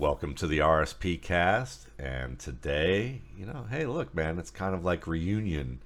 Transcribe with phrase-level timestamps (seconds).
[0.00, 1.86] Welcome to the RSP cast.
[1.98, 5.80] And today, you know, hey, look, man, it's kind of like reunion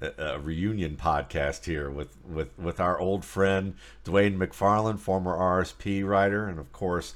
[0.00, 6.04] a, a reunion podcast here with, with, with our old friend Dwain McFarland, former RSP
[6.04, 7.14] writer, and of course,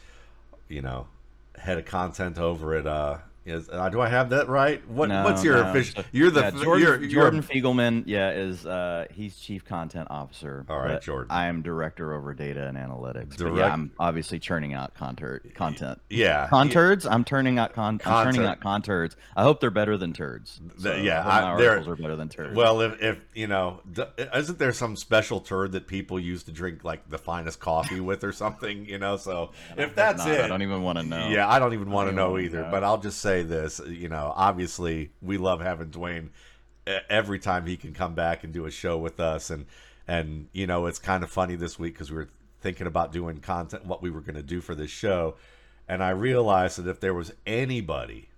[0.69, 1.09] you know,
[1.59, 4.87] head of content over at uh, is uh, do I have that right?
[4.89, 5.71] What No, what's your no.
[5.71, 6.05] official?
[6.13, 8.03] You're the yeah, Jordan, you're, you're Jordan Fiegelman.
[8.07, 10.67] Yeah, is uh, he's chief content officer.
[10.69, 11.31] All right, Jordan.
[11.31, 13.37] I am director over data and analytics.
[13.37, 15.55] Direct- yeah, I'm obviously churning out content.
[15.55, 16.01] Content.
[16.11, 17.07] yeah Conturds.
[17.11, 18.01] I'm turning out con.
[18.05, 19.15] I'm turning out conturds.
[19.37, 20.61] I hope they're better than turds.
[20.79, 22.55] So yeah, I articles are better than turds.
[22.57, 24.03] Well, if, if you know, d-
[24.35, 28.25] isn't there some special turd that people use to drink like the finest coffee with
[28.25, 28.87] or something?
[28.87, 31.29] You know, so if that's Not- it, I don't even want to know.
[31.29, 32.63] Yeah, I don't even want to know either.
[32.63, 32.71] know.
[32.71, 36.31] But I'll just say this: you know, obviously, we love having Dwain
[37.09, 39.67] every time he can come back and do a show with us, and
[40.07, 43.39] and you know, it's kind of funny this week because we were thinking about doing
[43.39, 45.37] content, what we were going to do for this show,
[45.89, 48.29] and I realized that if there was anybody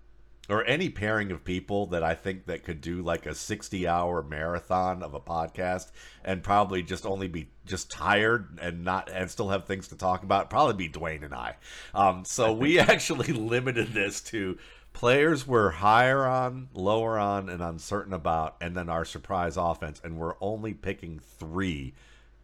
[0.48, 4.22] or any pairing of people that I think that could do like a 60 hour
[4.22, 5.90] marathon of a podcast
[6.24, 10.22] and probably just only be just tired and not and still have things to talk
[10.22, 11.56] about probably be Dwayne and I.
[11.94, 14.58] Um, so we actually limited this to
[14.98, 20.18] players we're higher on, lower on, and uncertain about, and then our surprise offense, and
[20.18, 21.94] we're only picking three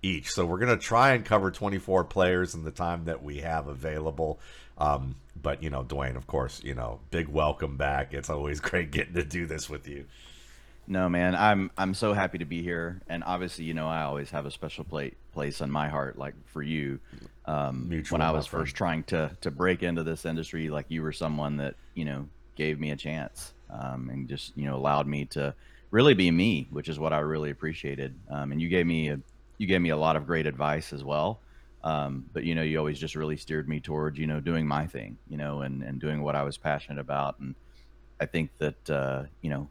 [0.02, 0.30] each.
[0.30, 3.66] So we're going to try and cover 24 players in the time that we have
[3.66, 4.38] available.
[4.78, 8.14] Um, but, you know, Dwain, of course, you know, big welcome back.
[8.14, 10.04] It's always great getting to do this with you.
[10.86, 14.30] No, man, I'm I'm so happy to be here, and obviously, you know, I always
[14.32, 17.00] have a special plate place on my heart, like for you.
[17.46, 21.00] Um, Mutual, when I was first trying to to break into this industry, like you
[21.00, 25.06] were someone that you know gave me a chance, um, and just you know allowed
[25.06, 25.54] me to
[25.90, 28.14] really be me, which is what I really appreciated.
[28.30, 29.20] Um, and you gave me a
[29.58, 31.40] you gave me a lot of great advice as well.
[31.82, 34.86] Um, but you know, you always just really steered me towards you know doing my
[34.86, 37.54] thing, you know, and and doing what I was passionate about, and
[38.20, 39.68] I think that uh, you know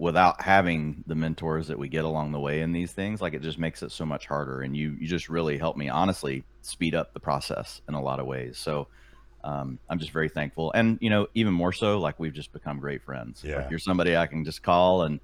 [0.00, 3.42] without having the mentors that we get along the way in these things like it
[3.42, 6.94] just makes it so much harder and you you just really helped me honestly speed
[6.94, 8.88] up the process in a lot of ways so
[9.44, 10.72] um, i'm just very thankful.
[10.72, 13.42] And you know even more so like we've just become great friends.
[13.44, 13.56] Yeah.
[13.62, 15.20] like you're somebody i can just call and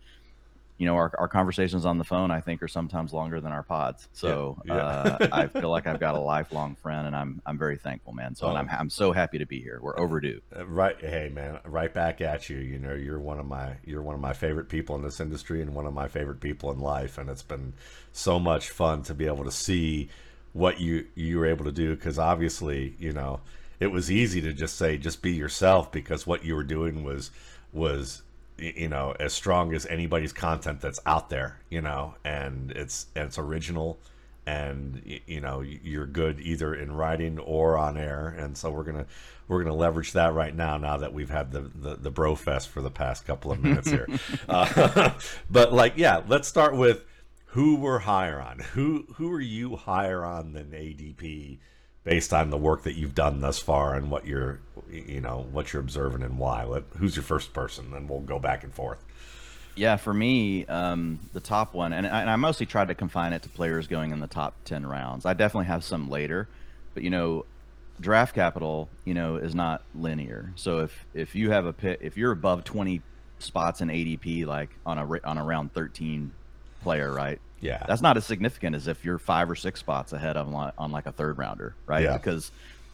[0.78, 3.62] you know our, our conversations on the phone i think are sometimes longer than our
[3.62, 4.08] pods.
[4.12, 4.82] So Yeah, yeah.
[4.82, 8.34] Uh, i feel like i've got a lifelong friend and i'm i'm very thankful man.
[8.34, 8.60] So and Oh.
[8.60, 9.78] I'm, I'm so happy to be here.
[9.82, 10.40] We're overdue.
[10.54, 12.58] Uh, Right, hey man, right back at you.
[12.58, 15.62] You know, you're one of my you're one of my favorite people in this industry
[15.62, 17.72] and one of my favorite people in life, and it's been
[18.12, 20.10] so much fun to be able to see
[20.52, 21.94] what you you were able to do.
[21.96, 23.40] Because obviously, you know,
[23.80, 27.30] it was easy to just say just be yourself because what you were doing was
[27.72, 28.22] was
[28.58, 33.26] you know as strong as anybody's content that's out there, you know, and it's and
[33.26, 33.98] it's original
[34.46, 38.28] and you know you're good either in writing or on air.
[38.38, 39.06] And so we're gonna
[39.48, 42.68] we're gonna leverage that right now now that we've had the the, the bro fest
[42.68, 44.06] for the past couple of minutes here.
[44.48, 45.12] Uh,
[45.50, 47.04] but like yeah let's start with
[47.46, 48.60] who we're higher on.
[48.74, 51.58] Who who are you higher on than adp
[52.06, 55.72] based on the work that you've done thus far and what you're you know what
[55.72, 59.04] you're observing and why Let, who's your first person and we'll go back and forth
[59.74, 63.34] Yeah, for me, um, the top one, and I, and I mostly tried to confine
[63.34, 65.26] it to players going in the top ten rounds.
[65.26, 66.48] I definitely have some later,
[66.94, 67.44] but you know,
[68.00, 70.52] draft capital, you know, is not linear.
[70.56, 73.02] So if if you have a pit, if you're above twenty
[73.38, 76.32] spots in ADP, like on a on a round thirteen
[76.82, 77.40] player, right?
[77.66, 80.92] Yeah That's not as significant as if you're five or six spots ahead on, on
[80.92, 82.02] like a third rounder, right?
[82.04, 82.16] Yeah.
[82.16, 82.50] Because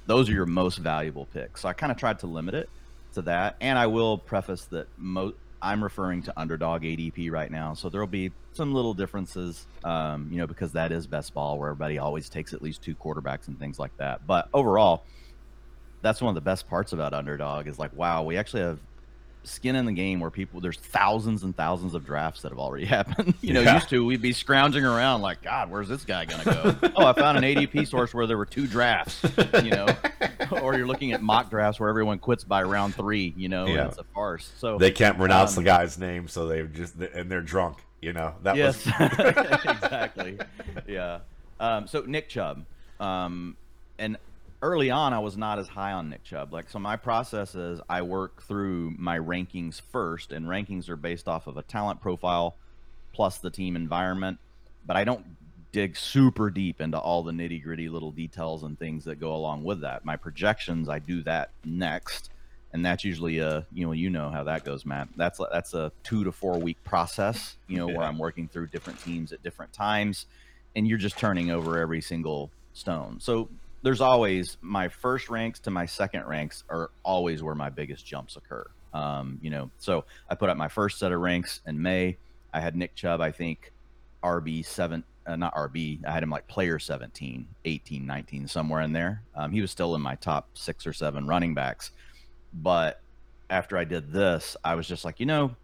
[0.07, 1.61] those are your most valuable picks.
[1.61, 2.69] So I kind of tried to limit it
[3.15, 3.57] to that.
[3.61, 7.75] And I will preface that mo- I'm referring to underdog ADP right now.
[7.75, 11.71] So there'll be some little differences, um, you know, because that is best ball where
[11.71, 14.27] everybody always takes at least two quarterbacks and things like that.
[14.27, 15.05] But overall,
[16.03, 18.81] that's one of the best parts about underdog is like, wow, we actually have
[19.45, 22.85] skin in the game where people there's thousands and thousands of drafts that have already
[22.99, 23.35] happened.
[23.41, 23.75] you know, Yeah.
[23.75, 26.91] used to we'd be scrounging around like, God, where's this guy gonna go?
[26.97, 29.21] oh, I found an ADP source where there were two drafts.
[29.63, 29.87] You know,
[30.63, 33.35] or you're looking at mock drafts where everyone quits by round three.
[33.37, 33.89] You know, Yeah.
[33.89, 34.51] it's a farce.
[34.59, 38.13] So they can't pronounce Um, the guy's name so they just and they're drunk you
[38.13, 40.39] know that yes, was exactly.
[40.89, 41.21] Yeah.
[41.61, 42.65] Um, so Nick Chubb,
[42.99, 43.57] um,
[43.99, 44.17] and
[44.63, 46.53] early on, I was not as high on Nick Chubb.
[46.53, 51.29] Like, so my process is I work through my rankings first, and rankings are based
[51.29, 52.55] off of a talent profile
[53.13, 54.39] plus the team environment.
[54.87, 55.25] But I don't
[55.73, 59.65] dig super deep into all the nitty gritty little details and things that go along
[59.65, 60.05] with that.
[60.05, 62.31] My projections, I do that next.
[62.75, 65.09] And that's usually a you know you know how that goes, Matt.
[65.15, 68.99] That's that's a two to four week process, you know, where I'm working through different
[69.03, 70.25] teams at different times,
[70.75, 73.19] and you're just turning over every single stone.
[73.21, 73.51] So
[73.83, 78.37] there's always my first ranks to my second ranks are always where my biggest jumps
[78.37, 78.65] occur.
[78.95, 82.17] Um, you know, so I put up my first set of ranks in May.
[82.53, 83.73] I had Nick Chubb, I think,
[84.23, 86.05] RB seven, uh, not RB.
[86.07, 89.23] I had him like player 17, 18, 19, somewhere in there.
[89.35, 91.91] Um, he was still in my top six or seven running backs.
[92.53, 93.01] But
[93.51, 95.57] after I did this, I was just like, you know,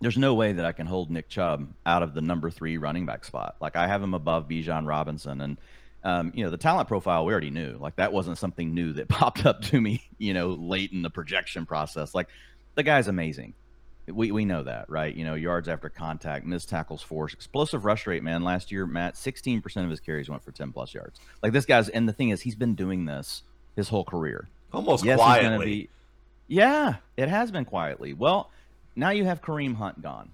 [0.00, 3.06] there's no way that I can hold Nick Chubb out of the number three running
[3.06, 3.56] back spot.
[3.60, 5.58] Like I have him above Bijan Robinson, and
[6.04, 7.76] um, you know the talent profile we already knew.
[7.78, 11.10] Like that wasn't something new that popped up to me, you know, late in the
[11.10, 12.14] projection process.
[12.14, 12.28] Like
[12.74, 13.54] the guy's amazing.
[14.06, 15.14] We we know that, right?
[15.14, 18.22] You know, yards after contact, missed tackles force, explosive rush rate.
[18.22, 21.20] Man, last year, Matt, 16% of his carries went for 10 plus yards.
[21.42, 23.42] Like this guy's, and the thing is, he's been doing this
[23.76, 25.64] his whole career, almost yes, quietly.
[25.64, 25.88] Be,
[26.48, 28.14] yeah, it has been quietly.
[28.14, 28.50] Well
[28.96, 30.30] now you have Kareem Hunt gone,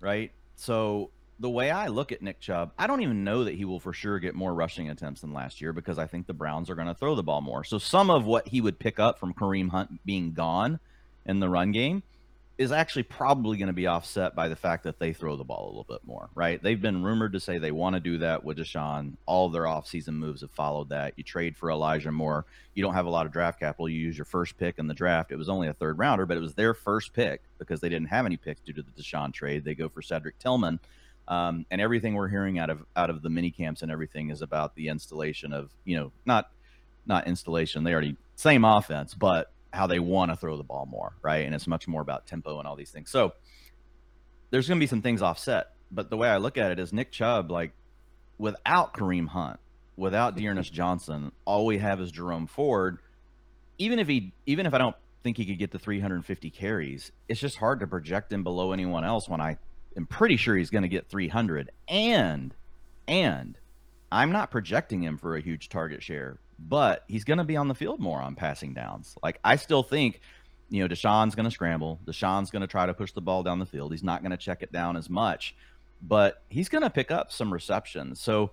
[0.00, 0.32] right?
[0.56, 3.80] So the way I look at Nick Chubb, I don't even know that he will
[3.80, 6.74] for sure get more rushing attempts than last year because I think the Browns are
[6.74, 7.64] going to throw the ball more.
[7.64, 10.80] So some of what he would pick up from Kareem Hunt being gone
[11.26, 12.02] in the run game
[12.58, 15.66] is actually probably going to be offset by the fact that they throw the ball
[15.66, 16.60] a little bit more, right?
[16.60, 19.12] They've been rumored to say they want to do that with Deshaun.
[19.26, 21.14] All of their offseason moves have followed that.
[21.16, 22.46] You trade for Elijah Moore.
[22.74, 23.88] You don't have a lot of draft capital.
[23.88, 25.30] You use your first pick in the draft.
[25.30, 28.08] It was only a third rounder, but it was their first pick because they didn't
[28.08, 29.64] have any picks due to the Deshaun trade.
[29.64, 30.80] They go for Cedric Tillman.
[31.28, 34.40] Um, and everything we're hearing out of out of the mini camps and everything is
[34.40, 36.50] about the installation of, you know, not
[37.06, 37.84] not installation.
[37.84, 41.44] They already same offense, but how they want to throw the ball more, right?
[41.44, 43.10] And it's much more about tempo and all these things.
[43.10, 43.34] So
[44.50, 45.72] there's going to be some things offset.
[45.90, 47.72] But the way I look at it is Nick Chubb, like
[48.38, 49.60] without Kareem Hunt,
[49.96, 52.98] without D'Ernest Johnson, all we have is Jerome Ford.
[53.78, 57.40] Even if he, even if I don't think he could get the 350 carries, it's
[57.40, 59.58] just hard to project him below anyone else when I
[59.98, 61.70] am pretty sure he's going to get 300.
[61.88, 62.54] And,
[63.06, 63.58] and
[64.10, 67.68] I'm not projecting him for a huge target share but he's going to be on
[67.68, 69.16] the field more on passing downs.
[69.22, 70.20] Like I still think,
[70.70, 72.00] you know, Deshaun's going to scramble.
[72.04, 73.92] Deshaun's going to try to push the ball down the field.
[73.92, 75.54] He's not going to check it down as much,
[76.02, 78.20] but he's going to pick up some receptions.
[78.20, 78.50] So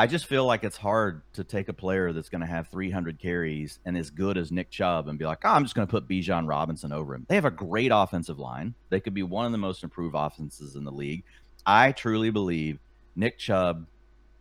[0.00, 3.18] I just feel like it's hard to take a player that's going to have 300
[3.18, 5.90] carries and as good as Nick Chubb and be like, oh, I'm just going to
[5.90, 7.26] put Bijan Robinson over him.
[7.28, 8.74] They have a great offensive line.
[8.88, 11.22] They could be one of the most improved offenses in the league.
[11.66, 12.78] I truly believe
[13.14, 13.84] Nick Chubb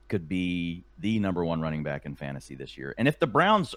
[0.08, 2.96] could be the number one running back in fantasy this year.
[2.98, 3.76] And if the Browns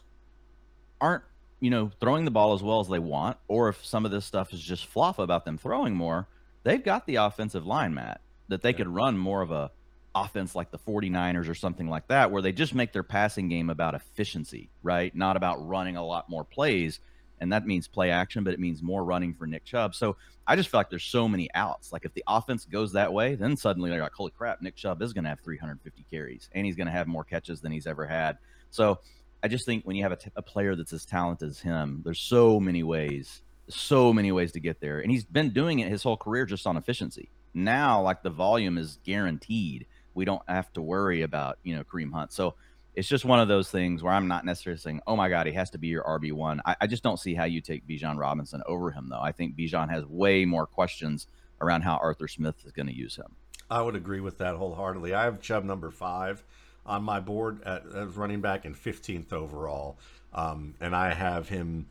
[1.01, 1.25] aren't,
[1.59, 4.25] you know, throwing the ball as well as they want, or if some of this
[4.25, 6.29] stuff is just fluff about them throwing more,
[6.63, 8.77] they've got the offensive line, Matt, that they yeah.
[8.77, 9.73] could run more of a
[10.15, 13.71] offense like the 49ers or something like that, where they just make their passing game
[13.71, 15.15] about efficiency, right?
[15.15, 17.01] Not about running a lot more plays
[17.43, 19.97] and that means play action, but it means more running for Nick Chubb.
[19.97, 20.17] So
[20.47, 21.93] I just feel like there's so many outs.
[21.93, 25.03] Like if the offense goes that way, then suddenly they're like, holy crap, Nick Chubb
[25.03, 27.89] is going to have 350 carries and he's going to have more catches than he's
[27.89, 28.39] ever had.
[28.71, 29.01] So
[29.43, 32.03] I just think when you have a, t- a player that's as talented as him,
[32.05, 35.01] there's so many ways, so many ways to get there.
[35.01, 37.29] And he's been doing it his whole career just on efficiency.
[37.55, 39.87] Now, like the volume is guaranteed.
[40.15, 42.33] We don't have to worry about, you know, Kareem Hunt.
[42.33, 42.55] So
[42.95, 45.53] it's just one of those things where I'm not necessarily saying, oh my God, he
[45.55, 46.61] has to be your RB1.
[46.65, 49.21] I, I just don't see how you take Bijan Robinson over him, though.
[49.21, 51.27] I think Bijan has way more questions
[51.61, 53.37] around how Arthur Smith is going to use him.
[53.71, 55.15] I would agree with that wholeheartedly.
[55.15, 56.45] I have Chubb number five
[56.85, 59.97] on my board at, as running back and 15th overall.
[60.35, 61.87] Um, and I have him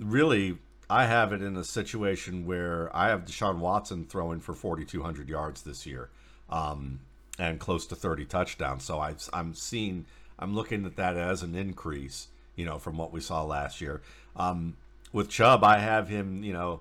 [0.00, 0.58] really,
[0.90, 5.62] I have it in a situation where I have Deshaun Watson throwing for 4,200 yards
[5.62, 6.10] this year.
[6.48, 7.00] Um,
[7.38, 8.84] and close to 30 touchdowns.
[8.84, 10.06] So I, I'm seeing,
[10.38, 14.02] I'm looking at that as an increase, you know, from what we saw last year.
[14.36, 14.76] Um,
[15.12, 16.80] with Chubb, I have him, you know,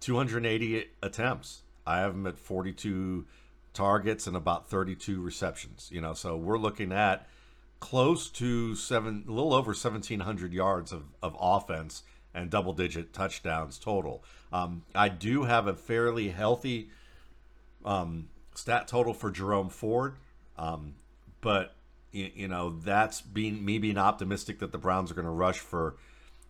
[0.00, 1.62] 280 attempts.
[1.86, 3.24] I have him at 42
[3.72, 5.88] targets and about 32 receptions.
[5.92, 7.26] You know, so we're looking at
[7.80, 12.02] close to seven, a little over 1,700 yards of, of offense
[12.34, 14.22] and double digit touchdowns total.
[14.52, 16.90] Um, I do have a fairly healthy
[17.84, 20.16] um, stat total for Jerome Ford.
[20.56, 20.94] Um,
[21.40, 21.74] but
[22.10, 25.60] you, you, know that's being me being optimistic that the Browns are going to rush
[25.60, 25.94] for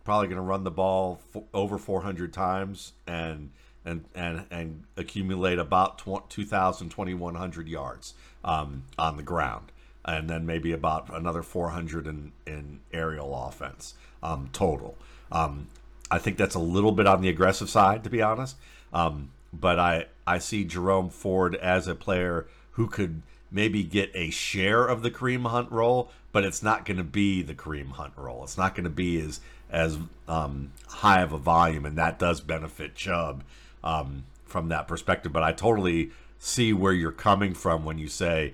[0.03, 1.21] probably going to run the ball
[1.53, 3.51] over 400 times and
[3.85, 9.71] and and and accumulate about 2,000 2,100 yards um, on the ground,
[10.03, 14.97] and then maybe about another 400 in in aerial offense um, total.
[15.31, 15.67] Um,
[16.09, 18.55] I think that's a little bit on the aggressive side, to be honest.
[18.91, 24.29] Um, but I I see Jerome Ford as a player who could maybe get a
[24.29, 28.13] share of the Kareem Hunt role, but it's not going to be the Kareem Hunt
[28.15, 28.43] role.
[28.43, 29.39] It's not going to be as
[29.69, 33.43] as um, high of a volume, and that does benefit Chubb
[33.83, 35.31] um, from that perspective.
[35.31, 38.53] But I totally see where you're coming from when you say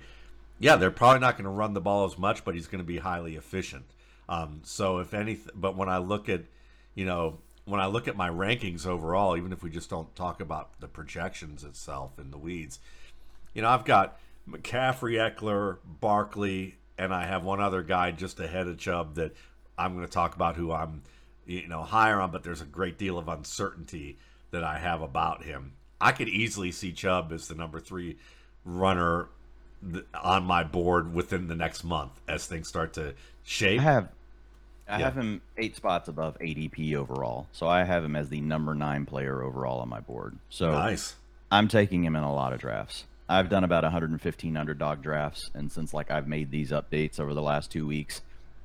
[0.58, 2.86] yeah, they're probably not going to run the ball as much, but he's going to
[2.86, 3.84] be highly efficient.
[4.28, 6.42] Um, so if anything, but when I look at,
[6.94, 10.40] you know, when I look at my rankings overall, even if we just don't talk
[10.40, 12.78] about the projections itself in the weeds,
[13.52, 14.18] you know, I've got
[14.48, 19.34] McCaffrey, Ekeler, Barkley, and I have one other guy just ahead of Chubb that
[19.76, 21.02] I'm going to talk about who I'm,
[21.44, 24.16] you know, higher on, but there's a great deal of uncertainty
[24.52, 25.72] that I have about him.
[26.00, 28.16] I could easily see Chubb as the number three
[28.64, 29.28] runner
[30.14, 33.80] on my board within the next month as things start to shape.
[33.80, 34.08] I have
[34.88, 35.04] I yeah.
[35.06, 39.04] have him eight spots above ADP overall, so I have him as the number nine
[39.04, 40.36] player overall on my board.
[40.48, 41.16] So nice.
[41.50, 43.04] I'm taking him in a lot of drafts.
[43.28, 47.42] I've done about 115 underdog drafts, and since like I've made these updates over the
[47.42, 48.22] last two weeks,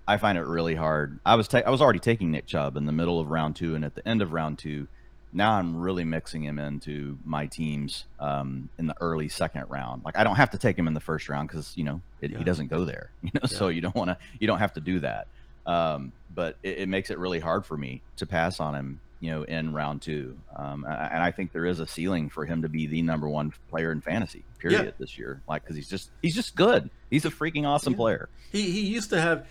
[0.08, 1.20] I find it really hard.
[1.25, 3.74] I was ta- I was already taking Nick Chubb in the middle of round two,
[3.74, 4.88] and at the end of round two,
[5.34, 10.04] now I'm really mixing him into my teams um, in the early second round.
[10.04, 12.32] Like I don't have to take him in the first round because you know it,
[12.32, 12.38] yeah.
[12.38, 13.10] he doesn't go there.
[13.24, 13.58] You know, yeah.
[13.58, 15.28] so you don't want to you don't have to do that.
[15.65, 19.32] Um, but it, it, makes it really hard for me to pass on him, you
[19.32, 20.38] know, in round two.
[20.56, 23.53] Um, and I think there is a ceiling for him to be the number one
[23.70, 24.91] player in fantasy, period, yeah.
[24.98, 25.41] this year.
[25.48, 26.89] Like, because he's just he's just good.
[27.10, 27.98] He's a freaking awesome yeah.
[27.98, 28.30] player.
[28.51, 29.46] He he used to have.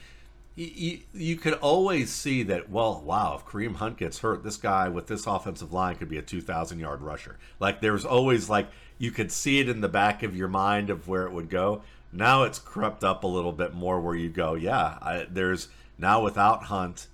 [0.56, 2.68] You, you could always see that.
[2.68, 3.36] Well, wow!
[3.36, 6.40] If Kareem Hunt gets hurt, this guy with this offensive line could be a two
[6.42, 7.38] thousand yard rusher.
[7.60, 10.90] Like there was always like you could see it in the back of your mind
[10.90, 11.82] of where it would go.
[12.12, 15.68] Now it's crept up a little bit more, where you go, yeah, I, there's
[16.00, 17.06] now without Hunt,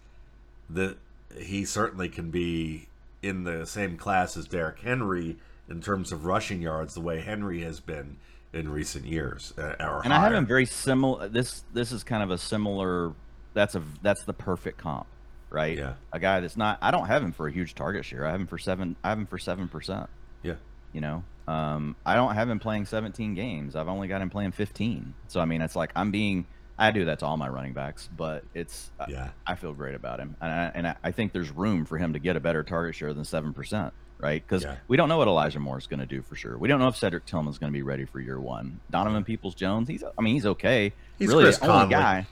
[0.70, 0.96] the
[1.38, 2.88] he certainly can be
[3.22, 5.36] in the same class as Derrick Henry
[5.68, 8.16] in terms of rushing yards, the way Henry has been
[8.52, 9.52] in recent years.
[9.58, 9.74] Uh,
[10.04, 10.12] and higher.
[10.12, 11.28] I have him very similar.
[11.28, 13.12] This this is kind of a similar.
[13.54, 15.06] That's a that's the perfect comp,
[15.50, 15.76] right?
[15.76, 15.94] Yeah.
[16.12, 16.78] A guy that's not.
[16.80, 18.26] I don't have him for a huge target share.
[18.26, 18.96] I have him for seven.
[19.02, 20.08] I have him for seven percent.
[20.42, 20.54] Yeah.
[20.92, 23.76] You know, um, I don't have him playing 17 games.
[23.76, 25.12] I've only got him playing 15.
[25.28, 26.46] So I mean, it's like I'm being
[26.78, 29.30] I do that to all my running backs, but it's yeah.
[29.46, 32.12] I, I feel great about him, and I, and I think there's room for him
[32.12, 34.42] to get a better target share than seven percent, right?
[34.46, 34.76] Because yeah.
[34.86, 36.58] we don't know what Elijah Moore is going to do for sure.
[36.58, 38.80] We don't know if Cedric Tillman's going to be ready for year one.
[38.90, 40.92] Donovan Peoples Jones, he's I mean he's okay.
[41.18, 42.26] He's really Chris the only guy.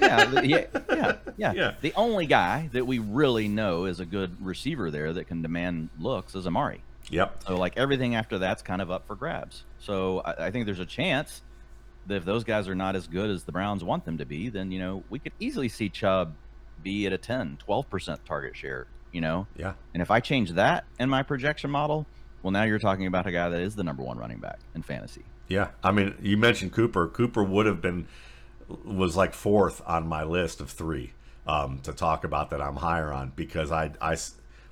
[0.00, 1.74] yeah, yeah, yeah, yeah, yeah.
[1.80, 5.88] The only guy that we really know is a good receiver there that can demand
[5.98, 6.82] looks is Amari.
[7.10, 7.42] Yep.
[7.48, 9.64] So like everything after that's kind of up for grabs.
[9.80, 11.42] So I, I think there's a chance
[12.12, 14.70] if those guys are not as good as the Browns want them to be, then,
[14.70, 16.34] you know, we could easily see Chubb
[16.82, 19.46] be at a 10, 12% target share, you know?
[19.56, 19.74] Yeah.
[19.94, 22.06] And if I change that in my projection model,
[22.42, 24.82] well, now you're talking about a guy that is the number one running back in
[24.82, 25.24] fantasy.
[25.48, 25.68] Yeah.
[25.82, 27.08] I mean, you mentioned Cooper.
[27.08, 28.06] Cooper would have been,
[28.84, 31.12] was like fourth on my list of three
[31.46, 34.16] um, to talk about that I'm higher on because I, I,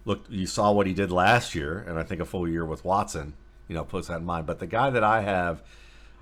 [0.04, 2.84] look, you saw what he did last year, and I think a full year with
[2.84, 3.34] Watson,
[3.66, 4.46] you know, puts that in mind.
[4.46, 5.62] But the guy that I have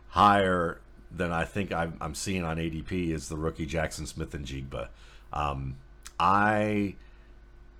[0.08, 4.88] higher than I think I'm, I'm seeing on ADP is the rookie Jaxon Smith-Njigba.
[5.32, 5.76] Um,
[6.18, 6.94] I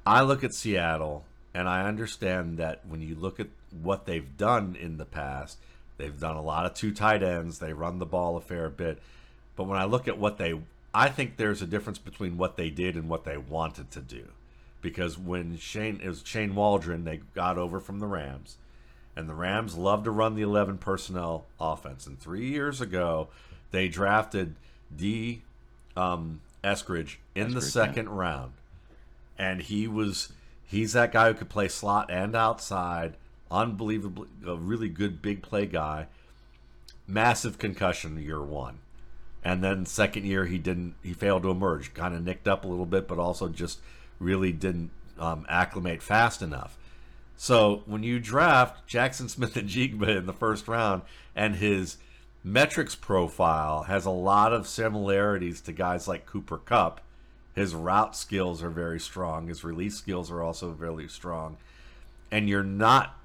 [0.04, 3.49] I look at Seattle and I understand that when you look at
[3.83, 5.59] what they've done in the past,
[5.97, 7.59] they've done a lot of two tight ends.
[7.59, 9.00] They run the ball a fair bit,
[9.56, 10.61] but when I look at what they,
[10.95, 14.28] I think there's a difference between what they did and what they wanted to do,
[14.83, 18.59] because when Shane it was Shane Waldron, they got over from the Rams
[19.16, 22.06] and the Rams love to run the 11 personnel offense.
[22.06, 23.28] And three years ago,
[23.70, 24.54] they drafted
[24.94, 25.42] Dee
[25.96, 28.12] Um, Eskridge in Eskridge, the second yeah.
[28.14, 28.52] round,
[29.38, 30.32] and he was
[30.66, 33.14] he's that guy who could play slot and outside.
[33.50, 36.08] Unbelievably, a really good big play guy.
[37.06, 38.78] Massive concussion year one,
[39.44, 40.94] and then second year he didn't.
[41.02, 41.94] He failed to emerge.
[41.94, 43.78] Kind of nicked up a little bit, but also just
[44.18, 46.76] really didn't um, acclimate fast enough.
[47.37, 51.02] So when you draft Jaxon Smith-Njigba in the first round,
[51.35, 51.99] and his
[52.43, 57.00] metrics profile has a lot of similarities to guys like Cooper Kupp.
[57.55, 59.49] his route skills are very strong.
[59.49, 61.57] His release skills are also very strong,
[62.31, 63.19] and you're not.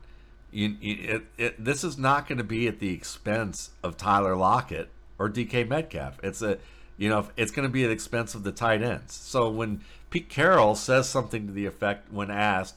[0.52, 4.90] You, it, it, this is not going to be at the expense of Tyler Lockett
[5.18, 6.20] or DK Metcalf.
[6.24, 6.58] It's a,
[6.98, 9.14] you know, it's going to be at the expense of the tight ends.
[9.14, 12.76] So when Pete Carroll says something to the effect when asked,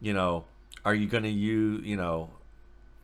[0.00, 0.44] you know,
[0.84, 2.30] are you going to use, you know,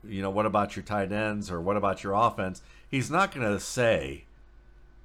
[0.04, 2.62] you know, what about your tight ends or what about your offense?
[2.90, 4.24] He's not going to say,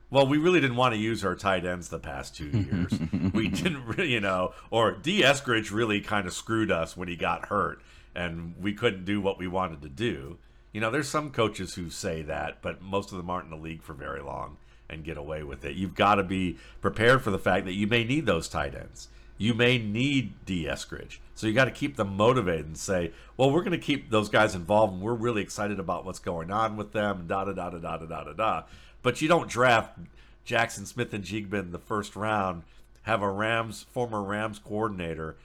[0.10, 3.00] well, we really didn't want to use our tight ends the past two years.
[3.34, 7.16] we didn't really, you know, or Dee Eskridge really kind of screwed us when he
[7.16, 7.82] got hurt
[8.14, 10.38] and we couldn't do what we wanted to do.
[10.72, 13.58] You know, there's some coaches who say that, but most of them aren't in the
[13.58, 14.58] league for very long
[14.90, 15.76] and get away with it.
[15.76, 19.08] You've got to be prepared for the fact that you may need those tight ends
[19.38, 21.20] you may need Dee Eskridge.
[21.34, 24.30] So you got to keep them motivated and say, well, we're going to keep those
[24.30, 27.70] guys involved and we're really excited about what's going on with them, da da da
[27.70, 28.64] da da da da da.
[29.02, 30.00] But you don't draft
[30.46, 32.64] Jaxon Smith-Njigba in the first round,
[33.04, 35.36] have a Rams former Rams coordinator,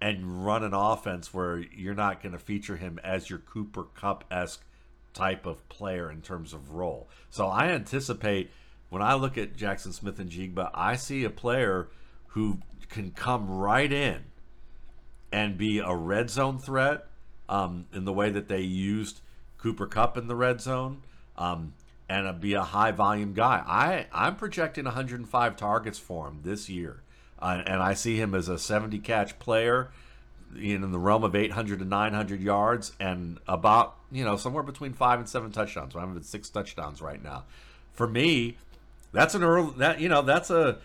[0.00, 4.24] and run an offense where you're not going to feature him as your Cooper Kupp
[4.30, 4.64] esque
[5.12, 7.08] type of player in terms of role.
[7.30, 8.50] So I anticipate
[8.88, 11.88] when I look at Jaxon Smith-Njigba, I see a player
[12.28, 12.58] who
[12.94, 14.22] can come right in
[15.32, 17.06] and be a red zone threat
[17.48, 19.20] um, in the way that they used
[19.58, 21.02] Cooper Kupp in the red zone.
[21.36, 21.74] Um,
[22.08, 23.62] and a, be a high volume guy.
[23.66, 27.02] I I'm projecting 105 targets for him this year,
[27.40, 29.90] uh, and I see him as a 70 catch player
[30.56, 35.18] in the realm of 800 to 900 yards and about you know somewhere between five
[35.18, 35.96] and seven touchdowns.
[35.96, 37.44] I'm at six touchdowns right now.
[37.94, 38.58] For me,
[39.12, 40.78] that's an early that you know that's a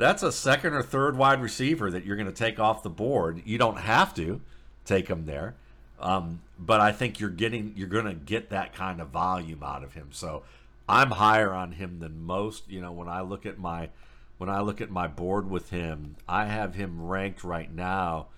[0.00, 3.42] that's a second or third wide receiver that you're going to take off the board.
[3.44, 4.40] You don't have to
[4.84, 5.54] take him there,
[6.00, 9.84] um, but I think you're getting you're going to get that kind of volume out
[9.84, 10.08] of him.
[10.10, 10.42] So
[10.88, 12.68] I'm higher on him than most.
[12.68, 13.90] You know, when I look at my
[14.38, 18.28] when I look at my board with him, I have him ranked right now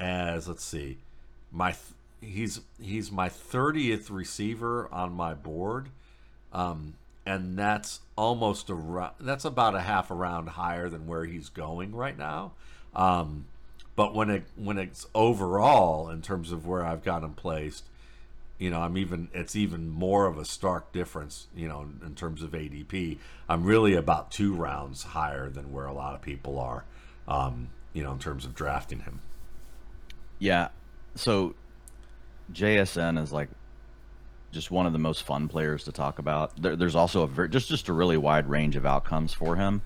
[0.00, 0.98] as let's see,
[1.52, 5.88] my th- he's he's my 30th receiver on my board.
[6.52, 6.94] Um,
[7.26, 11.94] and that's almost a that's about a half a round higher than where he's going
[11.94, 12.52] right now.
[12.94, 13.46] Um,
[13.96, 17.84] but when it when it's overall in terms of where I've got him placed,
[18.58, 22.14] you know, I'm even it's even more of a stark difference, you know, in, in
[22.14, 23.18] terms of ADP.
[23.48, 26.84] I'm really about two rounds higher than where a lot of people are,
[27.26, 29.20] um, you know, in terms of drafting him.
[30.38, 30.68] Yeah.
[31.14, 31.54] So
[32.52, 33.48] JSN is like
[34.54, 36.60] just one of the most fun players to talk about.
[36.60, 39.82] There, there's also a very, just just a really wide range of outcomes for him.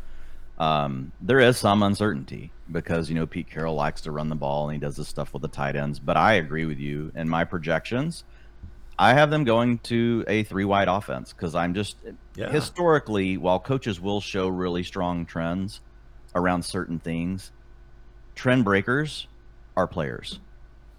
[0.58, 4.68] Um, there is some uncertainty because you know Pete Carroll likes to run the ball
[4.68, 5.98] and he does this stuff with the tight ends.
[5.98, 7.10] But I agree with you.
[7.14, 8.24] In my projections,
[8.98, 11.96] I have them going to a three wide offense because I'm just
[12.34, 12.50] yeah.
[12.50, 15.80] historically, while coaches will show really strong trends
[16.34, 17.52] around certain things,
[18.34, 19.26] trend breakers
[19.76, 20.40] are players.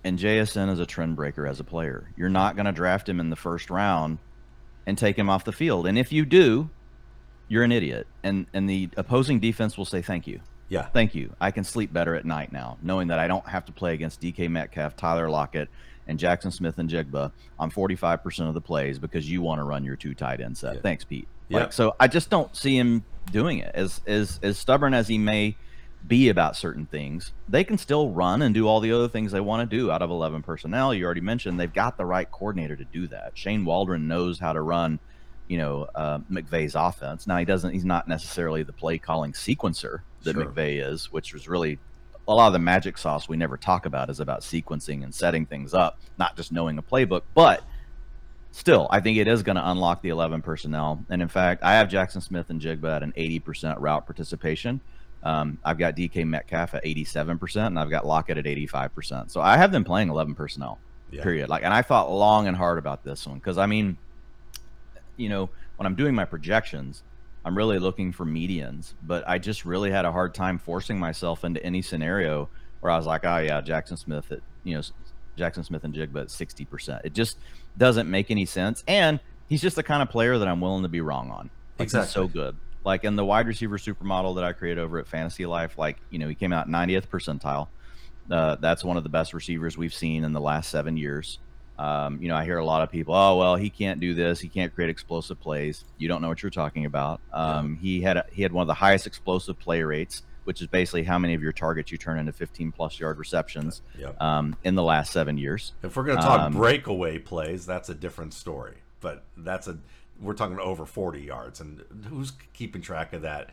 [0.04, 2.12] And JSN is a trend breaker as a player.
[2.16, 4.20] You're not going to draft him in the first round
[4.86, 5.86] and take him off the field.
[5.86, 6.70] And if you do,
[7.48, 8.08] you're an idiot.
[8.24, 10.40] And and the opposing defense will say thank you.
[10.70, 10.86] Yeah.
[10.86, 11.34] Thank you.
[11.42, 14.22] I can sleep better at night now, knowing that I don't have to play against
[14.22, 15.68] DK Metcalf, Tyler Lockett,
[16.08, 20.14] and Jaxon Smith-Njigba on 45% of the plays because you want to run your two
[20.14, 20.76] tight end set.
[20.76, 20.82] Yeah.
[20.82, 21.28] Thanks, Pete.
[21.50, 21.60] Yeah.
[21.60, 23.72] Like, so I just don't see him doing it.
[23.74, 25.58] As as as stubborn as he may
[26.08, 29.40] be about certain things, they can still run and do all the other things they
[29.40, 30.94] want to do out of 11 personnel.
[30.94, 33.38] You already mentioned they've got the right coordinator to do that.
[33.38, 35.00] Shane Waldron knows how to run,
[35.48, 37.28] you know, uh, McVay's offense.
[37.28, 37.74] Now he doesn't.
[37.74, 40.46] He's not necessarily the play calling sequencer that sure.
[40.46, 41.80] McVay is, which was really
[42.28, 45.46] a lot of the magic sauce we never talk about is about sequencing and setting
[45.46, 47.24] things up, not just knowing a playbook.
[47.34, 47.64] But
[48.52, 51.04] still, I think it is going to unlock the 11 personnel.
[51.10, 54.80] And in fact, I have Jaxon Smith-Njigba at an 80% route participation.
[55.24, 59.30] Um, I've got DK Metcalf at 87%, and I've got Lockett at 85%.
[59.32, 60.80] So I have them playing 11 personnel,
[61.12, 61.24] yeah.
[61.24, 61.50] period.
[61.50, 63.98] Like, and I thought long and hard about this one because I mean,
[65.18, 67.04] you know, when I'm doing my projections,
[67.44, 71.44] I'm really looking for medians, but I just really had a hard time forcing myself
[71.44, 74.82] into any scenario where I was like, oh yeah, Jaxon Smith at you know
[75.38, 77.02] Jaxon Smith-Njigba at 60%.
[77.04, 77.38] It just
[77.78, 80.90] doesn't make any sense, and he's just the kind of player that I'm willing to
[80.90, 81.50] be wrong on.
[81.78, 82.08] Like, exactly.
[82.08, 82.56] He's so good.
[82.86, 86.20] Like in the wide receiver supermodel that I created over at Fantasy Life, like you
[86.20, 87.68] know, he came out 90th percentile.
[88.30, 91.40] Uh, that's one of the best receivers we've seen in the last seven years.
[91.80, 94.42] Um, you know, I hear a lot of people, oh well, he can't do this.
[94.42, 95.86] He can't create explosive plays.
[95.98, 97.22] You don't know what you're talking about.
[97.32, 97.82] Um, yeah.
[97.82, 101.04] He had a, he had one of the highest explosive play rates, which is basically
[101.04, 104.12] how many of your targets you turn into 15 plus yard receptions yeah.
[104.20, 105.74] um, in the last seven years.
[105.82, 108.76] If we're going to talk um, breakaway plays, that's a different story.
[109.00, 109.78] But that's a
[110.22, 113.50] we're talking over 40 yards, and who's keeping track of that?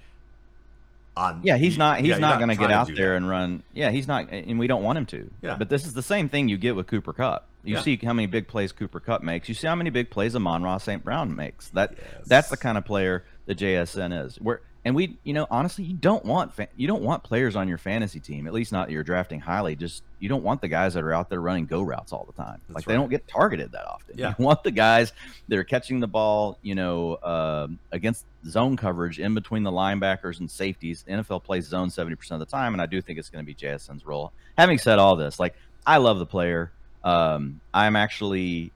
[1.16, 3.16] On yeah, he's not he's yeah, not, not going to get out there that.
[3.16, 3.62] and run.
[3.72, 5.30] Yeah, he's not, and we don't want him to.
[5.40, 5.56] Yeah.
[5.56, 7.80] But this is the same thing you get with Cooper Kupp You yeah.
[7.80, 9.48] see how many big plays Cooper Kupp makes.
[9.48, 11.02] You see how many big plays Amon-Ra St.
[11.02, 11.70] Brown makes.
[11.70, 12.26] That yes.
[12.26, 14.36] that's the kind of player the JSN is.
[14.36, 17.66] Where and we, you know, honestly, you don't want fa- you don't want players on
[17.66, 18.46] your fantasy team.
[18.46, 19.74] At least not you're drafting highly.
[19.74, 22.40] Just you don't want the guys that are out there running go routes all the
[22.40, 22.60] time.
[22.68, 22.92] That's like right.
[22.92, 24.16] they don't get targeted that often.
[24.16, 24.34] Yeah.
[24.38, 25.12] You want the guys
[25.48, 30.38] that are catching the ball, you know, uh, against zone coverage in between the linebackers
[30.38, 31.04] and safeties.
[31.08, 33.46] NFL plays zone seventy percent of the time, and I do think it's going to
[33.46, 34.32] be JSN's role.
[34.56, 36.70] Having said all this, like I love the player.
[37.02, 38.70] Um, I'm actually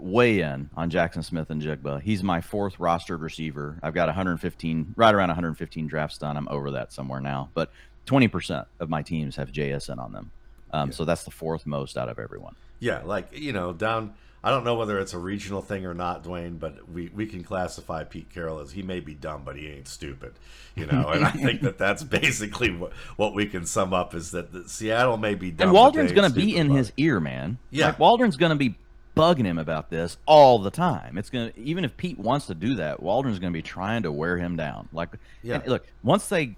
[0.00, 2.02] way in on Jaxon Smith-Njigba.
[2.02, 3.78] He's my fourth rostered receiver.
[3.82, 6.36] I've got 115, right around 115 drafts done.
[6.36, 7.70] I'm over that somewhere now, but
[8.06, 10.30] twenty percent of my teams have JSN on them.
[10.72, 10.94] Um, yeah.
[10.94, 12.56] So that's the fourth most out of everyone.
[12.80, 14.14] Yeah, like you know, down.
[14.42, 17.44] I don't know whether it's a regional thing or not, Dwain, but we, we can
[17.44, 20.32] classify Pete Carroll as he may be dumb, but he ain't stupid,
[20.74, 21.08] you know.
[21.10, 25.18] and I think that that's basically what, what we can sum up is that Seattle
[25.18, 25.68] may be dumb.
[25.68, 27.58] And Waldron's going to be in his ear, man.
[27.70, 28.76] Yeah, like, Waldron's going to be
[29.20, 31.18] bugging him about this all the time.
[31.18, 34.12] It's gonna even if Pete wants to do that, Waldron's going to be trying to
[34.12, 34.88] wear him down.
[34.92, 35.10] Like,
[35.42, 35.62] yeah.
[35.66, 36.56] look, once they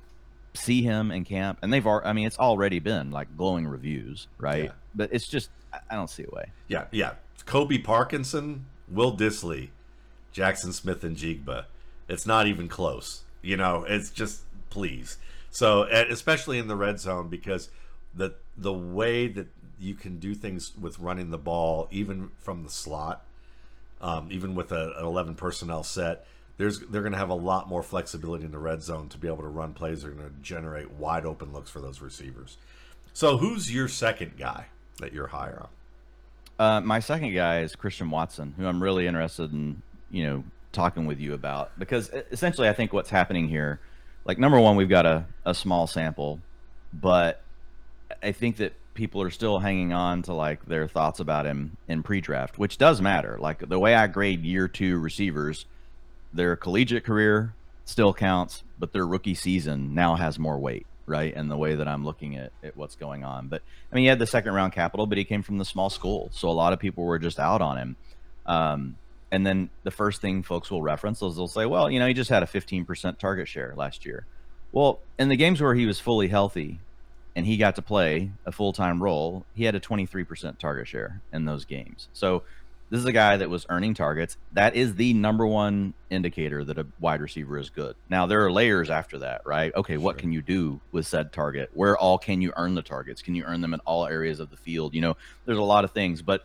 [0.55, 4.64] see him in camp, and they've, I mean, it's already been like glowing reviews, right?
[4.64, 4.72] Yeah.
[4.94, 6.44] But it's just, I don't see a way.
[6.68, 7.14] Yeah, yeah.
[7.46, 9.70] Colby Parkinson, Will Dissly,
[10.35, 11.64] Jaxon Smith-Njigba.
[12.09, 13.22] It's not even close.
[13.42, 15.18] You know, it's just please.
[15.51, 17.70] So, especially in the red zone, because
[18.14, 19.48] the the way that
[19.82, 23.24] you can do things with running the ball, even from the slot,
[24.00, 27.68] um, even with a, an 11 personnel set, there's they're going to have a lot
[27.68, 30.02] more flexibility in the red zone to be able to run plays.
[30.02, 32.56] They're going to generate wide open looks for those receivers.
[33.12, 34.66] So, who's your second guy
[34.98, 35.68] that you're higher on?
[36.58, 41.06] Uh, my second guy is Christian Watson, who I'm really interested in, you know, talking
[41.06, 43.80] with you about because essentially I think what's happening here,
[44.24, 46.40] like number one, we've got a, a small sample,
[46.92, 47.42] but
[48.22, 52.02] I think that people are still hanging on to like their thoughts about him in
[52.02, 53.38] pre-draft, which does matter.
[53.40, 55.66] Like the way I grade year two receivers,
[56.33, 61.35] their collegiate career still counts, but their rookie season now has more weight right?
[61.35, 63.48] And the way that I'm looking at, at what's going on.
[63.48, 65.90] But I mean, he had the second round capital, but he came from the small
[65.90, 67.96] school, so a lot of people were just out on him.
[68.46, 68.96] Um,
[69.31, 72.14] and then the first thing folks will reference is they'll say, well, you know, he
[72.14, 74.26] just had a 15% target share last year.
[74.72, 76.81] Well, in the games where he was fully healthy
[77.34, 81.20] and he got to play a full time role, he had a 23% target share
[81.32, 82.08] in those games.
[82.12, 82.42] So
[82.90, 84.36] this is a guy that was earning targets.
[84.52, 87.96] That is the number one indicator that a wide receiver is good.
[88.10, 89.74] Now there are layers after that, right?
[89.74, 91.70] Okay, what can you do with said target?
[91.72, 93.22] Where all can you earn the targets?
[93.22, 94.94] Can you earn them in all areas of the field?
[94.94, 95.16] You know,
[95.46, 96.44] there's a lot of things, but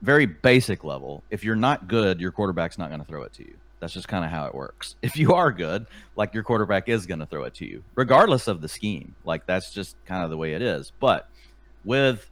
[0.00, 3.44] very basic level, if you're not good, your quarterback's not going to throw it to
[3.44, 3.54] you.
[3.82, 4.94] That's just kind of how it works.
[5.02, 8.46] If you are good, like your quarterback is going to throw it to you, regardless
[8.46, 9.16] of the scheme.
[9.24, 10.92] Like that's just kind of the way it is.
[11.00, 11.28] But
[11.84, 12.30] with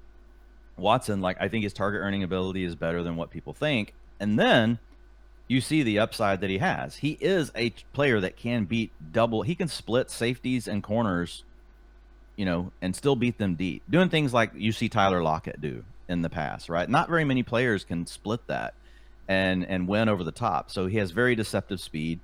[0.76, 3.94] Watson, like I think his target earning ability is better than what people think.
[4.20, 4.78] And then
[5.48, 6.94] you see the upside that he has.
[6.94, 9.42] He is a player that can beat double.
[9.42, 11.42] He can split safeties and corners,
[12.36, 13.82] you know, and still beat them deep.
[13.90, 16.88] Doing things like you see Tyler Lockett do in the past, right?
[16.88, 18.74] Not very many players can split that
[19.30, 20.70] and and win over the top.
[20.72, 22.18] So he has very deceptive speed.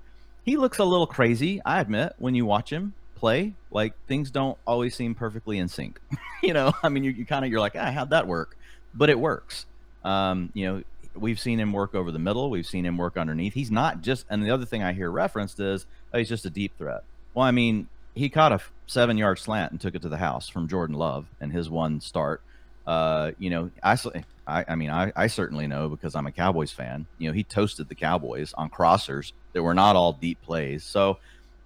[0.44, 3.54] He looks a little crazy, I admit, when you watch him play.
[3.70, 6.00] Like things don't always seem perfectly in sync.
[6.42, 8.58] you know, I mean, you, you kind of you're like, ah, how'd that work?
[8.92, 9.66] But it works.
[10.04, 10.82] Um, you know,
[11.14, 12.50] we've seen him work over the middle.
[12.50, 13.54] We've seen him work underneath.
[13.54, 14.26] He's not just.
[14.28, 17.04] And the other thing I hear referenced is oh, he's just a deep threat.
[17.34, 20.48] Well, I mean, he caught a seven yard slant and took it to the house
[20.48, 22.42] from Jordan Love in his one start.
[22.84, 23.96] Uh, you know, I,
[24.46, 27.06] I, I mean, I, I certainly know because I'm a Cowboys fan.
[27.18, 30.84] You know, he toasted the Cowboys on crossers that were not all deep plays.
[30.84, 31.18] So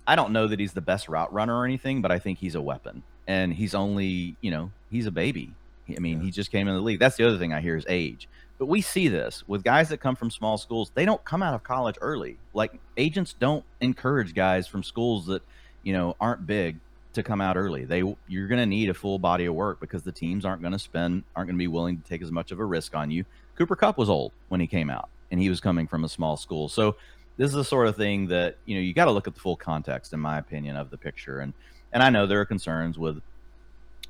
[0.06, 2.54] I don't know that he's the best route runner or anything, but I think he's
[2.54, 3.02] a weapon.
[3.26, 5.52] And he's only, you know, he's a baby.
[5.88, 6.24] I mean, yeah.
[6.24, 7.00] he just came in the league.
[7.00, 8.28] That's the other thing I hear is age.
[8.58, 10.90] But we see this with guys that come from small schools.
[10.94, 12.38] They don't come out of college early.
[12.54, 15.42] Like agents don't encourage guys from schools that,
[15.82, 16.78] you know, aren't big
[17.12, 17.84] to come out early.
[17.84, 20.72] They you're going to need a full body of work because the teams aren't going
[20.72, 23.10] to spend aren't going to be willing to take as much of a risk on
[23.10, 23.24] you.
[23.56, 26.36] Cooper Kupp was old when he came out and he was coming from a small
[26.36, 26.68] school.
[26.68, 26.96] So
[27.36, 29.40] this is the sort of thing that you know you got to look at the
[29.40, 31.40] full context, in my opinion, of the picture.
[31.40, 31.52] And
[31.92, 33.20] and I know there are concerns with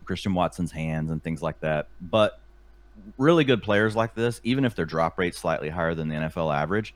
[0.05, 2.41] Christian Watson's hands and things like that, but
[3.17, 6.55] really good players like this, even if their drop rate's slightly higher than the NFL
[6.55, 6.95] average,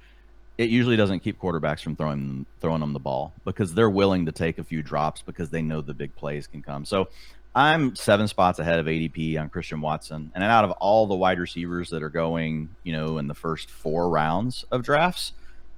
[0.57, 4.33] it usually doesn't keep quarterbacks from throwing throwing them the ball because they're willing to
[4.33, 6.85] take a few drops because they know the big plays can come.
[6.85, 7.09] So
[7.55, 11.39] I'm seven spots ahead of ADP on Christian Watson, and out of all the wide
[11.39, 15.33] receivers that are going, you know, in the first four rounds of drafts,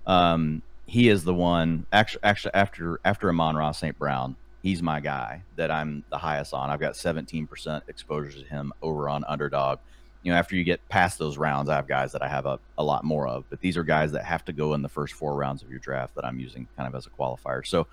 [0.06, 3.98] um, he is the one actually actually after after Amon-Ra St.
[3.98, 6.70] Brown, he's my guy that I'm the highest on.
[6.70, 9.78] I've got 17% exposure to him over on underdog.
[10.22, 12.58] You know, after you get past those rounds, I have guys that I have a,
[12.78, 15.14] a lot more of, but these are guys that have to go in the first
[15.14, 17.66] four rounds of your draft that I'm using kind of as a qualifier.
[17.66, 17.86] So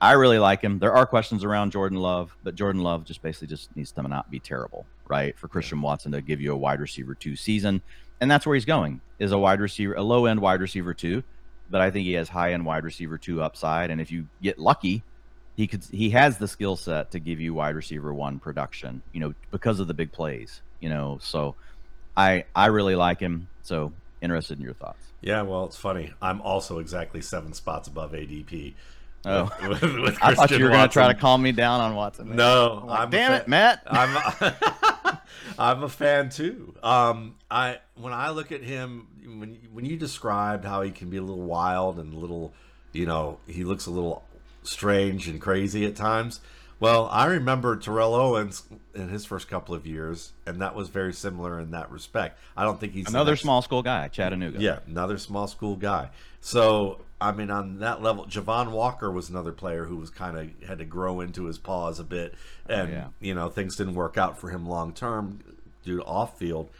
[0.00, 0.78] I really like him.
[0.78, 4.30] There are questions around Jordan Love, but Jordan Love just basically just needs to not
[4.30, 5.38] be terrible, right?
[5.38, 7.82] For Christian Watson to give you a wide receiver two season.
[8.20, 11.22] And that's where he's going is a wide receiver, a low end wide receiver two
[11.70, 13.90] but I think he has high end wide receiver two upside.
[13.90, 15.02] And if you get lucky,
[15.56, 19.20] he could he has the skill set to give you wide receiver one production, you
[19.20, 21.18] know, because of the big plays, you know.
[21.22, 21.54] So
[22.16, 23.48] I I really like him.
[23.62, 24.98] So interested in your thoughts.
[25.20, 26.12] Yeah, well, it's funny.
[26.20, 28.74] I'm also exactly seven spots above ADP.
[29.26, 31.94] Oh, with, with I thought you were going to try to calm me down on
[31.94, 32.34] Watson.
[32.34, 33.82] No, I'm like, I'm damn it, Matt.
[33.86, 35.20] I'm a,
[35.58, 36.74] I'm a fan too.
[36.82, 41.18] Um, I when I look at him, when when you described how he can be
[41.18, 42.54] a little wild and a little,
[42.92, 44.24] you know, he looks a little
[44.62, 46.40] strange and crazy at times.
[46.80, 48.62] Well, I remember Terrell Owens
[48.94, 52.38] in his first couple of years, and that was very similar in that respect.
[52.56, 54.58] I don't think he's another small school guy, Chattanooga.
[54.58, 56.08] Yeah, another small school guy.
[56.40, 60.66] So, I mean, on that level, Javon Walker was another player who was kind of
[60.66, 62.34] had to grow into his paws a bit,
[62.66, 63.06] and oh, yeah.
[63.20, 65.40] you know things didn't work out for him long term
[65.84, 66.70] due to off field.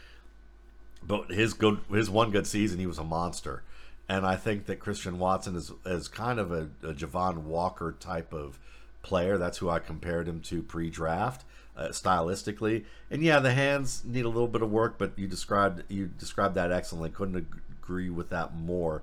[1.03, 3.61] But his good, his one good season, he was a monster,
[4.09, 8.33] and I think that Christian Watson is is kind of a, a Javon Walker type
[8.33, 8.57] of
[9.01, 9.37] player.
[9.37, 11.43] That's who I compared him to pre-draft,
[11.75, 12.85] uh, stylistically.
[13.09, 16.55] And yeah, the hands need a little bit of work, but you described you described
[16.55, 17.09] that excellently.
[17.09, 17.47] Couldn't
[17.81, 19.01] agree with that more.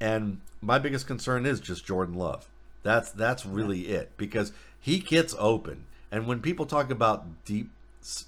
[0.00, 2.48] And my biggest concern is just Jordan Love.
[2.82, 5.84] That's that's really it because he gets open.
[6.10, 7.70] And when people talk about deep,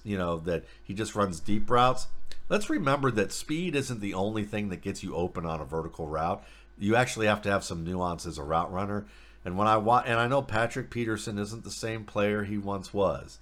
[0.05, 2.07] you know, that he just runs deep routes,
[2.49, 6.07] let's remember that speed isn't the only thing that gets you open on a vertical
[6.07, 6.45] route.
[6.79, 9.05] You actually have to have some nuance as a route runner.
[9.45, 12.95] And when I watch, and I know Patrick Peterson isn't the same player he once
[12.95, 13.39] was,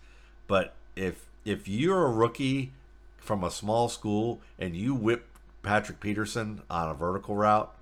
[0.46, 2.72] but if if you're a rookie
[3.18, 5.26] from a small school and you whip
[5.62, 7.72] Patrick Peterson on a vertical route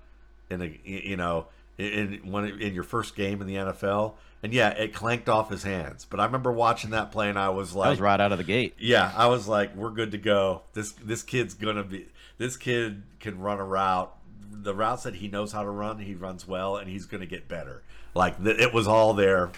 [0.49, 4.69] in a you know in when in your first game in the NFL, and yeah,
[4.69, 6.05] it clanked off his hands.
[6.09, 8.37] But I remember watching that play, and I was like, "That was right out of
[8.37, 10.63] the gate." Yeah, I was like, "We're good to go.
[10.73, 12.07] This this kid's gonna be.
[12.37, 14.15] This kid can run a route.
[14.51, 17.47] The routes that he knows how to run, he runs well, and he's gonna get
[17.47, 17.81] better."
[18.13, 19.51] Like the, it was all there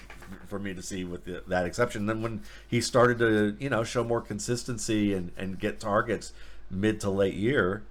[0.48, 2.06] for me to see with the, that exception.
[2.06, 6.34] then when he started to you know show more consistency and and get targets
[6.70, 7.84] mid to late year,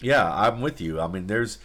[0.00, 1.00] yeah, I'm with you.
[1.00, 1.58] I mean, there's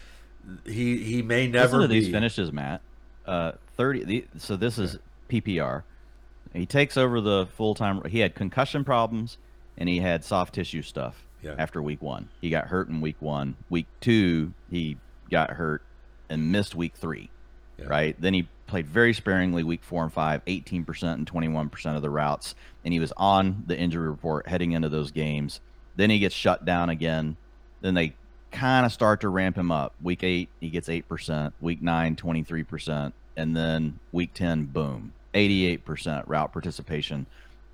[0.64, 2.00] he he may never Listen to be...
[2.00, 2.80] these finishes, Matt.
[3.26, 4.04] Uh, thirty.
[4.04, 5.82] The, so this is PPR.
[6.52, 8.02] He takes over the full time.
[8.08, 9.36] He had concussion problems
[9.76, 11.54] and he had soft tissue stuff yeah.
[11.58, 12.28] after week one.
[12.40, 13.56] He got hurt in week one.
[13.68, 14.96] Week two, he
[15.30, 15.82] got hurt
[16.30, 17.30] and missed week three
[17.78, 17.86] yeah.
[17.86, 18.20] right?
[18.20, 22.54] Then he played very sparingly week four and five, 18% and 21% of the routes.
[22.84, 25.60] And he was on the injury report heading into those games.
[25.96, 27.36] Then he gets shut down again.
[27.80, 28.14] Then they
[28.50, 29.94] kind of start to ramp him up.
[30.02, 31.52] Week eight, he gets 8%.
[31.60, 33.12] Week nine, 23%.
[33.36, 37.26] And then week 10, boom, 88% route participation.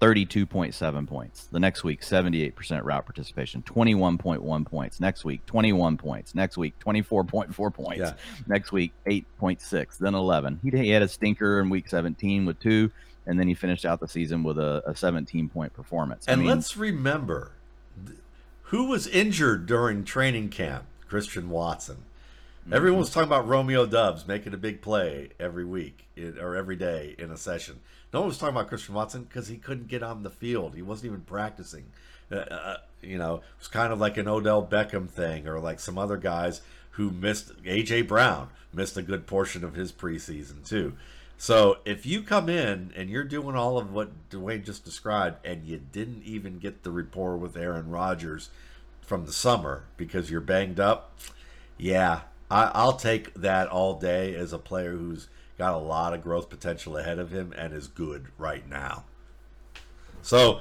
[0.03, 1.47] 32.7 points.
[1.53, 4.99] The next week, 78% route participation, 21.1 points.
[4.99, 6.35] Next week, 21 points.
[6.35, 8.01] Next week, 24.4 points.
[8.01, 8.15] Yeah.
[8.49, 9.99] Next week, 8.6.
[9.99, 10.59] Then 11.
[10.65, 12.91] He, he had a stinker in week 17 with two,
[13.27, 16.27] and then he finished out the season with a, a 17 point performance.
[16.27, 17.53] And I mean, let's remember
[18.65, 20.85] who was injured during training camp?
[21.07, 21.99] Christian Watson.
[22.63, 22.75] Mm-hmm.
[22.75, 26.07] Everyone was talking about Romeo Doubs making a big play every week
[26.41, 27.79] or every day in a session.
[28.13, 30.75] No one was talking about Christian Watson because he couldn't get on the field.
[30.75, 31.87] He wasn't even practicing.
[32.31, 35.81] Uh, uh, you know, it was kind of like an Odell Beckham thing, or like
[35.81, 36.61] some other guys
[36.93, 37.63] who missed.
[37.65, 40.95] AJ Brown missed a good portion of his preseason too.
[41.43, 45.65] So if you come in and you're doing all of what Dwain just described, and
[45.65, 48.51] you didn't even get the rapport with Aaron Rodgers
[49.01, 51.19] from the summer because you're banged up,
[51.77, 55.29] yeah, I, I'll take that all day as a player who's
[55.63, 59.05] got a lot of growth potential ahead of him and is good right now.
[60.21, 60.59] So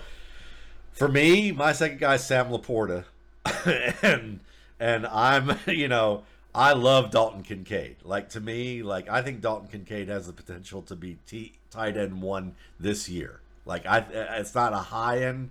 [0.91, 3.05] for me, my second guy is Sam LaPorta.
[4.03, 4.41] and
[4.79, 6.21] and I'm, you know,
[6.53, 7.95] I love Dalton Kincaid.
[8.03, 11.97] Like to me, like I think Dalton Kincaid has the potential to be T- tight
[11.97, 13.39] end one this year.
[13.65, 14.05] Like I,
[14.37, 15.49] it's not a high end.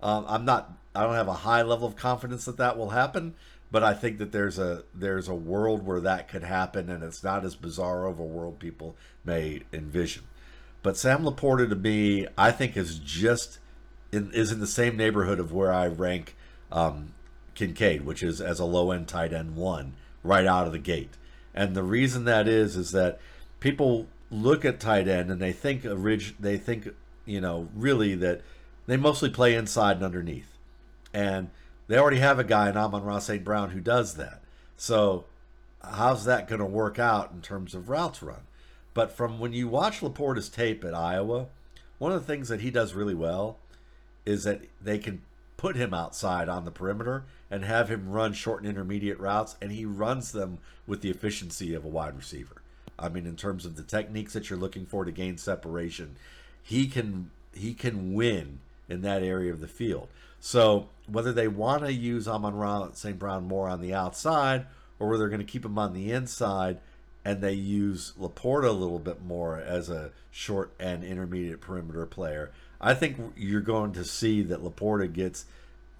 [0.00, 0.78] Um, I'm not.
[0.94, 3.34] I don't have a high level of confidence that that will happen
[3.72, 7.24] but I think that there's a there's a world where that could happen, and it's
[7.24, 10.24] not as bizarre of a world people may envision.
[10.82, 13.58] But Sam LaPorta to me, I think is just
[14.12, 16.36] in, is in the same neighborhood of where I rank
[16.70, 17.14] um,
[17.54, 21.16] Kincaid, which is as a low end tight end one right out of the gate.
[21.54, 23.20] And the reason that is is that
[23.58, 26.88] people look at tight end and they think orig- they think
[27.24, 28.42] you know really that
[28.86, 30.58] they mostly play inside and underneath,
[31.14, 31.48] and
[31.88, 33.44] they already have a guy in Amon-Ra St.
[33.44, 34.42] Brown who does that.
[34.76, 35.24] So
[35.82, 38.42] how's that going to work out in terms of routes run?
[38.94, 41.46] But from when you watch LaPorta's tape at Iowa,
[41.98, 43.58] one of the things that he does really well
[44.24, 45.22] is that they can
[45.56, 49.72] put him outside on the perimeter and have him run short and intermediate routes, and
[49.72, 52.62] he runs them with the efficiency of a wide receiver.
[52.98, 56.16] I mean, in terms of the techniques that you're looking for to gain separation,
[56.62, 60.08] he can he can win in that area of the field.
[60.44, 63.16] So whether they want to use Amon Ra St.
[63.16, 64.66] Brown more on the outside
[64.98, 66.80] or whether they're going to keep him on the inside,
[67.24, 72.50] and they use Laporta a little bit more as a short and intermediate perimeter player,
[72.80, 75.44] I think you're going to see that Laporta gets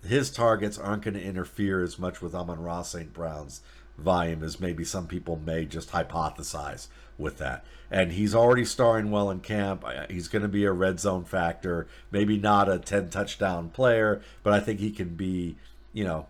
[0.04, 3.12] his targets aren't going to interfere as much with Amon-Ra St.
[3.12, 3.60] Brown's
[3.96, 7.64] volume as maybe some people may just hypothesize with that.
[7.90, 9.84] And he's already starring well in camp.
[10.08, 14.52] He's going to be a red zone factor, maybe not a 10 touchdown player, but
[14.52, 15.56] I think he can be,
[15.92, 16.26] you know,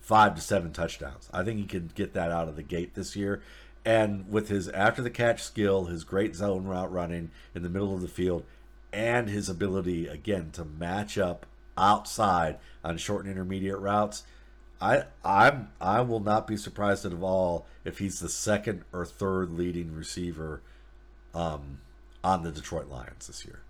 [0.00, 1.28] five to seven touchdowns.
[1.32, 3.42] I think he can get that out of the gate this year.
[3.84, 7.94] And with his after the catch skill, his great zone route running in the middle
[7.94, 8.44] of the field,
[8.92, 11.46] and his ability again to match up
[11.76, 14.22] outside on short and intermediate routes,
[14.84, 19.50] I I'm I will not be surprised at all if he's the second or third
[19.50, 20.60] leading receiver
[21.34, 21.78] um,
[22.22, 23.60] on the Detroit Lions this year.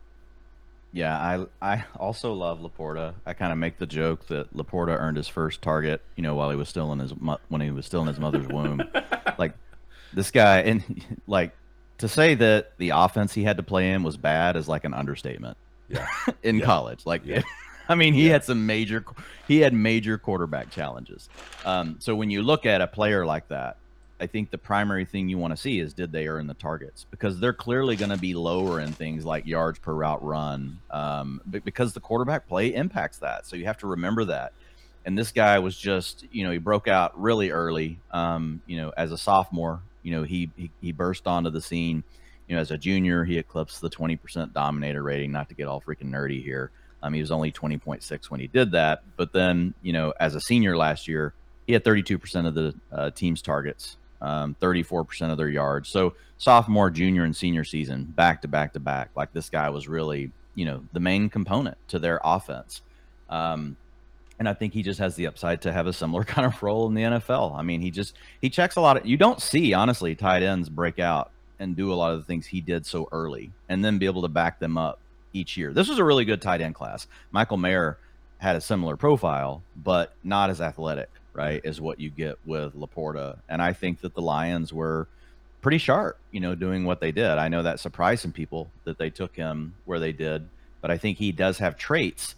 [0.92, 3.14] Yeah, I I also love LaPorta.
[3.24, 6.50] I kind of make the joke that LaPorta earned his first target, you know, while
[6.50, 7.12] he was still in his
[7.48, 8.82] when he was still in his mother's womb.
[9.38, 9.54] like
[10.12, 11.52] this guy and like
[11.98, 14.94] to say that the offense he had to play in was bad is like an
[14.94, 15.56] understatement.
[15.88, 16.08] Yeah.
[16.42, 16.64] in yeah.
[16.64, 17.42] college, like yeah.
[17.88, 18.32] I mean, he yeah.
[18.32, 19.04] had some major
[19.46, 21.28] he had major quarterback challenges.
[21.64, 23.76] Um, so when you look at a player like that,
[24.20, 27.04] I think the primary thing you want to see is did they earn the targets
[27.10, 31.40] because they're clearly going to be lower in things like yards per route run um,
[31.64, 33.46] because the quarterback play impacts that.
[33.46, 34.52] So you have to remember that.
[35.04, 37.98] And this guy was just, you know, he broke out really early.
[38.12, 42.02] Um, you know, as a sophomore, you know, he, he, he burst onto the scene.
[42.48, 45.32] You know, as a junior, he eclipsed the 20% dominator rating.
[45.32, 46.70] Not to get all freaking nerdy here.
[47.04, 49.02] Um, he was only 20.6 when he did that.
[49.16, 51.34] But then, you know, as a senior last year,
[51.66, 55.90] he had 32% of the uh, team's targets, um, 34% of their yards.
[55.90, 59.10] So sophomore, junior, and senior season, back to back to back.
[59.14, 62.80] Like this guy was really, you know, the main component to their offense.
[63.28, 63.76] Um,
[64.38, 66.86] and I think he just has the upside to have a similar kind of role
[66.86, 67.54] in the NFL.
[67.54, 69.04] I mean, he just he checks a lot of.
[69.04, 72.46] You don't see honestly tight ends break out and do a lot of the things
[72.46, 75.00] he did so early, and then be able to back them up
[75.34, 75.74] each year.
[75.74, 77.06] This was a really good tight end class.
[77.30, 77.98] Michael Mayer
[78.38, 83.38] had a similar profile, but not as athletic, right, as what you get with LaPorta.
[83.48, 85.08] And I think that the Lions were
[85.60, 87.26] pretty sharp, you know, doing what they did.
[87.26, 90.48] I know that surprised some people that they took him where they did,
[90.80, 92.34] but I think he does have traits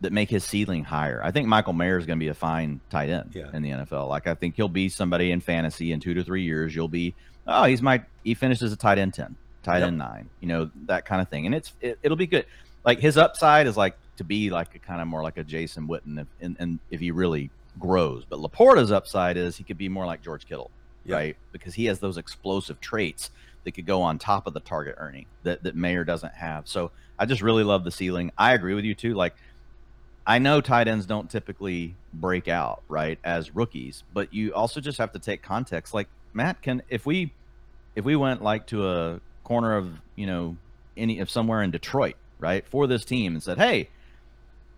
[0.00, 1.20] that make his ceiling higher.
[1.22, 3.50] I think Michael Mayer is going to be a fine tight end yeah.
[3.52, 4.08] in the NFL.
[4.08, 6.74] Like I think he'll be somebody in fantasy in two to three years.
[6.74, 7.14] You'll be,
[7.46, 9.88] oh, he's my he finishes a tight end ten, tight yep.
[9.88, 12.46] end nine, you know that kind of thing, and it's it, will be good.
[12.84, 15.88] Like his upside is like to be like a kind of more like a Jason
[15.88, 18.24] Witten, if, and, and if he really grows.
[18.28, 20.70] But LaPorta's upside is he could be more like George Kittle,
[21.04, 21.16] yep.
[21.16, 21.36] right?
[21.52, 23.30] Because he has those explosive traits
[23.64, 26.68] that could go on top of the target earning that that Mayer doesn't have.
[26.68, 28.32] So I just really love the ceiling.
[28.38, 29.14] I agree with you too.
[29.14, 29.34] Like
[30.26, 34.98] I know tight ends don't typically break out right as rookies, but you also just
[34.98, 35.92] have to take context.
[35.92, 37.32] Like Matt, can if we
[37.94, 40.56] if we went like to a corner of you know
[40.96, 43.88] any of somewhere in Detroit, right, for this team and said, hey,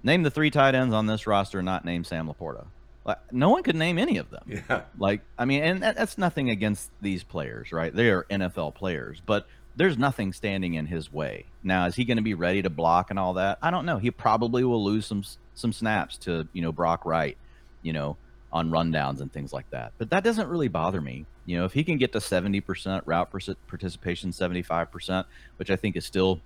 [0.02, 2.64] name the three tight ends on this roster, not name Sam LaPorta.
[3.04, 4.44] Like no one could name any of them.
[4.46, 4.82] Yeah.
[4.96, 7.94] Like I mean, and that's nothing against these players, right?
[7.94, 11.44] They are NFL players, but there's nothing standing in his way.
[11.62, 13.58] Now, is he going to be ready to block and all that?
[13.60, 13.98] I don't know.
[13.98, 15.22] He probably will lose some
[15.54, 17.36] some snaps to you know Brock Wright,
[17.82, 18.16] you know,
[18.52, 19.92] on rundowns and things like that.
[19.98, 21.26] But that doesn't really bother me.
[21.46, 23.30] You know, if he can get to 70% route
[23.66, 25.24] participation, 75%,
[25.56, 26.40] which I think is still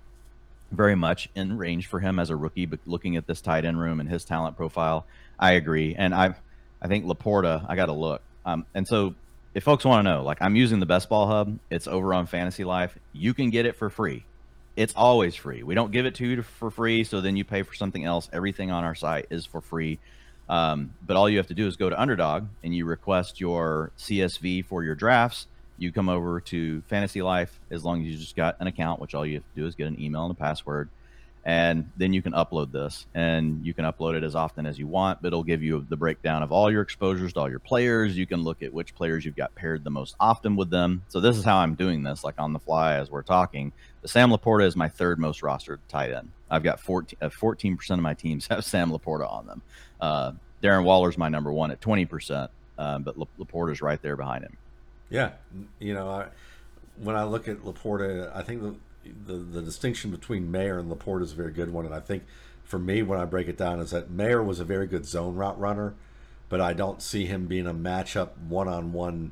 [0.71, 3.79] very much in range for him as a rookie, but looking at this tight end
[3.79, 5.05] room and his talent profile,
[5.39, 5.95] I agree.
[5.95, 6.35] And I
[6.81, 8.21] I think LaPorta, I got to look.
[8.45, 9.15] Um, and so
[9.53, 12.27] if folks want to know, like I'm using the Best Ball Hub, it's over on
[12.27, 12.97] Fantasy Life.
[13.13, 14.23] You can get it for free.
[14.75, 15.63] It's always free.
[15.63, 18.29] We don't give it to you for free, so then you pay for something else.
[18.31, 19.97] Everything on our site is for free.
[20.49, 23.91] Um, but all you have to do is go to Underdog and you request your
[23.97, 25.47] CSV for your drafts.
[25.77, 29.13] You come over to Fantasy Life as long as you just got an account, which
[29.13, 30.89] all you have to do is get an email and a password
[31.47, 33.07] and then you can upload this.
[33.15, 35.95] And you can upload it as often as you want but it'll give you the
[35.95, 38.17] breakdown of all your exposures to all your players.
[38.17, 41.03] You can look at which players you've got paired the most often with them.
[41.07, 43.71] So this is how i'm doing this like on the fly as we're talking.
[44.01, 46.29] The sam laporta is my third most rostered tight end.
[46.51, 49.61] I've got 14 uh, 14% of my teams have sam laporta on them.
[50.01, 50.31] Uh,
[50.61, 54.57] darren waller's my number one at 20% uh, but laporta's right there behind him.
[55.09, 55.31] Yeah.
[55.79, 56.27] You know I,
[56.97, 58.75] when i look at laporta i think the
[59.25, 61.85] the, the distinction between Mayer and LaPorta is a very good one.
[61.85, 62.23] And I think
[62.63, 65.35] for me, when I break it down, is that Mayer was a very good zone
[65.35, 65.93] route runner,
[66.49, 69.31] but I don't see him being a matchup one on one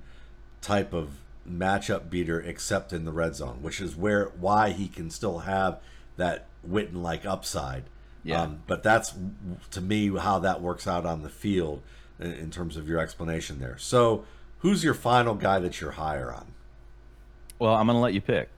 [0.62, 1.18] type of
[1.48, 5.80] matchup beater except in the red zone, which is where why he can still have
[6.18, 7.84] that Witten like upside.
[8.24, 8.42] Yeah.
[8.42, 9.14] Um, but that's
[9.72, 11.84] to me how that works out on the field
[12.20, 13.78] in, in terms of your explanation there.
[13.78, 14.26] So,
[14.60, 16.48] who's your final guy that you're higher on?
[17.60, 18.50] Well, I'm going to let you pick.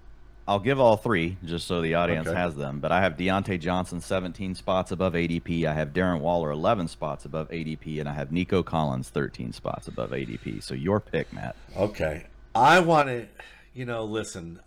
[0.48, 2.38] I'll give all three just so the audience Okay.
[2.38, 2.80] has them.
[2.80, 5.66] But I have Diontae Johnson 17 spots above ADP.
[5.66, 9.90] I have Darren Waller 11 spots above ADP, and I have Nico Collins 13 spots
[9.90, 10.64] above ADP.
[10.64, 11.56] So your pick, Matt.
[11.76, 12.28] Okay.
[12.56, 13.28] I want to,
[13.74, 14.60] you know, listen.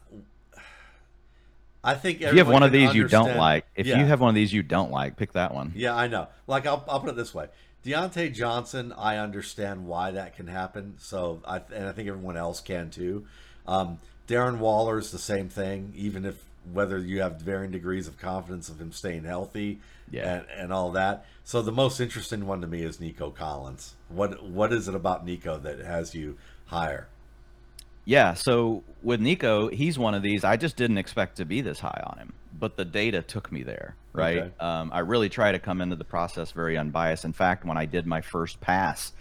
[1.82, 4.00] I think If you have one of these you don't like, if Yeah.
[4.00, 5.72] you have one of these you don't like, pick that one.
[5.74, 6.28] Yeah, I know.
[6.46, 7.46] Like I'll, I'll put it this way:
[7.86, 10.96] Diontae Johnson, I understand why that can happen.
[10.98, 13.24] So I and I think everyone else can too.
[13.66, 13.98] Um,
[14.30, 15.92] Darren Waller's the same thing.
[15.96, 20.36] Even if whether you have varying degrees of confidence of him staying healthy, Yeah.
[20.36, 21.24] and, and all that.
[21.42, 23.94] So the most interesting one to me is Nico Collins.
[24.08, 27.08] What what is it about Nico that has you higher?
[28.04, 30.42] Yeah, so with Nico, he's one of these.
[30.44, 33.62] I just didn't expect to be this high on him, but the data took me
[33.62, 34.38] there, right?
[34.38, 34.50] Okay.
[34.58, 37.24] Um, I really try to come into the process very unbiased.
[37.24, 39.12] In fact, when I did my first pass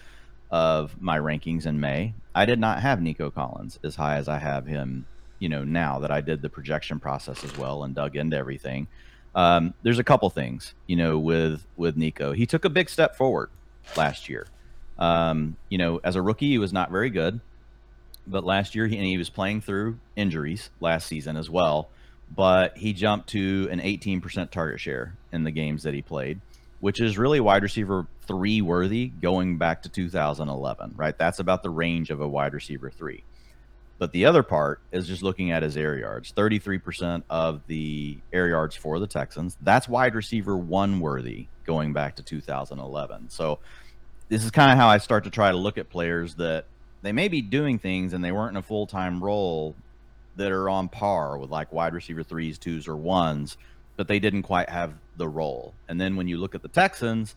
[0.51, 4.37] of my rankings in May, I did not have Nico Collins as high as I
[4.37, 5.05] have him,
[5.39, 8.87] you know, now that I did the projection process as well and dug into everything.
[9.35, 12.33] Um, there's a couple things, you know, with with Nico.
[12.33, 13.49] He took a big step forward
[13.95, 14.47] last year.
[14.97, 17.39] Um, you know, as a rookie, he was not very good
[18.29, 21.89] but last year he, and he was playing through injuries last season as well
[22.33, 26.39] but he jumped to an 18% target share in the games that he played
[26.79, 31.17] which is really wide receiver 3 worthy going back to 2011 right?
[31.17, 33.23] That's about the range of a wide receiver 3
[33.97, 36.31] but the other part is just looking at his air yards.
[36.31, 39.57] 33% of the air yards for the texans.
[39.61, 43.59] That's wide receiver 1 worthy going back to 2011 so
[44.29, 46.65] this is kind of how I start to try to look at players that
[47.01, 49.75] they may be doing things and they weren't in a full time role
[50.35, 53.57] that are on par with like wide receiver threes, twos, or ones,
[53.97, 55.75] but they didn't quite have the role.
[55.87, 57.35] And then when you look at the Texans,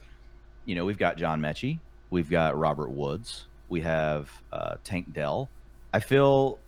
[0.64, 5.51] you know, we've got John Metchie, we've got Robert Woods, we have uh, Tank Dell.
[5.93, 6.59] I feel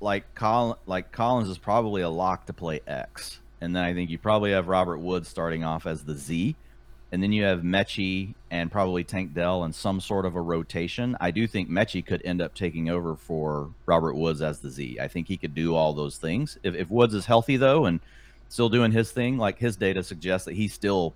[0.00, 3.40] like Col- like Collins is probably a lock to play X.
[3.60, 6.56] And then I think you probably have Robert Woods starting off as the Z.
[7.12, 11.16] And then you have Metchie and probably Tank Dell in some sort of a rotation.
[11.20, 14.98] I do think Metchie could end up taking over for Robert Woods as the Z.
[15.00, 16.58] I think he could do all those things.
[16.62, 18.00] If, if Woods is healthy, though, and
[18.48, 21.14] still doing his thing, like his data suggests that he's still,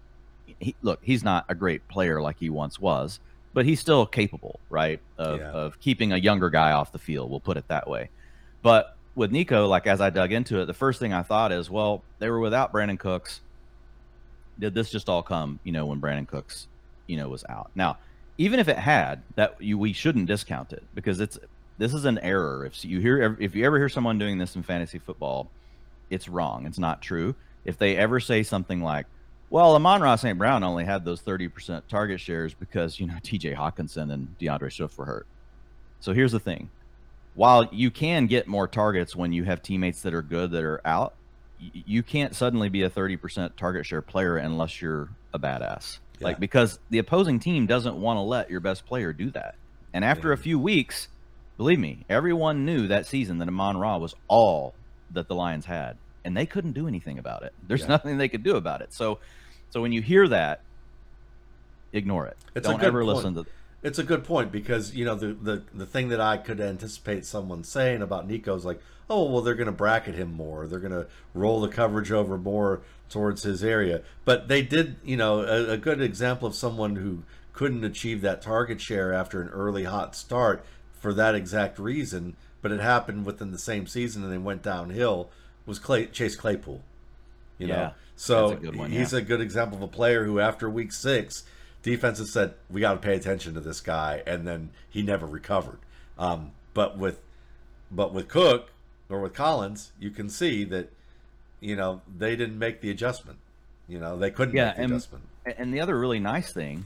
[0.58, 3.20] he, look, he's not a great player like he once was,
[3.54, 5.50] but he's still capable, right, of, Yeah.
[5.50, 7.30] of keeping a younger guy off the field.
[7.30, 8.10] We'll put it that way.
[8.62, 11.68] But with Nico, like as I dug into it, the first thing I thought is,
[11.70, 13.40] well, they were without Brandin Cooks
[14.58, 16.68] did this just all come, you know, when Brandin Cooks,
[17.06, 17.70] you know, was out?
[17.74, 17.96] Now,
[18.38, 21.38] even if it had, that you we shouldn't discount it because it's
[21.78, 22.66] this is an error.
[22.66, 25.50] If you hear if you ever hear someone doing this in fantasy football,
[26.10, 26.66] it's wrong.
[26.66, 27.34] It's not true.
[27.64, 29.06] If they ever say something like,
[29.48, 30.36] "Well, Amon-Ra St.
[30.38, 33.54] Brown only had those thirty percent target shares because you know T.J.
[33.54, 35.26] Hockenson and D'Andre Swift were hurt,"
[36.00, 36.70] so here's the thing:
[37.34, 40.80] while you can get more targets when you have teammates that are good that are
[40.84, 41.14] out,
[41.60, 45.98] y- you can't suddenly be a 30% target share player unless you're a badass.
[46.18, 46.26] Yeah.
[46.28, 49.54] Like because the opposing team doesn't want to let your best player do that.
[49.92, 50.34] And after Yeah.
[50.34, 51.08] a few weeks,
[51.56, 54.74] believe me, everyone knew that season that Amon Ra was all
[55.12, 57.52] that the Lions had, and they couldn't do anything about it.
[57.66, 57.88] There's Yeah.
[57.88, 58.92] nothing they could do about it.
[58.92, 59.18] So,
[59.70, 60.60] so when you hear that,
[61.92, 62.36] ignore it.
[62.54, 63.16] It's a Don't ever point.
[63.16, 63.46] listen to.
[63.82, 67.24] It's a good point because you know the, the the thing that I could anticipate
[67.24, 70.78] someone saying about Nico is like, oh well, they're going to bracket him more, they're
[70.80, 74.02] going to roll the coverage over more towards his area.
[74.26, 77.22] But they did, you know, a, a good example of someone who
[77.54, 82.72] couldn't achieve that target share after an early hot start for that exact reason, but
[82.72, 85.30] it happened within the same season and they went downhill
[85.66, 86.80] was Clay, Chase Claypool.
[87.58, 89.18] You Yeah, know, so a one, he's yeah.
[89.18, 91.44] a good example of a player who after week six
[91.82, 95.78] defenses said we got to pay attention to this guy, and then he never recovered.
[96.18, 97.20] Um, but with
[97.90, 98.70] but with Cook
[99.08, 100.90] or with Collins, you can see that
[101.60, 103.38] you know they didn't make the adjustment.
[103.88, 105.24] You know they couldn't Yeah, make the and- adjustment.
[105.58, 106.84] And the other really nice thing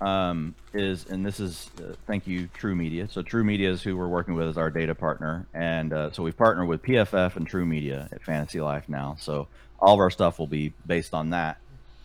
[0.00, 3.10] um, is, and this is, uh, thank you, TruMedia.
[3.10, 6.36] So TruMedia is who we're working with as our data partner, and uh, so we've
[6.36, 9.16] partnered with PFF and TruMedia at Fantasy Life now.
[9.18, 11.58] So all of our stuff will be based on that,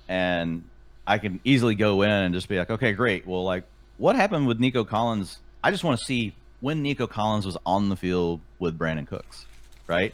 [0.08, 0.64] and
[1.06, 3.28] I can easily go in and just be like, okay, great.
[3.28, 3.64] Well, like,
[3.98, 5.40] what happened with Nico Collins?
[5.64, 9.46] I just want to see when Nico Collins was on the field with Brandin Cooks,
[9.88, 10.14] right?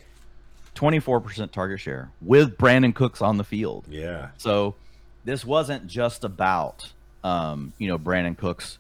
[0.76, 3.86] 24% target share with Brandin Cooks on the field.
[3.90, 4.76] Yeah, So
[5.26, 6.92] this wasn't just about
[7.24, 8.78] um, you know Brandin Cooks,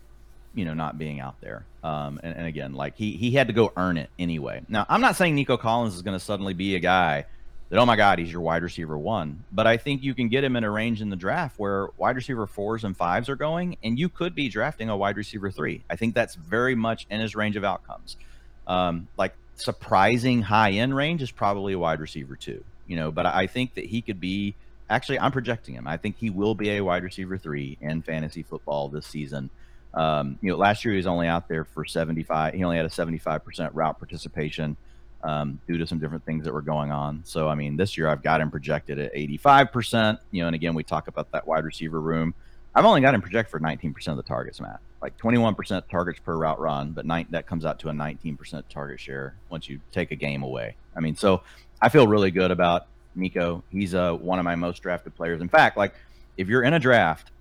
[0.53, 1.65] you know, not being out there.
[1.83, 4.61] Um, and, and again, like he he had to go earn it anyway.
[4.67, 7.25] Now I'm not saying Nico Collins is going to suddenly be a guy
[7.69, 10.43] that oh my god he's your wide receiver one, but I think you can get
[10.43, 13.77] him in a range in the draft where wide receiver fours and fives are going,
[13.83, 15.83] and you could be drafting a wide receiver three.
[15.89, 18.17] I think that's very much in his range of outcomes.
[18.65, 22.63] Um, like surprising high end range is probably a wide receiver too.
[22.87, 24.55] You know, but I think that he could be.
[24.89, 25.87] Actually, I'm projecting him.
[25.87, 29.49] I think he will be a wide receiver three in fantasy football this season.
[29.93, 32.53] Um, you know, last year he was only out there for 75.
[32.53, 34.77] He only had a 75% route participation
[35.23, 37.21] um, due to some different things that were going on.
[37.25, 40.19] So, I mean, this year I've got him projected at 85%.
[40.31, 42.33] You know, and again, we talk about that wide receiver room.
[42.75, 44.79] I've only got him projected for 19% of the targets, Matt.
[45.01, 48.99] Like 21% targets per route run, but nine, that comes out to a 19% target
[48.99, 50.75] share once you take a game away.
[50.95, 51.41] I mean, so
[51.81, 53.63] I feel really good about Nico.
[53.71, 55.41] He's uh, one of my most drafted players.
[55.41, 55.93] In fact, like
[56.37, 57.31] if you're in a draft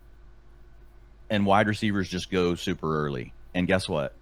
[1.31, 4.13] and wide receivers just go super early, and guess what?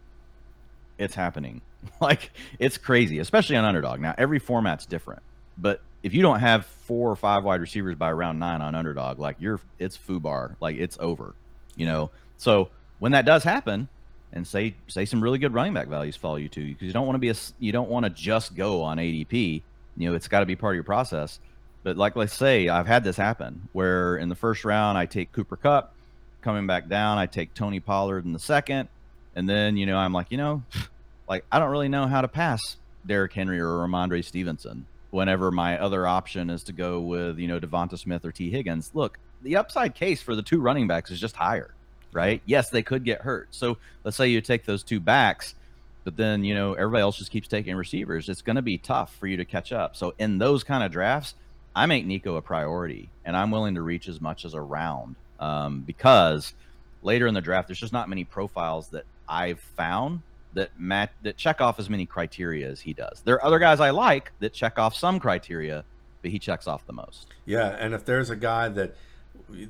[0.98, 1.60] It's happening.
[2.00, 4.00] like it's crazy, especially on underdog.
[4.00, 5.22] Now every format's different,
[5.58, 9.18] but if you don't have four or five wide receivers by round nine on underdog,
[9.18, 11.34] like you're it's foobar, like it's over,
[11.76, 12.10] you know.
[12.36, 13.88] So when that does happen,
[14.34, 17.06] and say say some really good running back values follow you too, because you don't
[17.06, 19.62] want to be a you don't want to just go on ADP.
[19.96, 21.40] You know, it's got to be part of your process.
[21.82, 25.32] But like let's say I've had this happen where in the first round I take
[25.32, 25.94] Cooper Kupp,
[26.40, 28.88] coming back down I take Tony Pollard in the second,
[29.34, 30.62] and then you know I'm like you know,
[31.28, 32.76] like I don't really know how to pass
[33.06, 37.60] Derrick Henry or Rhamondre Stevenson whenever my other option is to go with, you know,
[37.60, 38.90] Devonta Smith or Tee Higgins.
[38.94, 41.72] Look, the upside case for the two running backs is just higher,
[42.12, 42.42] right?
[42.46, 43.46] Yes, they could get hurt.
[43.52, 45.54] So let's say you take those two backs,
[46.04, 48.28] but then, you know, everybody else just keeps taking receivers.
[48.28, 49.96] It's going to be tough for you to catch up.
[49.96, 51.34] So in those kind of drafts,
[51.74, 55.16] I make Nico a priority and I'm willing to reach as much as a round
[55.40, 56.54] um, because
[57.02, 60.20] later in the draft, there's just not many profiles that I've found
[60.52, 63.22] that match that check off as many criteria as he does.
[63.24, 65.84] There are other guys I like that check off some criteria,
[66.22, 67.26] but he checks off the most.
[67.44, 68.94] Yeah, and if there's a guy that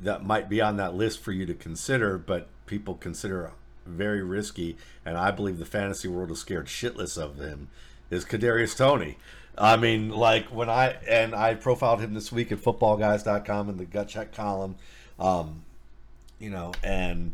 [0.03, 3.53] that might be on that list for you to consider, but people consider
[3.87, 7.69] very risky, and I believe the fantasy world is scared shitless of him,
[8.11, 9.17] is Kadarius Toney.
[9.57, 13.85] I mean, like when I and I profiled him this week at footballguys.com in the
[13.85, 14.77] gut check column,
[15.19, 15.63] um,
[16.39, 17.33] you know, and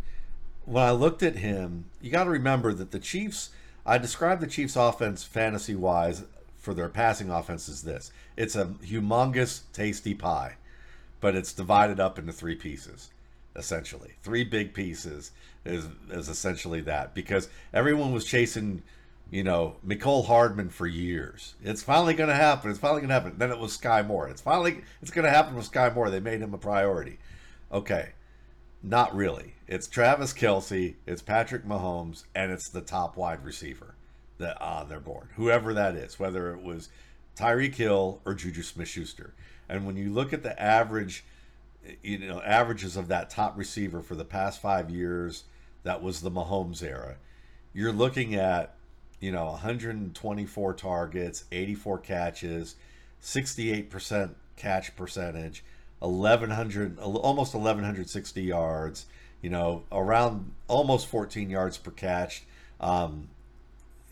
[0.67, 3.51] when I looked at him, you got to remember that the Chiefs.
[3.87, 6.25] I described the Chiefs' offense fantasy wise
[6.59, 10.57] for their passing offense as this: it's a humongous, tasty pie,
[11.21, 13.11] but it's divided up into three pieces,
[13.57, 14.13] essentially.
[14.23, 15.31] Three big pieces
[15.65, 18.83] is is essentially that because everyone was chasing,
[19.31, 21.55] you know, Mecole Hardman for years.
[21.63, 22.71] It's finally going to happen.
[22.71, 23.35] It's finally going to happen.
[23.37, 24.29] Then it was Skyy Moore.
[24.29, 26.11] It's finally it's going to happen with Skyy Moore.
[26.11, 27.19] They made him a priority.
[27.73, 28.11] Okay,
[28.83, 29.55] not really.
[29.69, 30.97] It's Travis Kelce.
[31.07, 33.95] it's Patrick Mahomes, and it's the top wide receiver
[34.39, 36.89] that uh, on their board, whoever that is, whether it was
[37.37, 39.35] Tyreek Hill or Juju Smith-Schuster.
[39.69, 41.25] And when you look at the average,
[42.03, 45.45] you know, averages of that top receiver for the past five years,
[45.83, 47.17] that was the Mahomes era.
[47.73, 48.75] You're looking at,
[49.21, 52.77] you know, 124 targets, 84 catches,
[53.23, 55.65] 68% catch percentage
[56.01, 59.07] 1100 almost 1160 yards
[59.41, 62.43] you know around almost 14 yards per catch
[62.81, 63.29] um,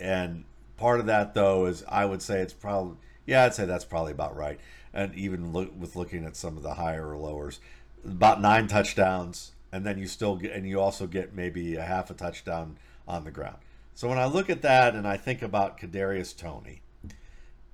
[0.01, 0.45] and
[0.77, 2.97] part of that though is i would say it's probably
[3.27, 4.59] yeah i'd say that's probably about right
[4.93, 7.61] and even look, with looking at some of the higher or lowers
[8.05, 12.11] about nine touchdowns and then you still get and you also get maybe a half
[12.11, 12.77] a touchdown
[13.07, 13.59] on the ground
[13.95, 16.83] so when i look at that and i think about kadarius Toney,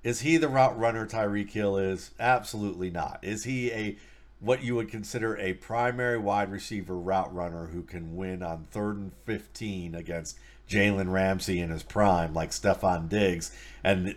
[0.04, 2.10] is he the route runner Tyreek Hill is?
[2.20, 3.20] Absolutely not.
[3.22, 3.96] Is he a
[4.38, 8.98] what you would consider a primary wide receiver route runner who can win on third
[8.98, 10.38] and 15 against
[10.68, 13.50] Jalen Ramsey in his prime, like Stefon Diggs?
[13.82, 14.14] And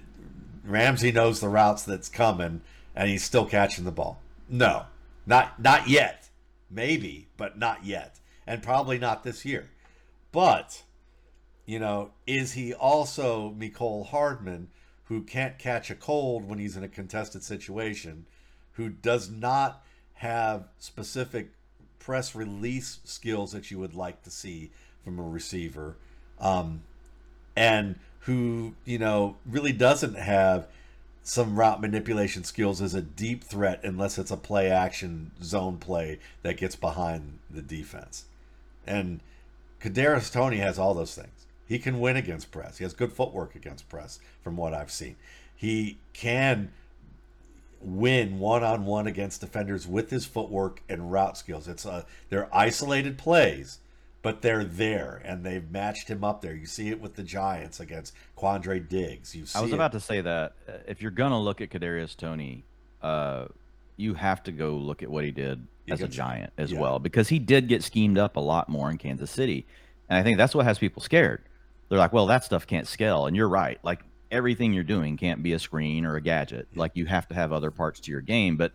[0.65, 2.59] Ramsey knows the routes that's coming,
[2.97, 4.21] and he's still catching the ball.
[4.49, 4.87] No,
[5.25, 6.29] not not yet.
[6.69, 9.69] Maybe, but not yet, and probably not this year.
[10.33, 10.83] But
[11.65, 14.67] you know, is he also Mecole Hardman?
[15.07, 18.25] who can't catch a cold when he's in a contested situation,
[18.73, 19.83] who does not
[20.15, 21.49] have specific
[21.99, 24.69] press release skills that you would like to see
[25.03, 25.95] from a receiver,
[26.39, 26.83] um,
[27.55, 30.67] and who, you know, really doesn't have
[31.27, 36.19] some route manipulation skills is a deep threat unless it's a play action zone play
[36.41, 38.23] that gets behind the defense.
[38.87, 39.19] And
[39.81, 41.45] Kadarius Toney has all those things.
[41.67, 42.77] He can win against press.
[42.77, 45.17] He has good footwork against press, from what I've seen.
[45.53, 46.71] He can
[47.81, 51.67] win one on one against defenders with his footwork and route skills.
[51.67, 53.79] It's a they're isolated plays,
[54.27, 56.53] but they're there and they've matched him up there.
[56.53, 59.33] You see it with the Giants against Quandre Diggs.
[59.33, 59.75] You see I was it.
[59.75, 62.63] about to say that uh, if you're gonna look at Kadarius Toney,
[63.01, 63.45] uh,
[63.95, 66.79] you have to go look at what he did as a Giant as yeah.
[66.79, 69.65] well because he did get schemed up a lot more in Kansas City,
[70.09, 71.41] and I think that's what has people scared
[71.89, 73.27] they're like, well, that stuff can't scale.
[73.27, 73.79] And you're right.
[73.83, 74.01] Like
[74.31, 76.67] everything you're doing can't be a screen or a gadget.
[76.75, 78.73] Like you have to have other parts to your game, but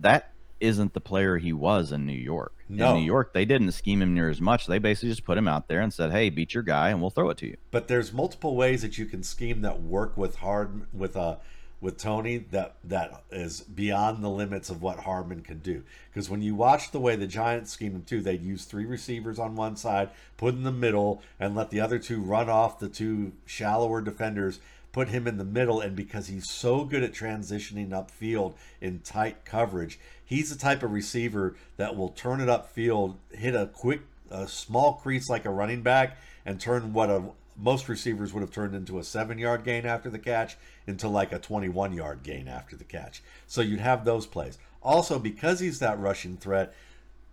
[0.00, 2.52] that isn't the player he was in New York.
[2.68, 2.90] No.
[2.90, 4.66] In New York, they didn't scheme him near as much.
[4.66, 7.10] They basically just put him out there and said, "Hey, beat your guy, and we'll
[7.10, 10.36] throw it to you." But there's multiple ways that you can scheme that work with
[10.36, 11.36] hard with uh
[11.80, 15.82] with Toney that that is beyond the limits of what Hardman can do.
[16.12, 19.38] Because when you watch the way the Giants scheme him too, they'd use three receivers
[19.38, 22.88] on one side, put in the middle, and let the other two run off the
[22.88, 24.60] two shallower defenders
[24.92, 29.44] put him in the middle, and because he's so good at transitioning upfield in tight
[29.44, 29.98] coverage,
[30.30, 34.92] he's the type of receiver that will turn it upfield, hit a quick, a small
[34.92, 36.16] crease like a running back,
[36.46, 37.24] and turn what a
[37.56, 40.56] most receivers would have turned into a seven yard gain after the catch
[40.86, 43.22] into like a 21 yard gain after the catch.
[43.48, 44.56] So you'd have those plays.
[44.82, 46.72] Also, because he's that rushing threat,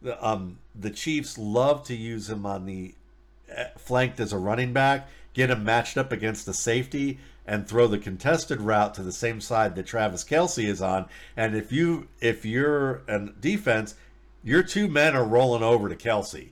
[0.02, 2.95] the, um, the Chiefs love to use him on the
[3.48, 7.88] eh, flanked as a running back, get him matched up against the safety, and throw
[7.88, 11.08] the contested route to the same side that Travis Kelce is on.
[11.36, 13.95] And if you if you're a defense,
[14.43, 16.50] your two men are rolling over to Kelce,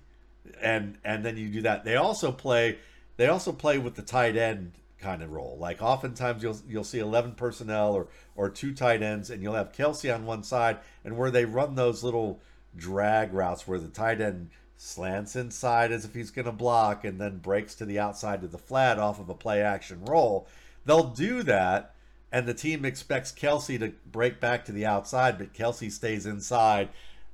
[0.61, 1.83] and and then you do that.
[1.83, 2.77] They also play
[3.17, 5.57] they also play with the tight end kind of role.
[5.59, 9.73] Like oftentimes you'll you'll see eleven personnel or or two tight ends, and you'll have
[9.73, 12.39] Kelce on one side, and where they run those little
[12.77, 17.19] drag routes where the tight end slants inside as if he's going to block and
[17.19, 20.47] then breaks to the outside to the flat off of a play action roll.
[20.85, 21.95] They'll do that,
[22.31, 26.89] and the team expects Kelce to break back to the outside, but Kelce stays inside.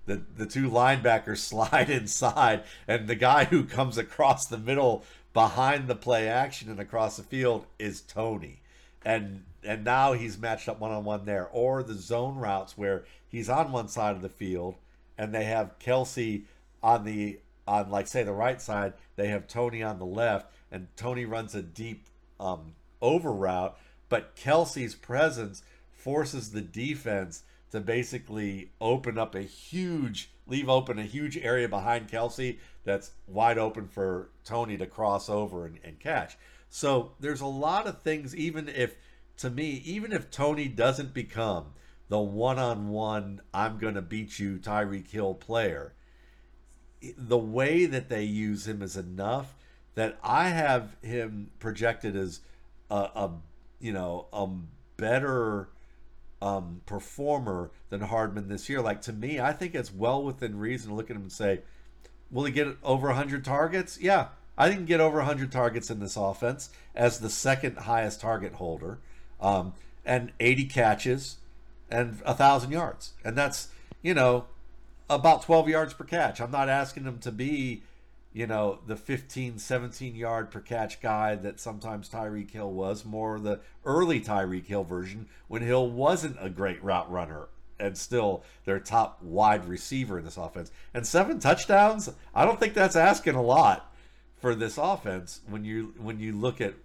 [0.06, 5.88] The, the two linebackers slide inside, and the guy who comes across the middle behind
[5.88, 8.62] the play action and across the field is Toney.
[9.04, 11.48] And and now he's matched up one on one there.
[11.52, 14.76] Or the zone routes where he's on one side of the field
[15.18, 16.44] and they have Kelce
[16.82, 20.88] on the on like say the right side, they have Toney on the left, and
[20.98, 22.08] Toney runs a deep
[22.40, 23.78] um, over route,
[24.10, 31.04] but Kelce's presence forces the defense to basically open up a huge leave open a
[31.04, 36.38] huge area behind Kelce that's wide open for Toney to cross over and, and catch.
[36.70, 38.96] So there's a lot of things, even if,
[39.38, 41.74] to me, even if Toney doesn't become
[42.10, 45.94] the one on one, I'm going to beat you Tyreek Hill player,
[47.02, 49.56] the way that they use him is enough
[49.96, 52.42] that I have him projected as
[52.92, 53.32] a, a
[53.80, 54.48] you know, a
[54.98, 55.70] better
[56.42, 58.82] um, performer than Hardman this year.
[58.82, 61.62] Like to me, I think it's well within reason to look at him and say,
[62.30, 64.00] will he get over 100 targets?
[64.00, 64.28] Yeah,
[64.58, 69.00] I think get over 100 targets in this offense as the second highest target holder,
[69.40, 69.74] um,
[70.06, 71.38] and 80 catches
[71.90, 73.70] and a thousand yards, and that's
[74.02, 74.46] you know
[75.10, 76.40] about 12 yards per catch.
[76.40, 77.84] I'm not asking him to be
[78.34, 83.40] you know, the 15, 17 yard per catch guy that sometimes Tyreek Hill was, more
[83.40, 88.80] the early Tyreek Hill version when Hill wasn't a great route runner and still their
[88.80, 90.72] top wide receiver in this offense.
[90.94, 93.94] And seven touchdowns, I don't think that's asking a lot
[94.40, 96.76] for this offense when you when you look at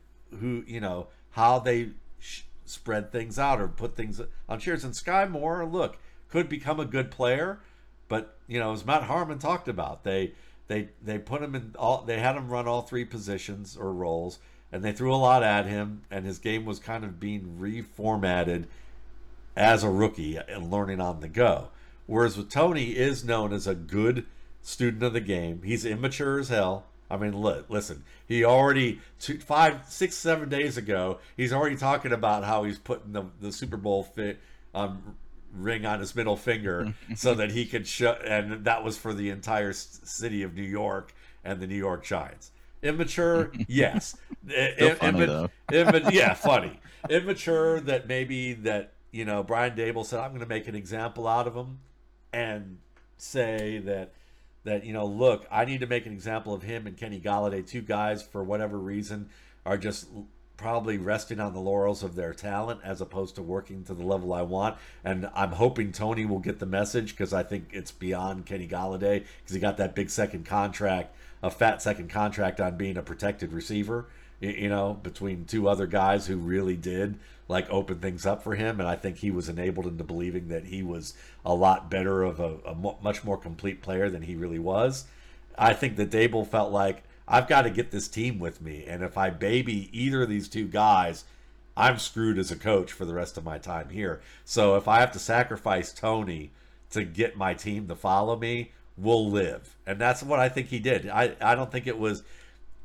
[0.41, 4.85] who, you know, how they sh- spread things out or put things on shares.
[4.85, 7.61] And Skyy Moore, look, could become a good player,
[8.09, 10.33] but you know, as Matt Harmon talked about, they
[10.69, 12.03] they they put him in all.
[12.03, 14.39] They had him run all three positions or roles,
[14.73, 16.03] and they threw a lot at him.
[16.11, 18.67] And his game was kind of being reformatted
[19.57, 21.69] as a rookie and learning on the go.
[22.07, 24.27] Whereas with Toney is known as a good
[24.63, 25.63] student of the game.
[25.65, 26.87] He's immature as hell.
[27.09, 32.43] I mean, listen, he already two, five, six, seven days ago, he's already talking about
[32.43, 34.41] how he's putting the, the Super Bowl fit
[34.75, 35.17] um,
[35.57, 39.31] ring on his middle finger so that he could show, and that was for the
[39.31, 42.51] entire city of New York and the New York Giants.
[42.83, 44.17] Immature, yes.
[44.99, 45.51] funny, though.
[45.71, 46.79] yeah, funny.
[47.09, 51.27] Immature that maybe that you know Brian Daboll said I'm going to make an example
[51.27, 51.79] out of him,
[52.33, 52.79] and
[53.17, 54.13] say that
[54.65, 57.67] that you know look I need to make an example of him and Kenny Golladay,
[57.67, 59.31] two guys for whatever reason
[59.65, 60.07] are just
[60.57, 64.33] probably resting on the laurels of their talent as opposed to working to the level
[64.33, 64.77] I want.
[65.05, 69.25] And I'm hoping Toney will get the message because I think it's beyond Kenny Golladay
[69.43, 73.53] because he got that big second contract, a fat second contract on being a protected
[73.53, 74.07] receiver.
[74.41, 78.81] You know, between two other guys who really did like open things up for him,
[78.81, 82.39] and I think he was enabled into believing that he was a lot better of
[82.39, 85.07] a, a much more complete player than he really was.
[85.57, 88.85] I think that Daboll felt like I've got to get this team with me.
[88.87, 91.25] And if I baby either of these two guys,
[91.77, 94.21] I'm screwed as a coach for the rest of my time here.
[94.45, 96.53] So if I have to sacrifice Toney
[96.91, 99.77] to get my team to follow me, we'll live.
[99.87, 101.09] And that's what I think he did.
[101.09, 102.23] I, I don't think it was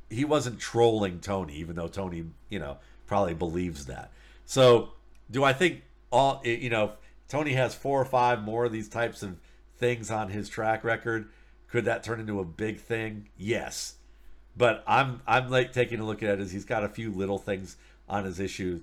[0.09, 2.77] he wasn't trolling Toney, even though Toney, you know,
[3.07, 4.11] probably believes that.
[4.45, 4.89] So,
[5.29, 6.93] do I think all you know?
[7.29, 9.37] Toney has four or five more of these types of
[9.77, 11.29] things on his track record.
[11.69, 13.29] Could that turn into a big thing?
[13.37, 13.95] Yes,
[14.55, 17.37] but I'm I'm like taking a look at it as he's got a few little
[17.37, 17.77] things
[18.09, 18.81] on his issues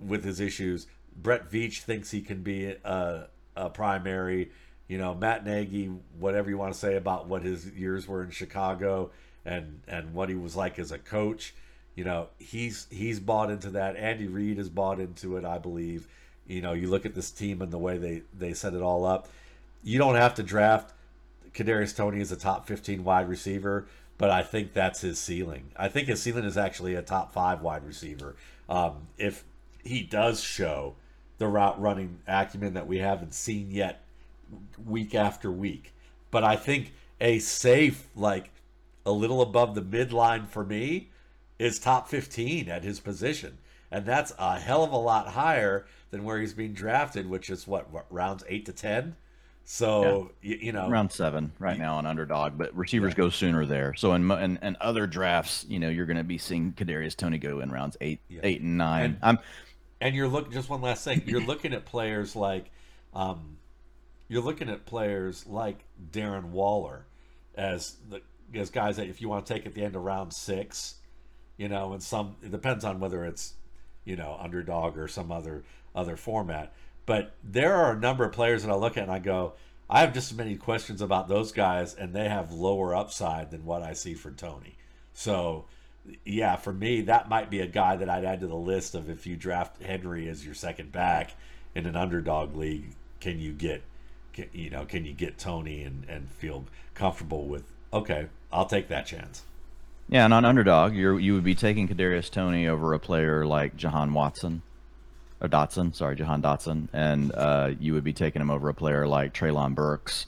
[0.00, 0.86] with his issues.
[1.16, 4.50] Brett Veach thinks he can be a, a primary.
[4.88, 8.30] You know, Matt Nagy, whatever you want to say about what his years were in
[8.30, 9.10] Chicago
[9.44, 11.54] and and what he was like as a coach,
[11.94, 13.96] you know, he's he's bought into that.
[13.96, 16.08] Andy Reid has bought into it, I believe.
[16.46, 19.04] You know, you look at this team and the way they they set it all
[19.04, 19.28] up.
[19.84, 20.92] You don't have to draft
[21.54, 23.86] Kadarius Toney as a top 15 wide receiver,
[24.18, 25.72] but I think that's his ceiling.
[25.76, 28.36] I think his ceiling is actually a top five wide receiver.
[28.68, 29.44] Um, if
[29.82, 30.94] he does show
[31.38, 34.04] the route running acumen that we haven't seen yet
[34.86, 35.92] week after week.
[36.30, 38.50] But I think a safe, like
[39.04, 41.10] a little above the midline for me,
[41.58, 43.58] is top 15 at his position.
[43.90, 47.66] And that's a hell of a lot higher than where he's being drafted, which is
[47.66, 49.16] what, what rounds 8 to 10?
[49.64, 50.50] So yeah.
[50.50, 53.18] you, you, know, round seven right now on underdog, but receivers yeah.
[53.18, 53.94] go sooner there.
[53.94, 57.38] So in, in, in other drafts, you know, you're going to be seeing Kadarius Toney
[57.38, 58.40] go in rounds eight, yeah.
[58.42, 59.04] eight and nine.
[59.04, 59.38] And, I'm,
[60.00, 61.22] and you're looking just one last thing.
[61.26, 62.70] You're looking at players like,
[63.14, 63.56] um,
[64.28, 67.06] you're looking at players like Darren Waller
[67.54, 68.22] as the
[68.54, 70.96] as guys that if you want to take at the end of round six,
[71.56, 73.54] you know, and some it depends on whether it's
[74.04, 76.72] you know underdog or some other other format.
[77.06, 79.54] But there are a number of players that I look at and I go,
[79.90, 83.64] I have just as many questions about those guys, and they have lower upside than
[83.64, 84.76] what I see for Toney.
[85.12, 85.66] So,
[86.24, 89.10] yeah, for me, that might be a guy that I'd add to the list of
[89.10, 91.34] if you draft Henry as your second back
[91.74, 93.82] in an underdog league, can you get
[94.32, 98.88] can, you know, can you get Toney and, and feel comfortable with, okay, I'll take
[98.88, 99.42] that chance.
[100.08, 103.76] Yeah, and on underdog, you you would be taking Kadarius Toney over a player like
[103.76, 104.62] Jahan Watson,
[105.42, 109.06] or Dotson, sorry, Jahan Dotson, and uh, you would be taking him over a player
[109.06, 110.26] like Treylon Burks.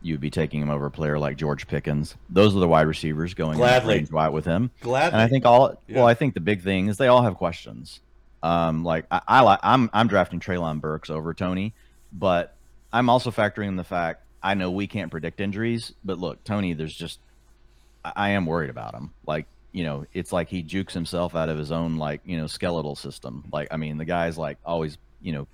[0.00, 2.16] You would be taking him over a player like George Pickens.
[2.30, 4.70] Those are the wide receivers going gladly out with him.
[4.80, 5.80] Gladly, and I think all.
[5.86, 5.96] Yeah.
[5.96, 8.00] Well, I think the big thing is they all have questions.
[8.42, 11.74] Um, like I, I I'm I'm drafting Treylon Burks over Toney,
[12.12, 12.54] but
[12.92, 16.72] I'm also factoring in the fact I know we can't predict injuries, but look, Toney,
[16.72, 17.20] there's just
[18.04, 19.12] I am worried about him.
[19.26, 22.46] Like, you know, it's like he jukes himself out of his own like, you know,
[22.46, 23.44] skeletal system.
[23.52, 25.48] Like, I mean, the guy's like always, you know,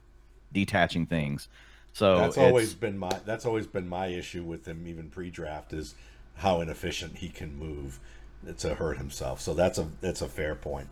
[0.52, 1.48] detaching things.
[1.92, 5.94] So that's always been my that's always been my issue with him, even pre-draft, is
[6.36, 7.98] how inefficient he can move
[8.58, 9.40] to hurt himself.
[9.40, 10.88] So that's a that's a fair point.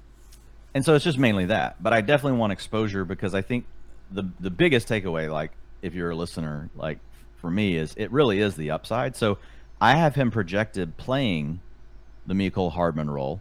[0.75, 3.67] And so it's just mainly that, but I definitely want exposure because I think
[4.11, 5.53] the the biggest takeaway, like
[5.83, 6.99] if you're a listener, like
[7.37, 9.17] for me, is it really is the upside.
[9.17, 9.39] So
[9.81, 11.61] I have him projected playing
[12.27, 13.41] the Mecole Hardman role,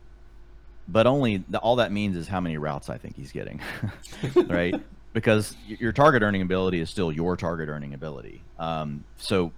[0.87, 3.59] but only all that means is how many routes I think he's getting,
[4.47, 4.75] right?
[5.13, 8.41] Because your target earning ability is still your target earning ability.
[8.59, 9.51] Um, so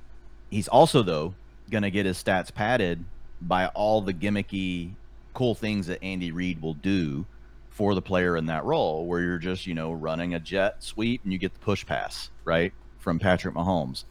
[0.50, 1.34] he's also though
[1.70, 3.04] going to get his stats padded
[3.42, 4.94] by all the gimmicky,
[5.34, 7.26] cool things that Andy Reid will do
[7.70, 11.22] for the player in that role where you're just, you know, running a jet sweep
[11.24, 12.74] and you get the push pass, right?
[12.98, 14.06] From Patrick Mahomes.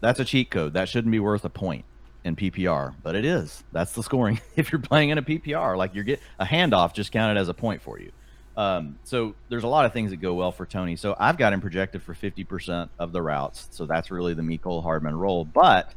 [0.00, 0.72] That's a cheat code.
[0.72, 1.84] That shouldn't be worth a point
[2.24, 3.62] in PPR, but it is.
[3.72, 4.40] That's the scoring.
[4.56, 7.54] if you're playing in a PPR, like you're get a handoff just counted as a
[7.54, 8.10] point for you.
[8.56, 10.96] Um, so there's a lot of things that go well for Toney.
[10.96, 13.68] So I've got him projected for 50% of the routes.
[13.72, 15.92] So that's really the Mecole Hardman role, but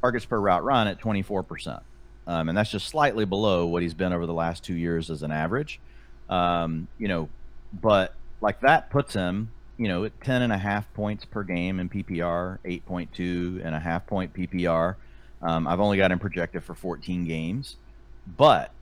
[0.00, 1.80] targets per route run at 24%.
[2.26, 5.22] Um, and that's just slightly below what he's been over the last two years as
[5.22, 5.80] an average.
[6.28, 7.30] Um, you know,
[7.72, 11.80] but like that puts him, you know, at 10 and a half points per game
[11.80, 14.96] in PPR, 8.2 and a half point PPR.
[15.42, 17.76] Um, I've only got him projected for 14 games,
[18.36, 18.72] but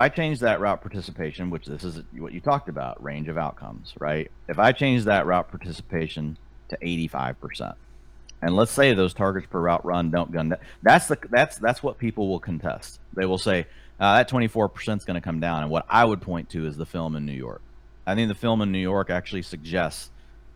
[0.00, 3.94] I change that route participation, which this is what you talked about, range of outcomes,
[4.00, 4.30] right?
[4.48, 7.74] If I change that route participation to 85%,
[8.42, 11.98] and let's say those targets per route run don't gun that's the that's that's what
[11.98, 12.98] people will contest.
[13.12, 13.66] They will say,
[14.00, 15.62] uh, that 24% is going to come down.
[15.62, 17.60] And what I would point to is the film in New York.
[18.06, 20.10] I think the film in New York actually suggests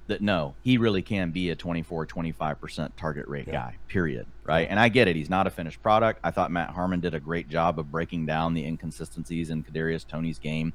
[0.07, 3.53] that no, he really can be a 24, 25% target rate yeah.
[3.53, 4.27] guy, period.
[4.45, 4.69] Right.
[4.69, 5.17] And I get it.
[5.17, 6.21] He's not a finished product.
[6.23, 10.07] I thought Matt Harmon did a great job of breaking down the inconsistencies in Kadarius
[10.07, 10.73] Toney's game.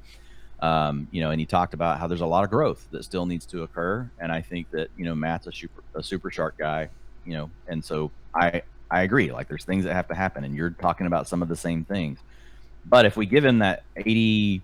[0.60, 3.24] Um, you know, and he talked about how there's a lot of growth that still
[3.24, 4.10] needs to occur.
[4.18, 6.88] And I think that, you know, Matt's a super, a super sharp guy,
[7.24, 9.30] you know, and so I, I agree.
[9.32, 11.84] Like there's things that have to happen and you're talking about some of the same
[11.84, 12.18] things.
[12.84, 14.62] But if we give him that 85%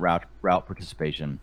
[0.00, 1.40] route route participation,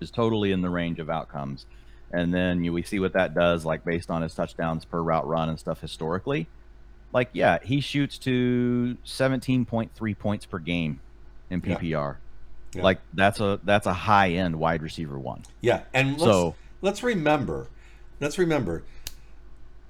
[0.00, 1.66] is totally in the range of outcomes,
[2.12, 5.26] and then you, we see what that does, like based on his touchdowns per route
[5.26, 6.46] run and stuff historically,
[7.12, 11.00] like yeah, he shoots to 17.3 points per game
[11.50, 11.82] in PPR.
[11.82, 12.14] Yeah.
[12.74, 12.82] Yeah.
[12.82, 15.42] Like that's a that's a high end wide receiver one.
[15.60, 17.68] Yeah, and let's, so let's remember,
[18.20, 18.82] let's remember,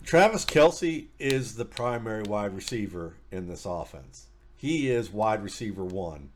[0.04, 4.26] Travis Kelce is the primary wide receiver in this offense.
[4.56, 6.30] He is wide receiver one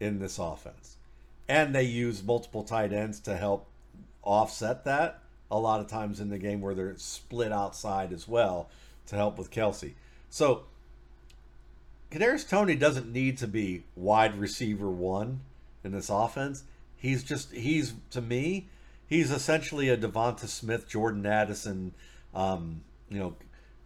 [0.00, 0.96] in this offense,
[1.52, 3.66] and they use multiple tight ends to help
[4.22, 5.20] offset that.
[5.50, 8.70] A lot of times in the game where they're split outside as well
[9.08, 9.92] to help with Kelce.
[10.30, 10.62] So
[12.10, 15.40] Kadarius Toney doesn't need to be wide receiver one
[15.84, 16.64] in this offense.
[16.96, 18.68] He's just he's to me,
[19.06, 21.92] he's essentially a Devonta Smith, Jordan Addison,
[22.34, 22.80] um,
[23.10, 23.34] you know,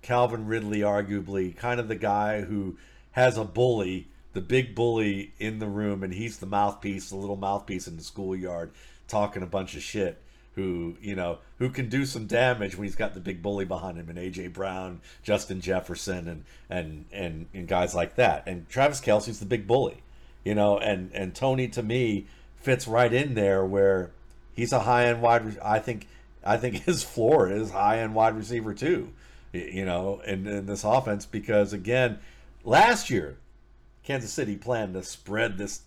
[0.02, 2.76] Calvin Ridley, arguably kind of the guy who
[3.10, 4.06] has a bully,
[4.36, 8.02] the big bully in the room, and he's the mouthpiece, the little mouthpiece in the
[8.02, 8.70] schoolyard,
[9.08, 10.20] talking a bunch of shit
[10.54, 13.96] who you know who can do some damage when he's got the big bully behind
[13.96, 18.46] him and AJ Brown, Justin Jefferson, and and and, and guys like that.
[18.46, 20.02] And Travis Kelce's the big bully,
[20.44, 20.76] you know.
[20.76, 22.26] And and Toney to me
[22.56, 24.10] fits right in there where
[24.52, 25.58] he's a high end wide.
[25.64, 26.08] I think
[26.44, 29.14] I think his floor is high end wide receiver too,
[29.54, 32.18] you know, in, in this offense because again,
[32.64, 33.38] last year
[34.06, 35.82] Kansas City planned to spread this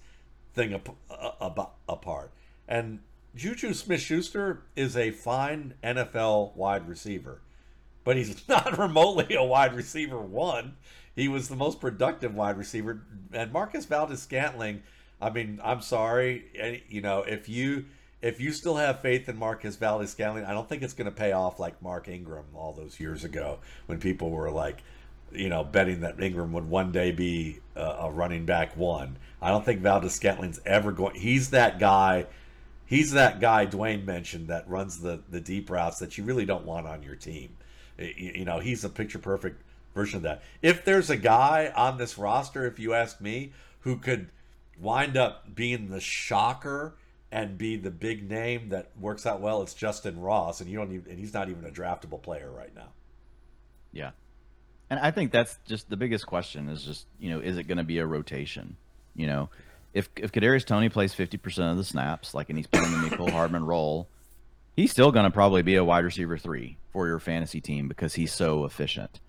[0.53, 2.31] thing ap- apart.
[2.67, 2.99] And
[3.33, 7.39] Juju Smith Schuster is a fine NFL wide receiver,
[8.03, 10.75] but he's not remotely a wide receiver one.
[11.15, 13.01] He was the most productive wide receiver.
[13.33, 14.83] And Marquez Valdes-Scantling,
[15.21, 16.45] I mean, I'm sorry.
[16.55, 17.85] Eh, you know, if you
[18.21, 21.31] if you still have faith in Marquez Valdes-Scantling, I don't think it's going to pay
[21.31, 24.83] off like Mark Ingram all those years ago when people were like,
[25.33, 29.17] you know, betting that Ingram would one day be a, a running back one.
[29.41, 31.15] I don't think Valdes-Scantling's ever going.
[31.15, 32.27] He's that guy
[32.89, 36.65] he's that guy Dwain mentioned that runs the the deep routes that you really don't
[36.65, 37.55] want on your team.
[37.97, 39.61] You know, he's a picture perfect
[39.93, 40.41] version of that.
[40.61, 43.51] If there's a guy on this roster, if you ask me,
[43.81, 44.29] who could
[44.79, 46.95] wind up being the shocker
[47.31, 50.93] and be the big name that works out well, it's Justyn Ross, and you don't
[50.93, 52.87] even, and he's not even a draftable player right now.
[53.91, 54.11] Yeah,
[54.89, 57.77] and I think that's just the biggest question is just you know is it going
[57.77, 58.75] to be a rotation?
[59.15, 59.49] You know,
[59.93, 63.09] if if Kadarius Toney plays fifty percent of the snaps, like and he's playing the
[63.09, 64.07] Mecole Hardman role,
[64.75, 68.15] he's still going to probably be a wide receiver three for your fantasy team because
[68.15, 69.19] he's so efficient.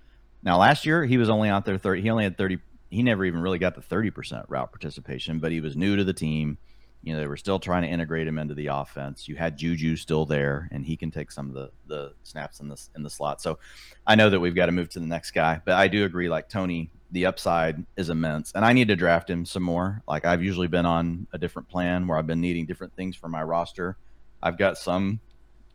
[0.42, 2.02] Now, last year he was only out there thirty.
[2.02, 2.58] He only had thirty.
[2.88, 6.04] He never even really got the thirty percent route participation, but he was new to
[6.04, 6.58] the team.
[7.02, 9.26] You know, they were still trying to integrate him into the offense.
[9.26, 12.68] You had Juju still there, and he can take some of the the snaps in
[12.68, 13.40] the in the slot.
[13.40, 13.58] So,
[14.06, 16.28] I know that we've got to move to the next guy, but I do agree.
[16.28, 18.52] Like Toney, the upside is immense.
[18.54, 20.02] And I need to draft him some more.
[20.06, 23.28] Like I've usually been on a different plan where I've been needing different things for
[23.28, 23.96] my roster.
[24.42, 25.20] I've got some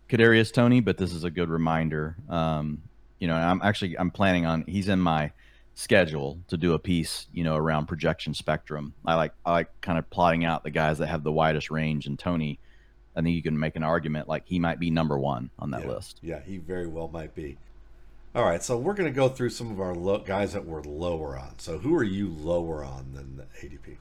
[0.10, 2.16] Kadarius Toney, but this is a good reminder.
[2.30, 2.84] Um,
[3.20, 5.32] you know, I'm actually I'm planning on he's in my
[5.76, 8.94] schedule to do a piece, you know, around projection spectrum.
[9.06, 12.08] I like I like kind of plotting out the guys that have the widest range
[12.08, 12.60] and Toney,
[13.16, 15.82] I think you can make an argument like he might be number one on that
[15.84, 15.90] yeah.
[15.90, 16.20] list.
[16.22, 17.58] Yeah, he very well might be.
[18.34, 20.82] All right, so we're going to go through some of our lo- guys that we're
[20.82, 21.58] lower on.
[21.58, 23.96] So who are you lower on than the ADP?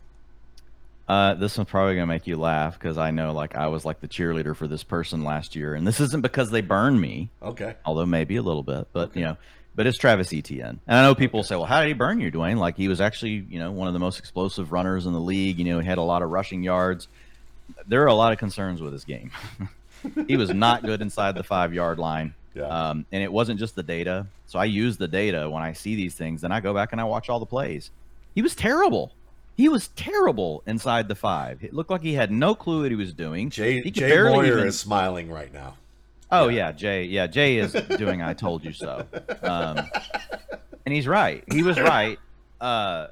[1.07, 4.01] Uh, this one's probably gonna make you laugh because I know, like, I was like
[4.01, 7.29] the cheerleader for this person last year, and this isn't because they burned me.
[7.43, 7.75] Okay.
[7.85, 9.21] Although maybe a little bit, but okay.
[9.21, 9.37] you know,
[9.75, 12.31] but it's Travis Etienne, and I know people say, "Well, how did he burn you,
[12.31, 15.21] Dwain?" Like he was actually, you know, one of the most explosive runners in the
[15.21, 15.59] league.
[15.59, 17.09] You know, he had a lot of rushing yards.
[17.87, 19.31] There are a lot of concerns with his game.
[20.27, 22.35] he was not good inside the five yard line.
[22.55, 22.69] Yeah.
[22.69, 24.27] Um, and it wasn't just the data.
[24.47, 27.01] So I use the data when I see these things, then I go back and
[27.01, 27.91] I watch all the plays.
[28.35, 29.13] He was terrible.
[29.57, 31.63] He was terrible inside the five.
[31.63, 33.51] It looked like he had no clue what he was doing.
[33.51, 34.67] Jay, Jay Moyer even...
[34.67, 35.77] is smiling right now.
[36.35, 36.67] Oh yeah.
[36.69, 37.05] yeah, Jay.
[37.05, 38.23] Yeah, Jay is doing.
[38.23, 39.07] I told you so.
[39.43, 39.89] Um,
[40.85, 41.45] and he's right.
[41.53, 42.19] He was right.
[42.61, 43.09] Uh,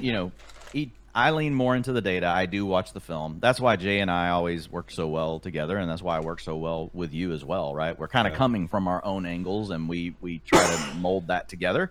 [0.00, 0.32] you know,
[0.72, 2.26] he I lean more into the data.
[2.26, 3.38] I do watch the film.
[3.40, 6.40] That's why Jay and I always work so well together, and that's why I work
[6.40, 7.74] so well with you as well.
[7.74, 7.98] Right?
[7.98, 8.38] We're kind of yeah.
[8.38, 11.90] coming from our own angles, and we we try to mold that together.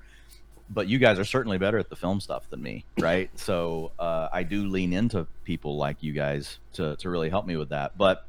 [0.69, 3.29] But you guys are certainly better at the film stuff than me, right?
[3.37, 7.55] so uh, I do lean into people like you guys to to really help me
[7.55, 7.97] with that.
[7.97, 8.25] But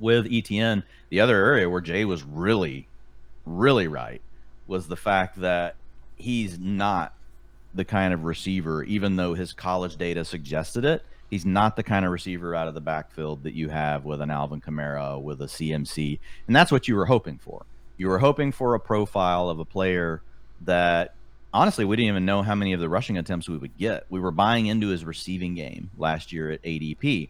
[0.00, 2.88] with Etienne, the other area where Jay was really,
[3.46, 4.22] really right
[4.66, 5.76] was the fact that
[6.16, 7.14] he's not
[7.74, 11.04] the kind of receiver, even though his college data suggested it.
[11.28, 14.30] He's not the kind of receiver out of the backfield that you have with an
[14.30, 16.18] Alvin Kamara, with a CMC.
[16.48, 17.64] And that's what you were hoping for.
[17.96, 20.22] You were hoping for a profile of a player
[20.62, 21.14] that
[21.52, 24.06] honestly, we didn't even know how many of the rushing attempts we would get.
[24.10, 27.28] We were buying into his receiving game last year at ADP.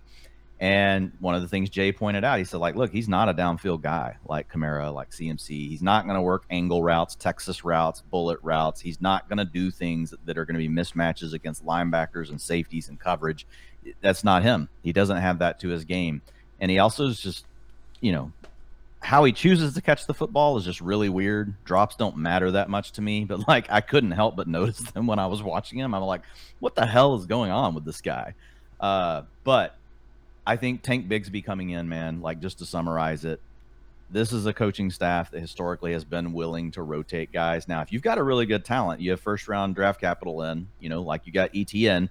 [0.60, 3.34] And one of the things Jay pointed out, he said, like, look, he's not a
[3.34, 5.48] downfield guy like Kamara, like CMC.
[5.48, 8.78] He's not going to work angle routes, Texas routes, bullet routes.
[8.78, 12.38] He's not going to do things that are going to be mismatches against linebackers and
[12.38, 13.46] safeties and coverage.
[14.02, 14.68] That's not him.
[14.82, 16.20] He doesn't have that to his game,
[16.60, 17.46] and he also is just,
[18.02, 18.30] you know,
[19.00, 21.54] how he chooses to catch the football is just really weird.
[21.64, 25.06] Drops don't matter that much to me, but like I couldn't help but notice them
[25.06, 25.94] when I was watching him.
[25.94, 26.20] I'm like,
[26.58, 28.34] what the hell is going on with this guy?
[28.78, 29.76] Uh, but
[30.50, 33.40] I think Tank Bigsby coming in, man, like just to summarize it,
[34.10, 37.68] this is a coaching staff that historically has been willing to rotate guys.
[37.68, 40.66] Now, if you've got a really good talent, you have first round draft capital in,
[40.80, 42.10] you know, like you got Etienne,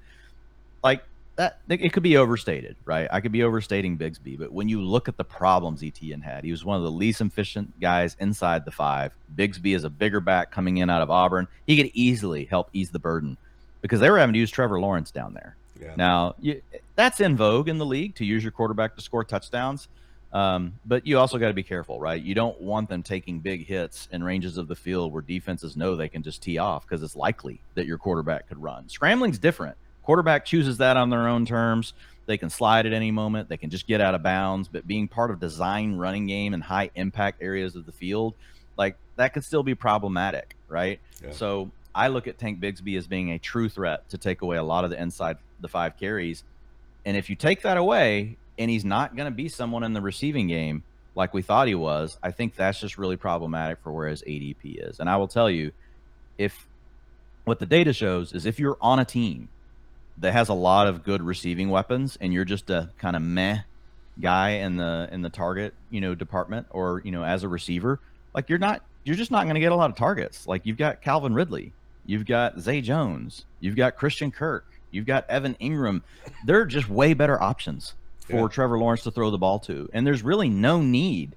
[0.82, 1.04] like
[1.36, 3.10] that, it could be overstated, right?
[3.12, 6.52] I could be overstating Bigsby, but when you look at the problems Etienne had, he
[6.52, 9.12] was one of the least efficient guys inside the five.
[9.36, 11.50] Bigsby is a bigger back coming in out of Auburn.
[11.68, 13.36] He could easily help ease the burden
[13.82, 15.58] because they were having to use Trevor Lawrence down there.
[15.80, 15.94] Yeah.
[15.96, 16.62] Now, you,
[16.96, 19.88] that's in vogue in the league to use your quarterback to score touchdowns.
[20.32, 22.22] Um, but you also got to be careful, right?
[22.22, 25.96] You don't want them taking big hits in ranges of the field where defenses know
[25.96, 28.88] they can just tee off because it's likely that your quarterback could run.
[28.90, 29.76] Scrambling's different.
[30.04, 31.94] Quarterback chooses that on their own terms.
[32.28, 33.50] They can slide at any moment.
[33.50, 34.68] They can just get out of bounds.
[34.68, 38.36] But being part of design running game and high impact areas of the field,
[38.78, 41.00] like that could still be problematic, right?
[41.24, 41.32] Yeah.
[41.32, 44.64] So I look at Tank Bigsby as being a true threat to take away a
[44.64, 46.44] lot of the inside the five carries.
[47.06, 50.02] And if you take that away, and he's not going to be someone in the
[50.02, 50.84] receiving game
[51.16, 54.90] like we thought he was, I think that's just really problematic for where his ADP
[54.90, 55.00] is.
[55.00, 55.72] And I will tell you,
[56.38, 56.68] if
[57.46, 59.50] what the data shows is if you're on a team
[60.20, 63.60] that has a lot of good receiving weapons and you're just a kind of meh
[64.22, 68.00] guy in the in the target you know department or you know as a receiver
[68.36, 70.78] like you're not you're just not going to get a lot of targets like you've
[70.78, 71.72] got calvin ridley
[72.06, 76.02] you've got zay jones you've got christian kirk you've got evan Engram.
[76.46, 77.94] they're just way better options
[78.30, 78.48] for yeah.
[78.48, 79.90] Trevor Lawrence to throw the ball to.
[79.92, 81.36] And there's really no need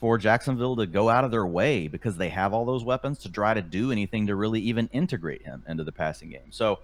[0.00, 3.30] for Jacksonville to go out of their way because they have all those weapons to
[3.30, 6.50] try to do anything to really even integrate him into the passing game.
[6.50, 6.80] So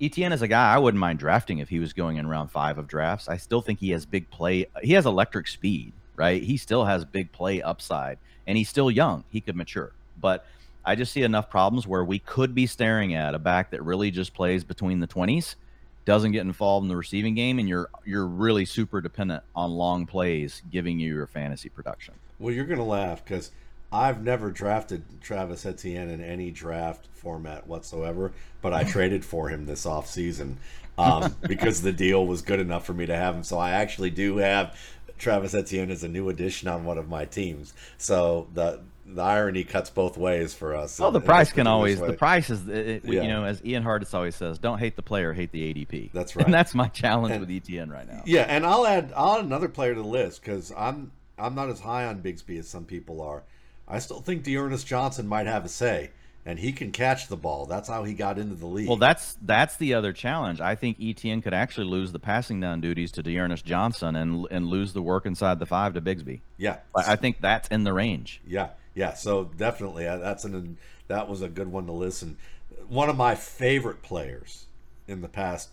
[0.00, 2.78] Etienne is a guy I wouldn't mind drafting if he was going in round five
[2.78, 3.28] of drafts.
[3.28, 4.66] I still think he has big play.
[4.82, 6.42] He has electric speed, right?
[6.42, 9.24] He still has big play upside, and he's still young.
[9.30, 10.46] He could mature, but
[10.84, 14.10] I just see enough problems where we could be staring at a back that really
[14.10, 15.56] just plays between the twenties
[16.04, 20.06] doesn't get involved in the receiving game, and you're you're really super dependent on long
[20.06, 22.14] plays giving you your fantasy production.
[22.38, 23.50] Well, you're gonna laugh because
[23.92, 29.66] I've never drafted Travis Etienne in any draft format whatsoever, but I traded for him
[29.66, 30.56] this offseason
[30.96, 33.44] um, because the deal was good enough for me to have him.
[33.44, 34.78] So I actually do have
[35.18, 37.74] Travis Etienne as a new addition on one of my teams.
[37.98, 38.80] So the
[39.14, 41.00] the irony cuts both ways for us.
[41.00, 43.22] Oh, the price can always the price is it, yeah.
[43.22, 46.12] you know as Ian Hartitz always says, don't hate the player, hate the ADP.
[46.12, 46.44] That's right.
[46.44, 48.22] And that's my challenge and, with Etienne right now.
[48.24, 51.70] Yeah, and I'll add I'll add another player to the list because I'm I'm not
[51.70, 53.42] as high on Bigsby as some people are.
[53.88, 56.10] I still think D'Ernest Johnson might have a say
[56.46, 57.66] and he can catch the ball.
[57.66, 58.88] That's how he got into the league.
[58.88, 60.60] Well, that's that's the other challenge.
[60.60, 64.66] I think Etienne could actually lose the passing down duties to D'Ernest Johnson and and
[64.66, 66.40] lose the work inside the five to Bigsby.
[66.56, 68.40] Yeah, I think that's in the range.
[68.46, 69.14] Yeah, yeah.
[69.14, 70.78] So definitely, uh, that's an
[71.08, 72.36] that was a good one to listen.
[72.88, 74.66] One of my favorite players
[75.06, 75.70] in the past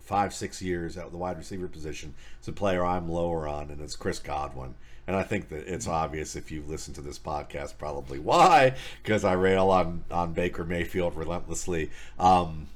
[0.00, 3.80] five six years at the wide receiver position is a player I'm lower on, and
[3.80, 4.74] it's Chris Godwin.
[5.06, 9.24] And I think that it's obvious if you've listened to this podcast, probably why, because
[9.24, 11.90] I rail on on Baker Mayfield relentlessly.
[12.18, 12.68] Um,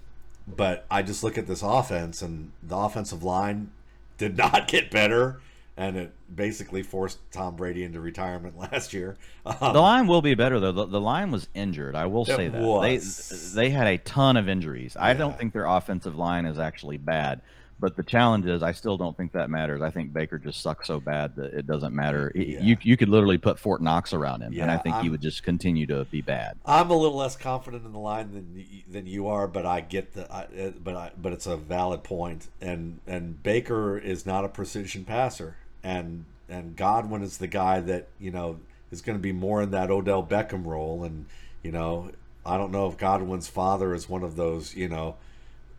[0.47, 3.71] but I just look at this offense, and the offensive line
[4.19, 5.41] did not get better,
[5.77, 9.17] and it basically forced Tom Brady into retirement last year.
[9.47, 10.73] Um, the line will be better though.
[10.73, 11.95] The, the line was injured.
[11.95, 13.53] I will say that was.
[13.53, 14.95] they they had a ton of injuries.
[14.97, 15.05] Yeah.
[15.05, 17.41] I don't think their offensive line is actually bad.
[17.83, 19.83] But the challenge is, I still don't think that matters.
[19.83, 22.31] I think Baker just sucks so bad that it doesn't matter.
[22.33, 22.61] Yeah.
[22.61, 25.11] You you could literally put Fort Knox around him, yeah, and I think I'm, he
[25.11, 26.59] would just continue to be bad.
[26.65, 30.13] I'm a little less confident in the line than than you are, but I get
[30.13, 32.47] the, I, but I, but it's a valid point.
[32.61, 38.09] And and Baker is not a precision passer, and and Godwin is the guy that
[38.19, 38.59] you know
[38.91, 41.27] is going to be more in that Odell Beckham role, and
[41.63, 42.11] you know
[42.45, 45.17] I don't know if Godwin's father is one of those you know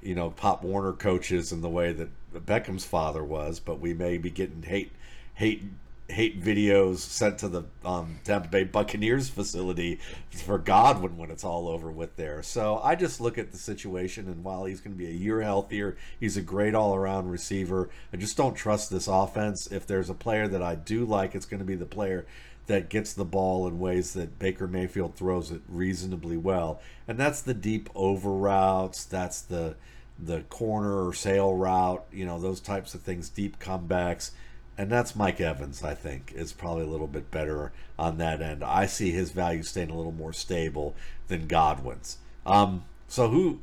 [0.02, 2.10] you know Pop Warner coaches in the way that
[2.46, 4.92] Beckham's father was, but we may be getting hate
[5.36, 5.64] hate
[6.10, 10.00] hate videos sent to the um, Tampa Bay Buccaneers facility
[10.30, 12.44] for Godwin when it's all over with there.
[12.44, 15.42] So I just look at the situation, and while he's going to be a year
[15.42, 17.90] healthier, he's a great all around receiver.
[18.12, 19.68] I just don't trust this offense.
[19.72, 22.26] If there's a player that I do like, it's going to be the player
[22.68, 27.42] that gets the ball in ways that Baker Mayfield throws it reasonably well, and that's
[27.42, 29.04] the deep over routes.
[29.04, 29.76] That's the
[30.20, 34.32] the corner or sail route, you know, those types of things, deep comebacks.
[34.78, 38.64] And that's Mike Evans, I think, is probably a little bit better on that end.
[38.64, 40.96] I see his value staying a little more stable
[41.28, 42.18] than Godwin's.
[42.46, 43.60] Um, so who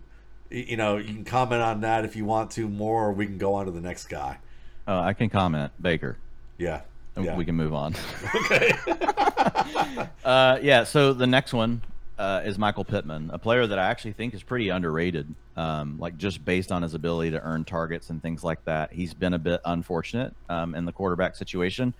[0.50, 3.38] you know, you can comment on that if you want to more, or we can
[3.38, 4.38] go on to the next guy.
[4.86, 6.16] Uh, I can comment Baker.
[6.58, 6.80] Yeah.
[7.18, 7.36] yeah.
[7.36, 7.94] We can move on.
[8.44, 8.72] Okay.
[10.24, 10.84] uh, yeah.
[10.84, 11.82] So the next one
[12.20, 15.34] uh, is Michael Pittman, a player that I actually think is pretty underrated.
[15.56, 19.14] Um, like just based on his ability to earn targets and things like that, he's
[19.14, 21.94] been a bit unfortunate um, in the quarterback situation.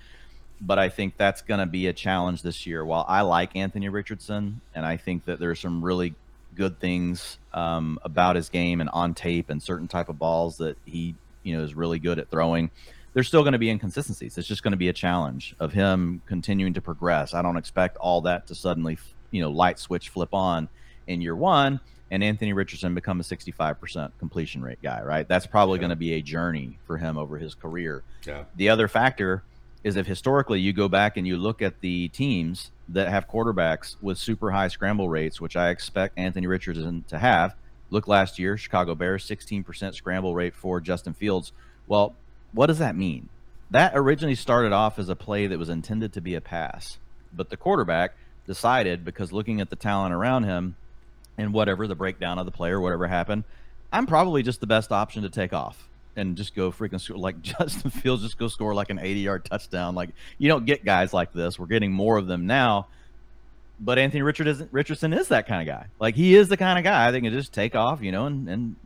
[0.60, 2.84] But I think that's going to be a challenge this year.
[2.84, 6.14] While I like Anthony Richardson, and I think that there's some really
[6.54, 10.76] good things um, about his game and on tape and certain type of balls that
[10.84, 11.14] he
[11.44, 12.70] you know is really good at throwing
[13.14, 16.20] there's still going to be inconsistencies it's just going to be a challenge of him
[16.26, 18.98] continuing to progress i don't expect all that to suddenly
[19.30, 20.68] you know light switch flip on
[21.06, 25.26] in year one and Anthony Richardson become a 65% completion rate guy, right?
[25.28, 25.82] That's probably yeah.
[25.82, 28.02] going to be a journey for him over his career.
[28.26, 28.44] Yeah.
[28.56, 29.44] The other factor
[29.84, 33.96] is if historically you go back and you look at the teams that have quarterbacks
[34.02, 37.54] with super high scramble rates, which I expect Anthony Richardson to have.
[37.90, 41.52] Look last year, Chicago Bears 16% scramble rate for Justin Fields.
[41.86, 42.14] Well,
[42.52, 43.28] what does that mean?
[43.70, 46.98] That originally started off as a play that was intended to be a pass,
[47.32, 48.14] but the quarterback
[48.47, 50.76] decided because looking at the talent around him
[51.38, 53.45] and whatever the breakdown of the player, whatever happened,
[53.93, 57.16] I'm probably just the best option to take off and just go freaking score.
[57.16, 59.95] Like Justin Fields, just go score like an 80 yard touchdown.
[59.95, 61.59] Like you don't get guys like this.
[61.59, 62.86] We're getting more of them now.
[63.82, 65.86] But Anthony Richard is, Richardson is that kind of guy.
[65.99, 68.47] Like he is the kind of guy that can just take off, you know, and,
[68.49, 68.76] and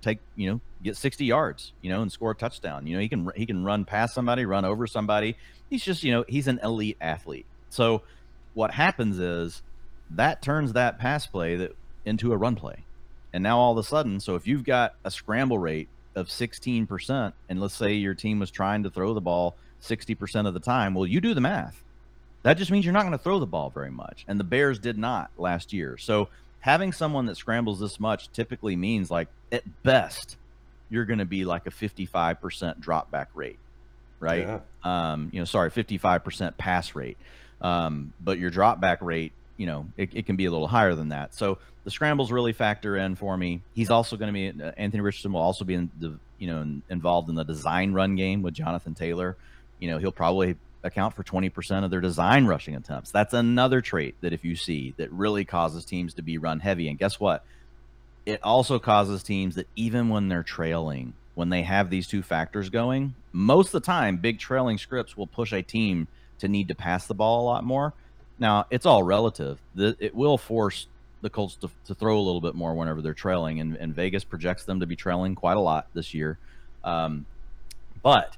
[0.00, 2.86] take, you know, get 60 yards, you know, and score a touchdown.
[2.86, 5.36] You know, he can he can run past somebody, run over somebody.
[5.68, 7.46] He's just, you know, he's an elite athlete.
[7.68, 8.02] So
[8.54, 9.62] what happens is
[10.10, 12.84] that turns that pass play that into a run play.
[13.32, 17.32] And now all of a sudden, so if you've got a scramble rate of 16%,
[17.48, 20.94] and let's say your team was trying to throw the ball 60% of the time,
[20.94, 21.82] well, you do the math.
[22.42, 24.24] That just means you're not going to throw the ball very much.
[24.28, 25.96] And the Bears did not last year.
[25.96, 26.28] So
[26.60, 30.36] having someone that scrambles this much typically means, like, at best,
[30.90, 33.58] you're going to be like a 55% drop back rate,
[34.20, 34.46] right?
[34.46, 34.60] Yeah.
[34.82, 37.16] Um, you know, sorry, 55% pass rate.
[37.62, 40.94] Um, but your drop back rate, you know, it, it, can be a little higher
[40.96, 41.32] than that.
[41.34, 43.62] So the scrambles really factor in for me.
[43.72, 46.62] He's also going to be uh, Anthony Richardson will also be in the you know
[46.62, 49.36] in, involved in the design run game with Jonathan Taylor.
[49.78, 53.10] You know, he'll probably account for 20% of their design rushing attempts.
[53.10, 56.88] That's another trait that if you see that really causes teams to be run heavy.
[56.88, 57.44] And guess what?
[58.26, 62.68] It also causes teams that even when they're trailing, when they have these two factors
[62.68, 66.08] going, most of the time big trailing scripts will push a team
[66.42, 67.94] to need to pass the ball a lot more.
[68.38, 69.58] Now, it's all relative.
[69.74, 70.86] The, it will force
[71.20, 74.24] the Colts to, to throw a little bit more whenever they're trailing, and, and Vegas
[74.24, 76.38] projects them to be trailing quite a lot this year.
[76.84, 77.26] Um,
[78.02, 78.36] but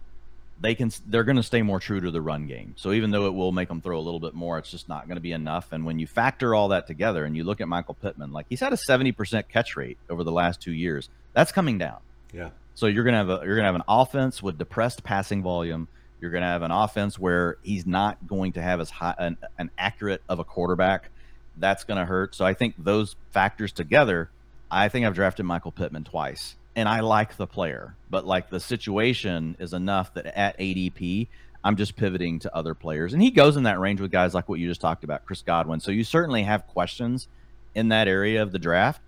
[0.60, 2.74] they can they're going to stay more true to the run game.
[2.76, 5.08] So even though it will make them throw a little bit more, it's just not
[5.08, 5.72] going to be enough.
[5.72, 8.60] And when you factor all that together and you look at Michael Pittman, like he's
[8.60, 11.08] had a 70% catch rate over the last 2 years.
[11.32, 11.98] That's coming down.
[12.32, 12.50] Yeah.
[12.74, 15.42] So you're going to have a you're going to have an offense with depressed passing
[15.42, 15.88] volume
[16.24, 19.36] you're going to have an offense where he's not going to have as high an,
[19.58, 21.10] an accurate of a quarterback.
[21.58, 22.34] That's going to hurt.
[22.34, 24.30] So I think those factors together,
[24.70, 28.58] I think I've drafted Michael Pittman twice, and I like the player, but like the
[28.58, 31.28] situation is enough that at ADP,
[31.62, 34.48] I'm just pivoting to other players, and he goes in that range with guys like
[34.48, 35.80] what you just talked about, Chris Godwin.
[35.80, 37.28] So you certainly have questions
[37.74, 39.02] in that area of the draft.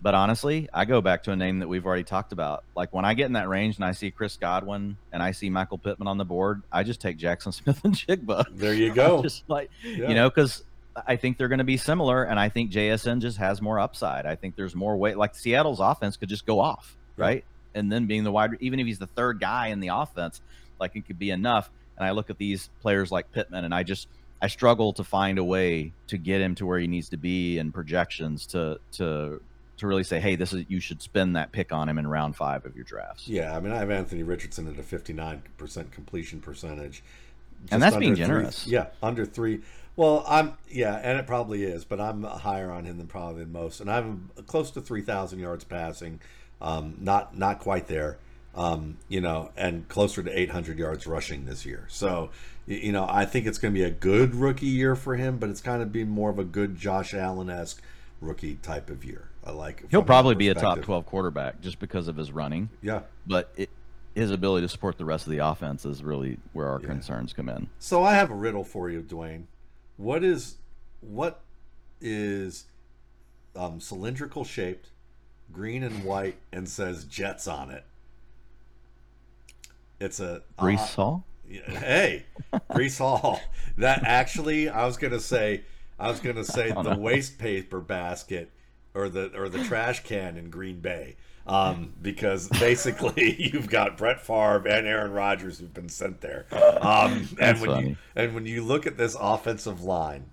[0.00, 2.62] But honestly, I go back to a name that we've already talked about.
[2.76, 5.50] Like when I get in that range and I see Chris Godwin and I see
[5.50, 8.56] Michael Pittman on the board, I just take Jaxon Smith-Njigba.
[8.56, 9.22] There you go.
[9.24, 10.08] just like yeah.
[10.08, 10.62] you know, because
[11.06, 14.26] I think they're going to be similar, and I think JSN just has more upside.
[14.26, 15.16] I think there's more weight.
[15.16, 17.24] Like Seattle's offense could just go off, yeah.
[17.24, 17.44] right?
[17.74, 20.40] And then being the wide, even if he's the third guy in the offense,
[20.80, 21.70] like it could be enough.
[21.96, 24.08] And I look at these players like Pittman, and I just
[24.40, 27.58] I struggle to find a way to get him to where he needs to be
[27.58, 29.40] and projections to to
[29.78, 32.36] to really say, hey, this is you should spend that pick on him in round
[32.36, 33.28] five of your drafts.
[33.28, 37.02] Yeah, I mean, I have Anthony Richardson at a fifty nine percent completion percentage,
[37.70, 38.64] and that's being generous.
[38.64, 39.60] Three, yeah, under three.
[39.96, 43.52] Well, I'm yeah, and it probably is, but I'm higher on him than probably than
[43.52, 46.20] most, and I'm close to three thousand yards passing,
[46.60, 48.18] um, not not quite there,
[48.54, 51.86] um, you know, and closer to eight hundred yards rushing this year.
[51.88, 52.30] So,
[52.66, 55.50] you know, I think it's going to be a good rookie year for him, but
[55.50, 57.82] it's kind of be more of a good Josh Allen esque
[58.20, 59.27] rookie type of year.
[59.44, 59.84] I like.
[59.90, 62.68] He'll probably be a top twelve quarterback just because of his running.
[62.82, 63.70] Yeah, but it,
[64.14, 66.88] his ability to support the rest of the offense is really where our yeah.
[66.88, 67.68] concerns come in.
[67.78, 69.44] So I have a riddle for you, Dwain.
[69.96, 70.56] What is
[71.00, 71.40] what
[72.00, 72.64] is
[73.56, 74.88] um, cylindrical shaped,
[75.52, 77.84] green and white, and says Jets on it?
[80.00, 81.24] It's a Breece uh, Hall.
[81.48, 82.26] Hey,
[82.70, 83.40] Breece Hall.
[83.78, 85.62] That actually, I was gonna say,
[85.98, 88.50] I was gonna say the waste paper basket
[88.94, 91.16] or the or the trash can in Green Bay.
[91.46, 96.44] Um, because basically you've got Brett Favre and Aaron Rodgers who've been sent there.
[96.52, 97.88] Um, and when funny.
[97.88, 100.26] you and when you look at this offensive line,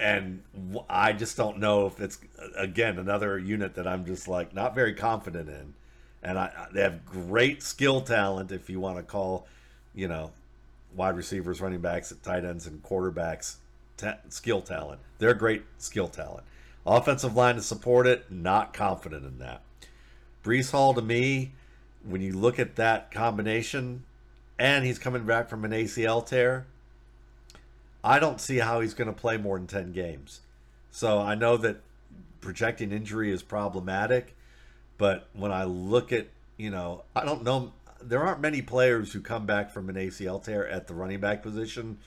[0.00, 0.42] and
[0.88, 2.18] I just don't know if it's
[2.56, 5.74] again another unit that I'm just like not very confident in.
[6.22, 9.48] And I they have great skill talent if you want to call,
[9.94, 10.30] you know,
[10.94, 13.56] wide receivers, running backs, tight ends, and quarterbacks
[13.96, 15.00] ta- skill talent.
[15.18, 16.44] They're great skill talent.
[16.86, 19.62] Offensive line to support it, not confident in that.
[20.42, 21.52] Breece Hall to me,
[22.02, 24.04] when you look at that combination,
[24.58, 26.66] and he's coming back from an ACL tear,
[28.02, 30.40] I don't see how he's going to play more than 10 games.
[30.90, 31.80] So I know that
[32.40, 34.34] projecting injury is problematic,
[34.98, 39.20] but when I look at, you know, I don't know, there aren't many players who
[39.20, 41.98] come back from an ACL tear at the running back position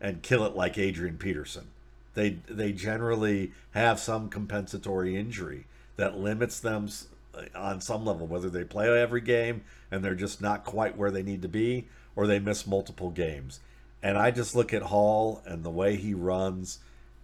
[0.00, 1.68] and kill it like Adrian Peterson.
[2.14, 5.66] They they generally have some compensatory injury
[5.96, 6.88] that limits them
[7.34, 11.10] uh, on some level, whether they play every game and they're just not quite where
[11.10, 13.60] they need to be, or they miss multiple games.
[14.02, 16.78] And I just look at Hall and the way he runs,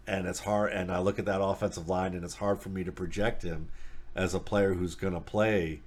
[0.06, 0.72] and it's hard.
[0.72, 3.68] And I look at that offensive line, and it's hard for me to project him
[4.14, 5.80] as a player who's going to play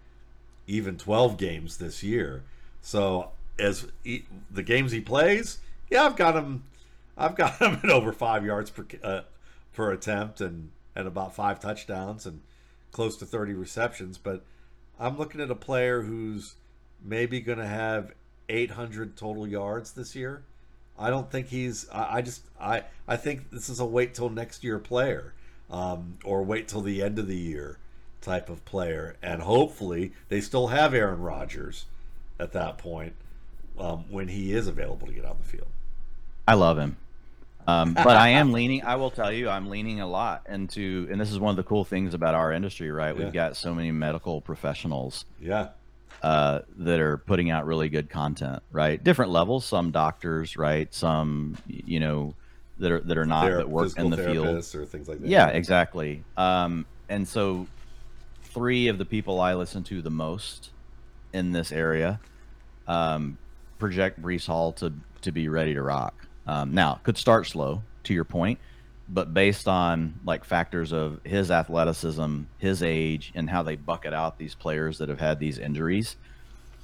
[0.68, 2.44] even 12 games this year.
[2.82, 5.60] So as he, the games he plays,
[5.90, 6.64] yeah, I've got him.
[7.20, 9.22] I've got him at over five yards per uh,
[9.74, 12.42] per attempt and and about five touchdowns and
[12.92, 14.18] close to 30 receptions.
[14.18, 14.44] But
[15.00, 16.56] I'm looking at a player who's
[17.04, 18.14] maybe going to have
[18.48, 20.44] 800 total yards this year.
[20.98, 21.90] I don't think he's.
[21.90, 22.44] I, I just.
[22.60, 22.84] I.
[23.08, 25.34] I think this is a wait till next year player,
[25.70, 27.78] um, or wait till the end of the year
[28.22, 29.16] type of player.
[29.22, 31.86] And hopefully, they still have Aaron Rodgers
[32.38, 33.14] at that point
[33.80, 35.70] um, when he is available to get on the field.
[36.46, 36.98] I love him.
[37.70, 38.84] Um, but I am leaning.
[38.84, 41.64] I will tell you, I'm leaning a lot into, and this is one of the
[41.64, 43.16] cool things about our industry, right?
[43.16, 43.24] Yeah.
[43.24, 45.26] We've got so many medical professionals.
[45.40, 45.70] Yeah
[46.22, 49.02] uh, that are putting out really good content, right?
[49.04, 49.66] Different levels.
[49.66, 50.94] Some doctors, right?
[50.94, 52.36] Some, you know,
[52.80, 55.28] that are that are not that work in the field or things like that.
[55.28, 56.24] Yeah, exactly.
[56.38, 57.68] Um, and so,
[58.44, 60.72] three of the people I listen to the most
[61.34, 62.20] in this area
[62.88, 63.38] um,
[63.78, 66.26] project Breece Hall to to be ready to rock.
[66.50, 67.84] Um, now, could start slow.
[68.04, 68.58] To your point,
[69.08, 74.40] but based on like factors of his athleticism, his age, and how they bucket out
[74.40, 76.16] these players that have had these injuries,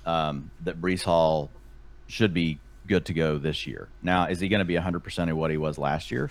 [0.06, 1.50] um, that Breece Hall
[2.06, 3.88] should be good to go this year.
[4.04, 6.30] Now, is he going to be 100% of what he was last year?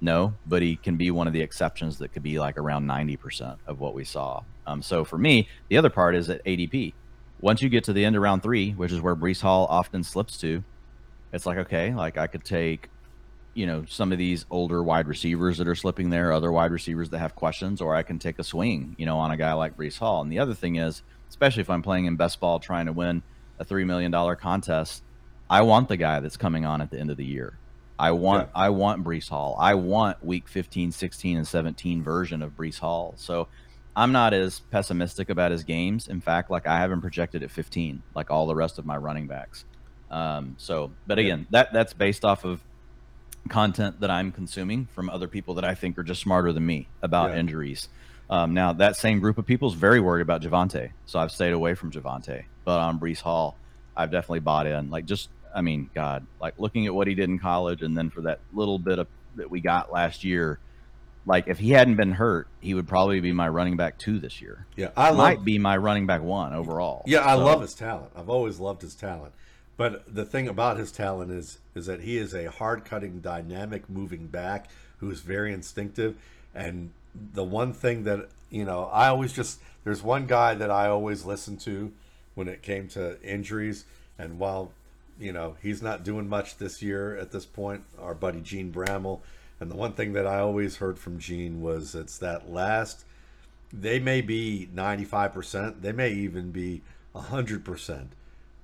[0.00, 3.56] No, but he can be one of the exceptions that could be like around 90%
[3.66, 4.42] of what we saw.
[4.66, 6.92] Um, so for me, the other part is at ADP.
[7.40, 10.02] Once you get to the end of round three, which is where Breece Hall often
[10.02, 10.64] slips to,
[11.34, 12.88] it's like, okay, like I could take
[13.54, 17.10] you know some of these older wide receivers that are slipping there, other wide receivers
[17.10, 19.76] that have questions, or I can take a swing, you know, on a guy like
[19.76, 20.22] Breece Hall.
[20.22, 23.22] And the other thing is, especially if I'm playing in best ball trying to win
[23.58, 25.02] a three million dollar contest,
[25.50, 27.58] I want the guy that's coming on at the end of the year.
[27.98, 28.60] I want yeah.
[28.60, 29.56] I want Breece Hall.
[29.58, 33.14] I want week 15, 16, and 17 version of Breece Hall.
[33.16, 33.48] So
[33.96, 36.08] I'm not as pessimistic about his games.
[36.08, 39.28] In fact, like I haven't projected at 15, like all the rest of my running
[39.28, 39.64] backs.
[40.10, 42.60] Um, so, but again, that that's based off of
[43.48, 46.88] content that I'm consuming from other people that I think are just smarter than me
[47.02, 47.38] about yeah.
[47.38, 47.88] injuries.
[48.30, 51.52] Um, now that same group of people is very worried about Javonte, so I've stayed
[51.52, 52.44] away from Javonte.
[52.64, 53.56] But on Breece Hall,
[53.96, 54.90] I've definitely bought in.
[54.90, 58.10] Like just, I mean, God, like looking at what he did in college, and then
[58.10, 60.58] for that little bit of that we got last year,
[61.26, 64.40] like if he hadn't been hurt, he would probably be my running back two this
[64.40, 64.66] year.
[64.76, 67.02] Yeah, I might be my running back one overall.
[67.06, 68.12] Yeah, I love his talent.
[68.16, 69.34] I've always loved his talent.
[69.76, 73.90] But the thing about his talent is is that he is a hard cutting, dynamic,
[73.90, 76.16] moving back who is very instinctive.
[76.54, 80.86] And the one thing that you know, I always just there's one guy that I
[80.86, 81.92] always listened to
[82.34, 83.84] when it came to injuries.
[84.18, 84.70] And while
[85.18, 89.20] you know he's not doing much this year at this point, our buddy Jene Bramel.
[89.60, 93.04] And the one thing that I always heard from Gene was it's that last.
[93.72, 95.80] They may be 95%.
[95.80, 96.82] They may even be
[97.14, 98.06] 100%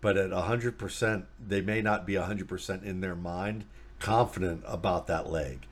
[0.00, 3.64] but at 100%, they may not be 100% in their mind
[3.98, 5.66] confident about that leg.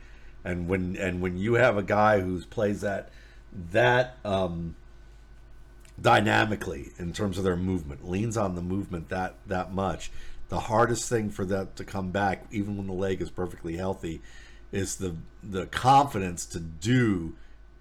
[0.44, 3.10] And when and when you have a guy who plays that
[3.72, 4.76] that um,
[6.00, 10.10] dynamically in terms of their movement, leans on the movement that that much,
[10.48, 14.20] the hardest thing for that to come back, even when the leg is perfectly healthy,
[14.70, 17.34] is the the confidence to do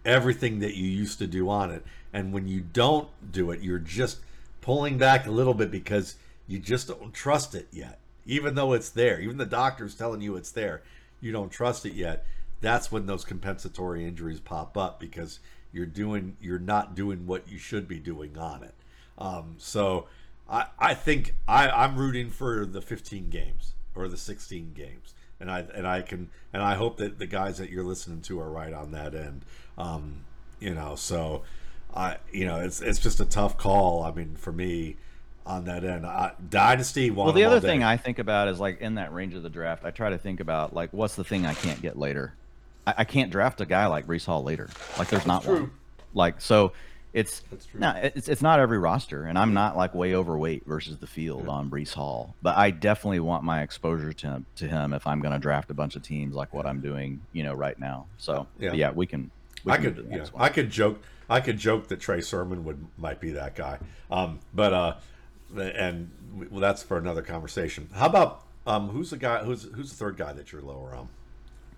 [0.03, 1.83] everything that you used to do on it.
[2.11, 4.19] And when you don't do it, you're just
[4.61, 6.15] pulling back a little bit because
[6.47, 7.99] you just don't trust it yet.
[8.25, 10.81] Even though it's there, even the doctor's telling you it's there,
[11.21, 12.25] you don't trust it yet.
[12.59, 15.39] That's when those compensatory injuries pop up because
[15.71, 18.73] you're doing you're not doing what you should be doing on it.
[19.17, 20.07] Um, so
[20.49, 25.13] I I think I I'm rooting for the 15 games or the 16 games.
[25.39, 28.39] And I and I can and I hope that the guys that you're listening to
[28.39, 29.45] are right on that end.
[29.77, 30.23] Um,
[30.59, 31.43] you know, so
[31.93, 34.03] I you know it's it's just a tough call.
[34.03, 34.97] I mean, for me,
[35.47, 36.05] on that end.
[36.05, 37.09] I, Dynasty.
[37.09, 39.85] Well, the other thing I think about is like in that range of the draft,
[39.85, 42.33] I try to think about like what's the thing I can't get later.
[42.85, 44.69] I, I can't draft a guy like Breece Hall later.
[44.99, 45.71] Like there's not one.
[46.13, 46.73] Like so,
[47.13, 47.41] it's
[47.73, 51.43] no, it's it's not every roster, and I'm not like way overweight versus the field
[51.45, 51.51] yeah.
[51.51, 55.33] on Breece Hall, but I definitely want my exposure to to him if I'm going
[55.33, 58.07] to draft a bunch of teams like what I'm doing, you know, right now.
[58.17, 59.31] So yeah, yeah we can.
[59.63, 61.01] We I could yeah, I could joke.
[61.29, 63.79] I could joke that Trey Sermon would might be that guy.
[64.09, 64.95] Um, but uh,
[65.55, 66.11] and
[66.51, 67.89] well, that's for another conversation.
[67.93, 69.43] How about um, who's the guy?
[69.43, 71.09] Who's who's the third guy that you're lower on?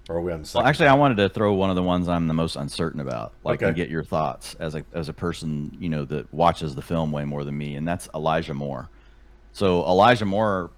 [0.10, 0.94] Or are we on the Well, actually, guy?
[0.94, 3.68] I wanted to throw one of the ones I'm the most uncertain about, like, okay.
[3.68, 7.12] and get your thoughts as a as a person you know that watches the film
[7.12, 8.90] way more than me, and that's Elijah Moore.
[9.54, 10.72] So Elijah Moore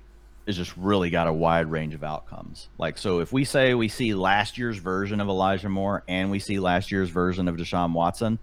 [0.48, 2.68] is just really got a wide range of outcomes.
[2.78, 6.40] Like, so if we say we see last year's version of Elijah Moore and we
[6.40, 8.40] see last year's version of Deshaun Watson,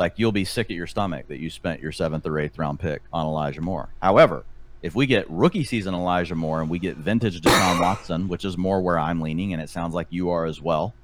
[0.00, 2.80] like you'll be sick at your stomach that you spent your seventh or eighth round
[2.80, 3.90] pick on Elijah Moore.
[4.00, 4.44] However,
[4.82, 8.56] if we get rookie season Elijah Moore and we get vintage Deshaun Watson, which is
[8.56, 10.94] more where I'm leaning, and it sounds like you are as well,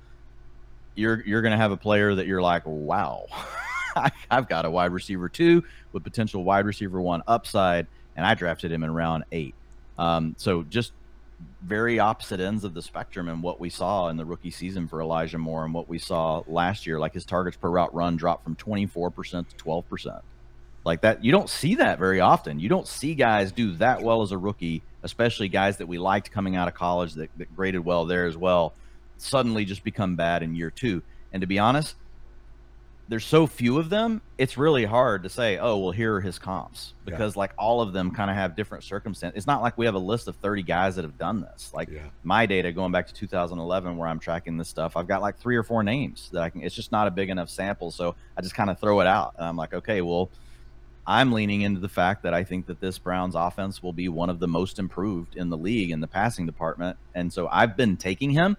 [0.95, 3.27] you're you're going to have a player that you're like, wow,
[4.31, 5.63] I've got a wide receiver two
[5.93, 7.87] with potential wide receiver one upside,
[8.17, 9.55] and I drafted him in round eight.
[9.99, 10.93] Um, so just
[11.67, 15.01] very opposite ends of the spectrum and what we saw in the rookie season for
[15.01, 17.01] Elijah Moore and what we saw last year.
[17.01, 20.21] Like his targets per route run dropped from 24% to 12%.
[20.85, 22.61] Like that, you don't see that very often.
[22.61, 26.31] You don't see guys do that well as a rookie, especially guys that we liked
[26.31, 28.73] coming out of college that, that graded well there as well,
[29.19, 31.03] suddenly just become bad in year two.
[31.33, 31.97] And to be honest,
[33.09, 36.39] there's so few of them, it's really hard to say, oh, well, here are his
[36.39, 37.41] comps because yeah.
[37.41, 39.37] like all of them kind of have different circumstances.
[39.37, 41.73] It's not like we have a list of 30 guys that have done this.
[41.73, 42.01] Like yeah.
[42.25, 45.57] my data going back to 2011, where I'm tracking this stuff, I've got like three
[45.57, 46.63] or four names that I can.
[46.63, 49.35] It's just not a big enough sample, so I just kind of throw it out,
[49.39, 50.29] and I'm like, okay, well,
[51.07, 54.29] I'm leaning into the fact that I think that this Browns offense will be one
[54.29, 57.97] of the most improved in the league in the passing department, and so I've been
[57.97, 58.57] taking him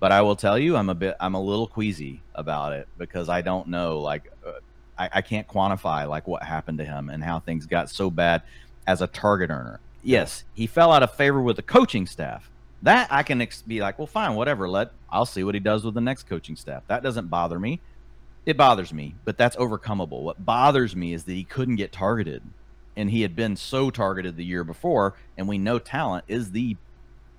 [0.00, 3.28] but I will tell you, I'm a bit, I'm a little queasy about it because
[3.28, 4.52] I don't know, like, uh,
[4.98, 8.42] I, I can't quantify like what happened to him and how things got so bad
[8.86, 9.78] as a target earner.
[10.02, 12.50] Yes, he fell out of favor with the coaching staff.
[12.82, 14.68] That I can ex- be like, well, fine, whatever.
[14.68, 16.82] Let I'll see what he does with the next coaching staff.
[16.86, 17.80] That doesn't bother me.
[18.46, 20.22] It bothers me, but that's overcomeable.
[20.22, 22.42] What bothers me is that he couldn't get targeted,
[22.96, 25.14] and he had been so targeted the year before.
[25.36, 26.76] And we know talent is the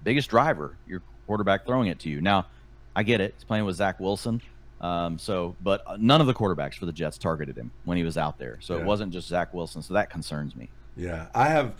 [0.03, 0.77] biggest driver.
[0.85, 1.01] Your
[1.31, 2.19] quarterback throwing it to you.
[2.19, 2.47] Now,
[2.93, 3.33] I get it.
[3.37, 4.41] He's playing with Zach Wilson.
[4.81, 8.17] Um, so, but none of the quarterbacks for the Jets targeted him when he was
[8.17, 8.57] out there.
[8.59, 8.81] So yeah.
[8.81, 9.81] it wasn't just Zach Wilson.
[9.81, 10.67] So that concerns me.
[10.97, 11.75] Yeah, I have,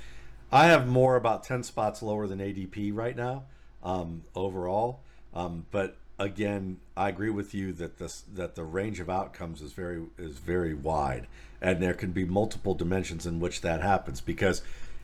[0.54, 3.44] I have more about ten spots lower than ADP right now,
[3.84, 5.02] um, overall.
[5.34, 9.74] Um, but again, I agree with you that this that the range of outcomes is
[9.74, 11.28] very is very wide,
[11.62, 14.22] and there can be multiple dimensions in which that happens.
[14.22, 14.62] Because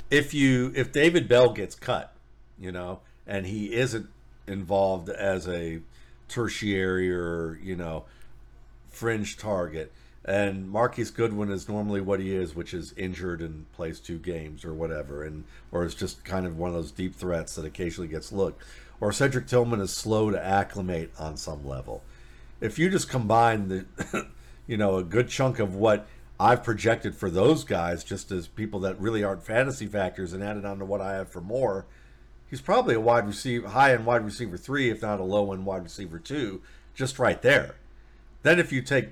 [0.10, 2.14] if you if David Bell gets cut,
[2.57, 4.07] you know, and he isn't
[4.48, 5.80] involved as a
[6.28, 8.03] tertiary or you know
[8.90, 9.91] fringe target
[10.28, 14.65] and Marquise Goodwin is normally what he is, which is injured and plays two games
[14.65, 18.10] or whatever, and or is just kind of one of those deep threats that occasionally
[18.10, 18.61] gets looked.
[18.99, 22.03] Or Cedric Tillman is slow to acclimate on some level.
[22.60, 24.28] If you just combine the,
[24.68, 26.07] you know, a good chunk of what
[26.38, 30.65] I've projected for those guys, just as people that really aren't fantasy factors, and added
[30.65, 31.86] on to what I have for more,
[32.49, 35.65] he's probably a wide receiver, high end wide receiver three, if not a low end
[35.65, 36.61] wide receiver two,
[36.94, 37.76] just right there.
[38.44, 39.10] Then if you take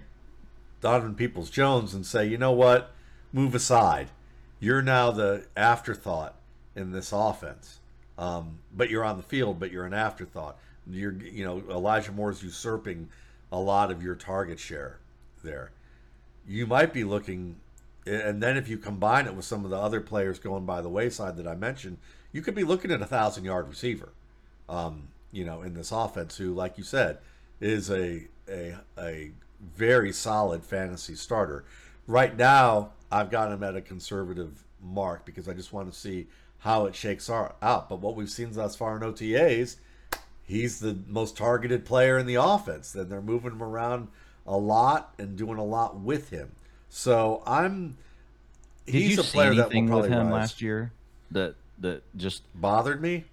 [0.81, 2.91] Donovan Peoples Jones and say, you know what,
[3.33, 4.09] move aside,
[4.59, 6.35] you're now the afterthought
[6.75, 7.79] in this offense.
[8.17, 10.57] Um, but you're on the field, but you're an afterthought.
[10.89, 13.09] You're, you know, Elijah Moore is usurping
[13.51, 14.99] a lot of your target share
[15.43, 15.71] there.
[16.47, 17.57] You might be looking,
[18.05, 20.89] and then if you combine it with some of the other players going by the
[20.89, 21.97] wayside that I mentioned,
[22.35, 24.09] you could be looking at a thousand yard receiver,
[24.67, 27.19] um, you know, in this offense who, like you said,
[27.61, 29.31] is a a a
[29.77, 31.63] very solid fantasy starter.
[32.07, 36.27] Right now, I've got him at a conservative mark because I just want to see
[36.59, 37.87] how it shakes out.
[37.87, 39.77] But what we've seen thus far in OTAs,
[40.43, 42.91] he's the most targeted player in the offense.
[42.91, 44.09] Then they're moving him around
[44.45, 46.51] a lot and doing a lot with him.
[46.89, 47.95] So I'm.
[48.85, 50.33] Did he's you a player that will with him rise.
[50.33, 50.91] last year
[51.31, 53.25] that that just bothered me.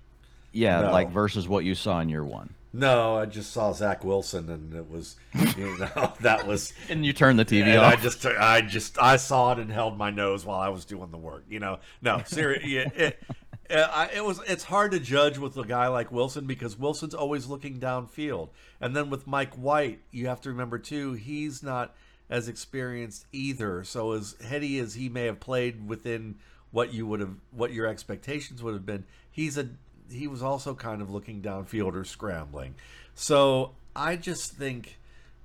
[0.53, 0.93] Yeah, no.
[0.93, 2.55] like versus what you saw in year one.
[2.75, 5.17] No, I just saw Zach Wilson, and it was,
[5.57, 6.73] you know, that was.
[6.89, 7.93] and you turned the TV off.
[7.93, 11.11] I just, I just, I saw it and held my nose while I was doing
[11.11, 11.45] the work.
[11.51, 13.23] You know, no, seriously, it, it,
[13.69, 14.41] it was.
[14.47, 18.49] It's hard to judge with a guy like Wilson because Wilson's always looking downfield,
[18.81, 21.95] and then with Mike White, you have to remember too, he's not
[22.31, 23.85] as experienced either.
[23.85, 26.37] So as heady as he may have played within
[26.73, 29.69] what you would have, what your expectations would have been, he's a
[30.11, 32.75] he was also kind of looking downfield or scrambling.
[33.15, 34.99] So I just think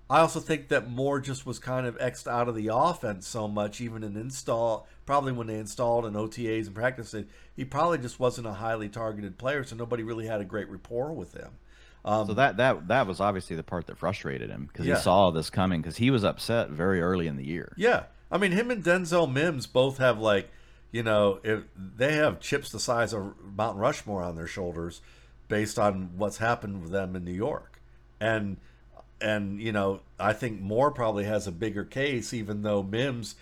[0.09, 3.47] I also think that Moore just was kind of xed out of the offense so
[3.47, 7.25] much, even in install, probably when they installed in OTAs and practices,
[7.55, 11.11] he probably just wasn't a highly targeted player, so nobody really had a great rapport
[11.11, 11.51] with him.
[12.05, 14.95] Um, so that that that was obviously the part that frustrated him because Yeah.
[14.95, 17.73] he saw this coming because he was upset very early in the year.
[17.75, 20.49] Yeah, I mean, him and Denzel Mims both have like,
[20.91, 25.01] you know, if they have chips the size of Mount Rushmore on their shoulders,
[25.47, 27.81] based on what's happened with them in New York,
[28.19, 28.57] and
[29.19, 33.35] and you know, I think Moore probably has a bigger case, even though Mims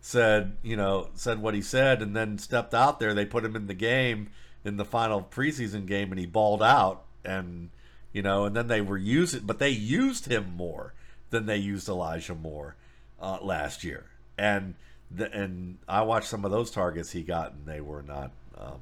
[0.00, 3.14] said, you know, said what he said, and then stepped out there.
[3.14, 4.30] They put him in the game
[4.64, 7.70] in the final preseason game, and he balled out, and
[8.12, 10.92] you know, and then they were using, but they used him more
[11.30, 12.76] than they used Elijah Moore
[13.20, 14.06] uh, last year,
[14.36, 14.74] and
[15.14, 18.80] the, and I watched some of those targets he got, and they were not um,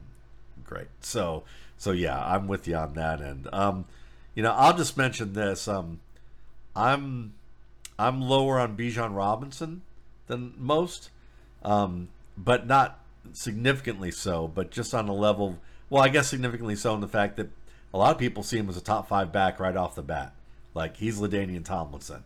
[0.65, 0.89] great.
[1.01, 1.45] So
[1.81, 3.49] so yeah, I'm with you on that end.
[3.53, 3.87] Um,
[4.35, 5.67] you know, I'll just mention this.
[5.67, 6.01] Um,
[6.77, 7.33] I'm
[7.99, 9.81] I'm lower on Bijan Robinson
[10.27, 11.11] than most,
[11.63, 13.01] um, but not
[13.33, 14.47] significantly so.
[14.47, 15.59] But just on a level,
[15.89, 17.49] well, I guess significantly so in the fact that
[17.95, 20.35] a lot of people see him as a top five back right off the bat.
[20.75, 22.25] Like he's LaDainian Tomlinson,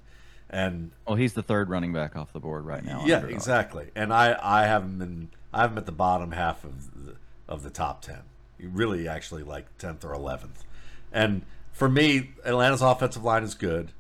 [0.55, 3.03] and Well, he's the third running back off the board right now.
[3.05, 3.91] yeah, exactly.
[3.95, 7.17] And I I have him in I him at the bottom half of the,
[7.49, 8.21] of the top ten.
[8.61, 10.65] Really, actually, like tenth or eleventh.
[11.13, 13.91] And for me, Atlanta's offensive line is good.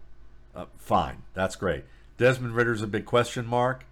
[0.54, 1.84] Uh, fine, that's great.
[2.16, 3.84] Desmond Ridder's a big question mark,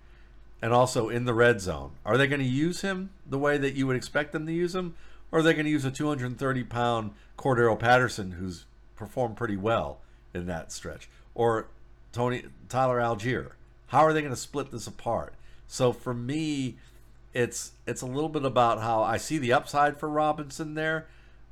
[0.62, 1.90] and also in the red zone.
[2.06, 4.74] Are they going to use him the way that you would expect them to use
[4.74, 4.94] him,
[5.32, 9.98] or are they going to use a 230 pound Cordarrelle Patterson who's performed pretty well
[10.32, 11.66] in that stretch, or
[12.12, 13.52] Tony Tyler Allgeier?
[13.88, 15.34] How are they going to split this apart?
[15.66, 16.76] So for me,
[17.34, 21.06] it's it's a little bit about how I see the upside for Robinson there,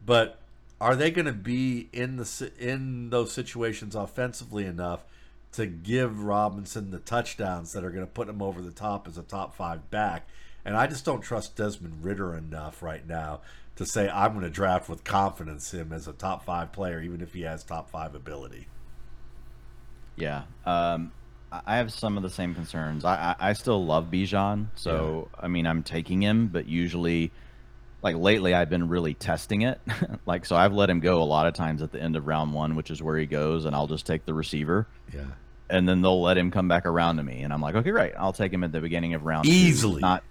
[0.04, 0.38] but
[0.80, 5.04] are they going to be in the in those situations offensively enough
[5.52, 9.18] to give Robinson the touchdowns that are going to put him over the top as
[9.18, 10.26] a top five back?
[10.64, 13.40] And I just don't trust Desmond Ridder enough right now
[13.76, 17.22] to say I'm going to draft with confidence him as a top five player, even
[17.22, 18.66] if he has top five ability.
[20.20, 20.42] Yeah.
[20.66, 21.12] Um,
[21.52, 23.04] I have some of the same concerns.
[23.04, 27.32] I, I, I still love Bijan, so I mean I'm taking him, but usually,
[28.02, 29.80] like lately, I've been really testing it.
[30.26, 32.54] like so, I've let him go a lot of times at the end of round
[32.54, 35.24] one, which is where he goes, and I'll just take the receiver, Yeah.
[35.68, 38.12] and then they'll let him come back around to me, and I'm like, okay, great,
[38.16, 40.00] I'll take him at the beginning of round two, Easily.
[40.00, 40.22] not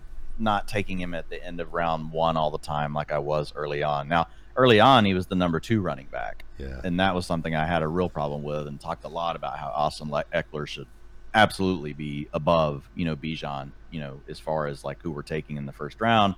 [0.41, 3.51] not taking him at the end of round one all the time like I was
[3.57, 4.07] early on.
[4.07, 4.27] Now,
[4.59, 6.81] early on, he was the number two running back Yeah.
[6.83, 9.57] and that was something I had a real problem with, and talked a lot about
[9.57, 10.87] how Austin Le- Ekeler should
[11.33, 15.57] absolutely be above, you know, Bijan, you know, as far as like who we're taking
[15.57, 16.35] in the first round.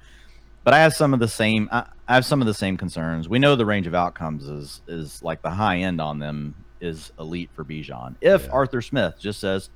[0.64, 1.68] But I have some of the same.
[1.72, 3.28] I, I have some of the same concerns.
[3.28, 7.12] We know the range of outcomes is is like the high end on them is
[7.20, 8.16] elite for Bijan.
[8.22, 8.52] If Yeah.
[8.52, 9.70] Arthur Smith just says,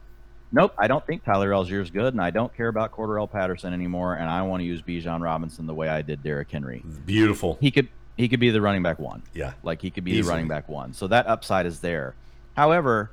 [0.51, 3.73] "Nope, I don't think Tyler Allgeier is good, and I don't care about Cordarrelle Patterson
[3.73, 7.57] anymore, and I want to use Bijan Robinson the way I did Derrick Henry," Beautiful.
[7.61, 9.23] he could he could be the running back one.
[9.33, 9.53] Yeah.
[9.63, 10.23] Like he could be Easily.
[10.23, 10.93] the running back one.
[10.93, 12.15] So that upside is there.
[12.55, 13.11] However,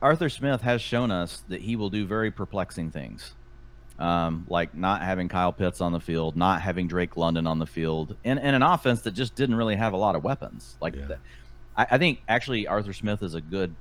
[0.00, 3.34] Arthur Smith has shown us that he will do very perplexing things.
[3.98, 7.66] Um, like not having Kyle Pitts on the field, not having Drake London on the
[7.66, 10.76] field, and, and an offense that just didn't really have a lot of weapons.
[10.80, 11.06] Like Yeah.
[11.06, 11.18] that.
[11.76, 13.74] I, I think actually Arthur Smith is a good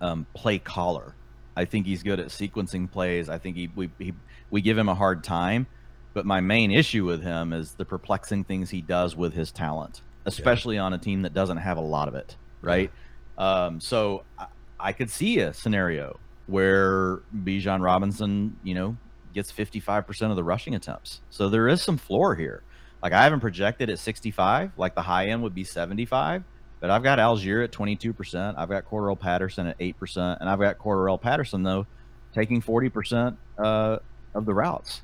[0.00, 1.14] um, play caller.
[1.56, 3.28] I think he's good at sequencing plays.
[3.28, 4.14] I think he we he,
[4.50, 5.66] we give him a hard time,
[6.14, 10.02] but my main issue with him is the perplexing things he does with his talent,
[10.26, 12.90] especially on a team that doesn't have a lot of it, right?
[13.38, 14.46] Um, so I,
[14.78, 18.96] I could see a scenario where Bijan Robinson, you know,
[19.32, 21.20] gets 55% of the rushing attempts.
[21.30, 22.62] So there is some floor here.
[23.02, 26.44] Like I haven't projected at 65, like the high end would be 75,
[26.80, 28.54] but I've got Allgeier at 22%.
[28.56, 31.86] I've got Cordarrelle Patterson at 8%, and I've got Cordarrelle Patterson though
[32.34, 33.98] taking 40% uh,
[34.34, 35.02] of the routes.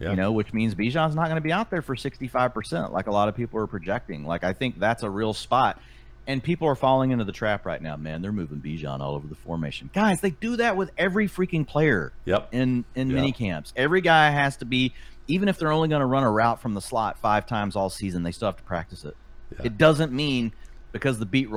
[0.00, 0.10] Yeah.
[0.10, 3.10] You know, which means Bijan's not going to be out there for 65% like a
[3.12, 4.24] lot of people are projecting.
[4.24, 5.80] Like I think that's a real spot.
[6.26, 8.22] And people are falling into the trap right now, man.
[8.22, 9.90] They're moving Bijan all over the formation.
[9.92, 12.48] Guys, they do that with every freaking player Yep.
[12.52, 13.14] in in Yeah.
[13.16, 13.72] mini camps.
[13.76, 14.94] Every guy has to be,
[15.28, 17.90] even if they're only going to run a route from the slot five times all
[17.90, 19.16] season, they still have to practice it.
[19.52, 19.66] Yeah.
[19.66, 20.52] It doesn't mean
[20.92, 21.48] because the beat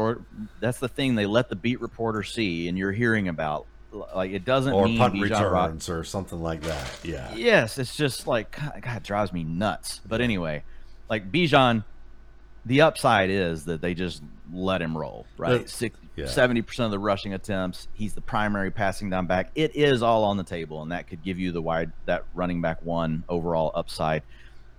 [0.60, 3.68] that's the thing they let the beat reporter see and you're hearing about
[4.16, 7.00] like it doesn't or mean punt returns or something like that.
[7.04, 7.34] Yeah.
[7.36, 10.02] Yes, it's just like God, it drives me nuts.
[10.08, 10.64] But anyway,
[11.10, 11.84] like Bijan,
[12.66, 15.70] the upside is that they just let him roll, right?
[16.26, 17.88] 70 percent of the rushing attempts.
[17.94, 19.52] He's the primary passing down back.
[19.56, 22.62] It is all on the table, and that could give you the wide that running
[22.62, 24.24] back one overall upside.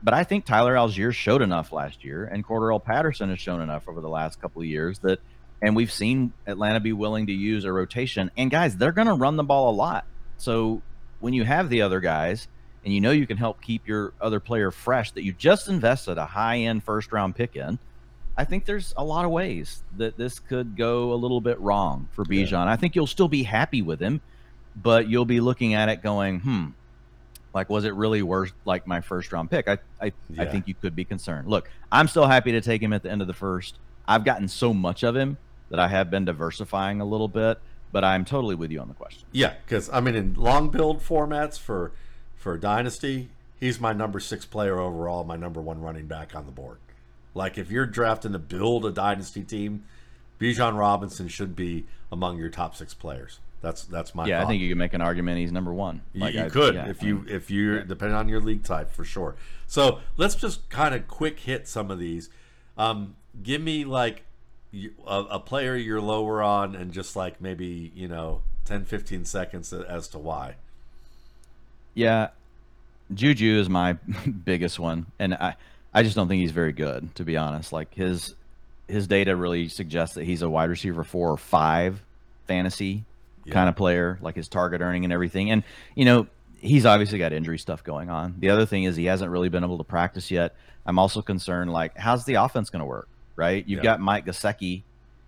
[0.02, 3.88] But I think Tyler Allgeier showed enough last year, and Cordarrelle Patterson has shown enough
[3.88, 5.18] over the last couple of years that
[5.64, 8.30] and we've seen Atlanta be willing to use a rotation.
[8.36, 10.04] And guys, they're going to run the ball a lot.
[10.36, 10.82] So
[11.20, 12.48] when you have the other guys
[12.84, 16.18] and you know you can help keep your other player fresh that you just invested
[16.18, 17.78] a high end first round pick in,
[18.36, 22.10] I think there's a lot of ways that this could go a little bit wrong
[22.12, 22.50] for Bijan.
[22.50, 22.70] Yeah.
[22.70, 24.20] I think you'll still be happy with him,
[24.76, 26.66] but you'll be looking at it going, hmm,
[27.54, 29.66] like was it really worth like my first round pick?
[29.66, 30.42] I I, yeah.
[30.42, 31.48] I think you could be concerned.
[31.48, 33.78] Look, I'm still happy to take him at the end of the first.
[34.06, 35.38] I've gotten so much of him
[35.74, 37.58] that I have been diversifying a little bit,
[37.90, 39.24] but I'm totally with you on the question.
[39.32, 41.90] Yeah, because I mean, in long build formats for
[42.36, 43.28] for Dynasty,
[43.58, 46.78] he's my number six player overall, my number one running back on the board.
[47.34, 49.82] Like if you're drafting to build a Dynasty team,
[50.38, 53.40] Bijan Robinson should be among your top six players.
[53.60, 54.38] That's that's my yeah.
[54.38, 54.44] Thought.
[54.44, 56.02] I think you can make an argument he's number one.
[56.14, 57.82] Like you, you I, could yeah, if you if you yeah.
[57.84, 59.34] depending on your league type for sure.
[59.66, 62.30] So let's just kind of quick hit some of these.
[62.78, 64.22] Um, give me like
[65.06, 69.72] a, a, player you're lower on and just like maybe you know 10 15 seconds
[69.72, 70.56] as to why.
[71.94, 72.28] Yeah
[73.12, 73.92] juju is my
[74.44, 75.54] biggest one and i
[75.92, 77.72] i just don't think he's very good to be honest.
[77.72, 78.34] Like his
[78.88, 82.02] his data really suggests that he's a wide receiver four or five
[82.46, 83.04] fantasy
[83.44, 83.52] yeah.
[83.54, 85.50] kind of player like his target earning and everything.
[85.50, 85.62] And
[85.94, 86.26] you know
[86.60, 88.36] he's obviously got injury stuff going on.
[88.38, 90.54] The other thing is he hasn't really been able to practice yet.
[90.86, 93.66] I'm also concerned like how's the offense going to work right?
[93.66, 94.82] You've got Mike Gesicki,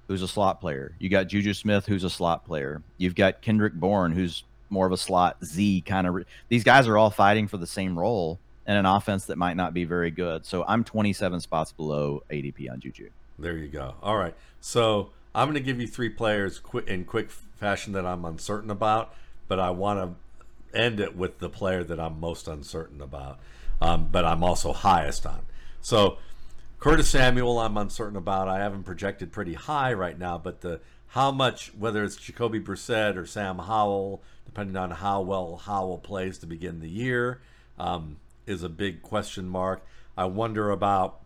[0.09, 0.93] who's a slot player.
[0.99, 2.83] You got Juju Smith, who's a slot player.
[2.99, 6.15] You've got Kendrick Bourne, who's more of a slot Z kind of.
[6.15, 9.57] Re- These guys are all fighting for the same role in an offense that might
[9.57, 10.45] not be very good.
[10.45, 13.11] So I'm 27 spots below ADP on Juju.
[13.39, 13.95] There you go.
[14.03, 14.35] All right.
[14.61, 19.15] So I'm going to give you three players in quick fashion that I'm uncertain about,
[19.47, 20.01] but I want
[20.73, 23.39] to end it with the player that I'm most uncertain about,
[23.81, 25.43] um, but I'm also highest on.
[25.81, 26.19] So
[26.79, 28.49] Curtis Samuel, I'm uncertain about.
[28.49, 33.17] I haven't projected pretty high right now, but the how much, whether it's Jacoby Brissett
[33.17, 37.41] or Sam Howell, depending on how well Howell plays to begin the year,
[37.79, 39.85] um, is a big question mark.
[40.17, 41.21] I wonder about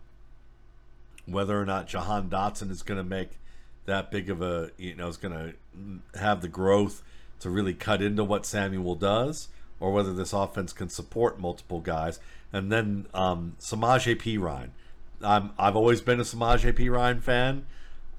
[1.25, 3.31] whether or not Jahan Dotson is going to make
[3.85, 7.03] that big of a, you know, is going to have the growth
[7.39, 9.49] to really cut into what Samuel does,
[9.79, 12.19] or whether this offense can support multiple guys.
[12.53, 14.69] And then um, Samaje Perine
[15.23, 17.65] I'm I've always been a Samaje Perine fan.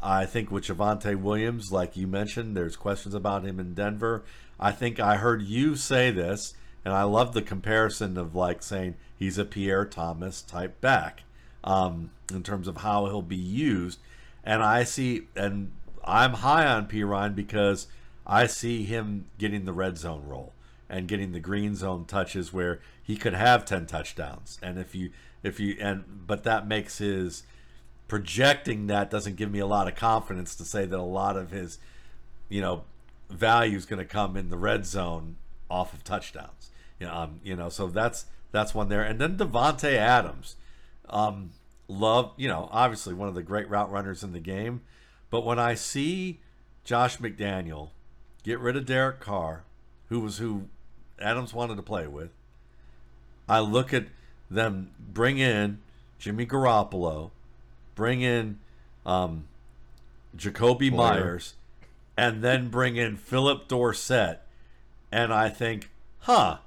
[0.03, 4.25] I think with Javonte Williams, like you mentioned, there's questions about him in Denver.
[4.59, 6.55] I think I heard you say this,
[6.85, 11.23] and I love the comparison of like saying he's a Pierre Thomas type back
[11.63, 14.01] um, in terms of how he'll be used.
[14.45, 15.71] And I see, and
[16.05, 17.87] I'm high on Perine because
[18.27, 20.53] I see him getting the red zone role
[20.89, 24.59] and getting the green zone touches where he could have 10 touchdowns.
[24.63, 25.11] And if you
[25.43, 27.43] if you and but that makes his
[28.09, 31.51] projecting that doesn't give me a lot of confidence to say that a lot of
[31.51, 31.79] his
[32.49, 32.85] you know
[33.31, 35.37] value is going to come in the red zone
[35.71, 36.71] off of touchdowns.
[37.01, 39.03] You know, um, you know, so that's that's one there.
[39.03, 40.57] And then Davante Adams,
[41.09, 41.51] um,
[41.89, 44.83] love you know obviously one of the great route runners in the game,
[45.31, 46.41] but when I see
[46.85, 47.91] Josh McDaniel
[48.43, 49.65] get rid of Derek Carr,
[50.09, 50.69] who was who
[51.19, 52.31] Adams wanted to play with,
[53.49, 54.07] I look at
[54.51, 55.79] them bring in
[56.19, 57.31] Jimmy Garoppolo,
[57.95, 58.59] bring in
[59.05, 59.45] um,
[60.37, 61.55] Jakobi Meyers,
[62.17, 64.41] and then bring in Phillip Dorsett.
[65.11, 65.91] And I think,
[66.21, 66.59] huh,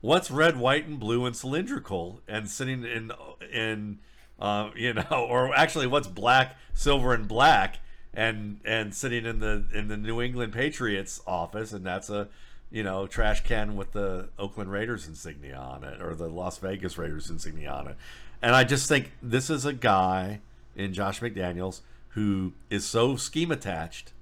[0.00, 3.12] what's red, white, and blue and cylindrical and sitting in
[3.52, 3.98] in
[4.38, 7.78] uh, you know, or actually what's black, silver, and black
[8.12, 12.28] and and sitting in the in the New England Patriots office, and that's a
[12.70, 16.98] you know, trash can with the Oakland Raiders insignia on it or the Las Vegas
[16.98, 17.96] Raiders insignia on it.
[18.42, 20.40] And I just think this is a guy
[20.74, 21.80] in Josh McDaniels
[22.10, 24.12] who is so scheme attached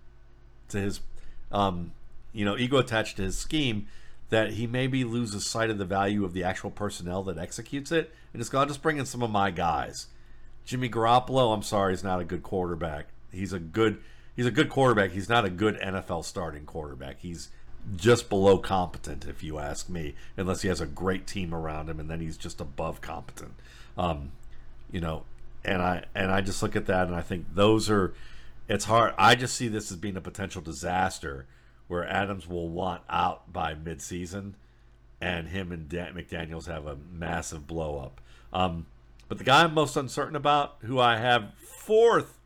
[0.68, 1.00] to his,
[1.50, 1.92] um,
[2.32, 3.86] you know, ego attached to his scheme
[4.30, 8.12] that he maybe loses sight of the value of the actual personnel that executes it.
[8.32, 10.08] And it's to just bring in some of my guys.
[10.64, 13.08] Jimmy Garoppolo, I'm sorry, is not a good quarterback.
[13.30, 14.00] He's a good
[14.34, 15.10] he's a good quarterback.
[15.10, 17.20] He's not a good NFL starting quarterback.
[17.20, 17.50] He's
[17.96, 22.00] just below competent, if you ask me, unless he has a great team around him,
[22.00, 23.54] and then he's just above competent.
[23.96, 24.32] Um,
[24.90, 25.24] you know,
[25.64, 28.14] and I and I just look at that and I think those are
[28.68, 29.14] it's hard.
[29.18, 31.46] I just see this as being a potential disaster
[31.88, 34.54] where Adams will want out by midseason,
[35.20, 38.20] and him and Dan- McDaniels have a massive blow up.
[38.52, 38.86] Um,
[39.28, 42.38] but the guy I'm most uncertain about, who I have fourth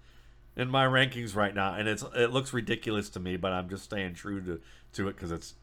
[0.58, 3.84] in my rankings right now, and it's it looks ridiculous to me, but I'm just
[3.84, 4.60] staying true to
[4.94, 5.54] to it because it's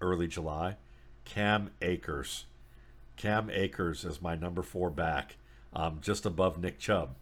[0.00, 0.76] early July.
[1.24, 2.46] Cam Akers,
[3.16, 5.36] Cam Akers is my number four back,
[5.72, 7.14] um, just above Nick Chubb.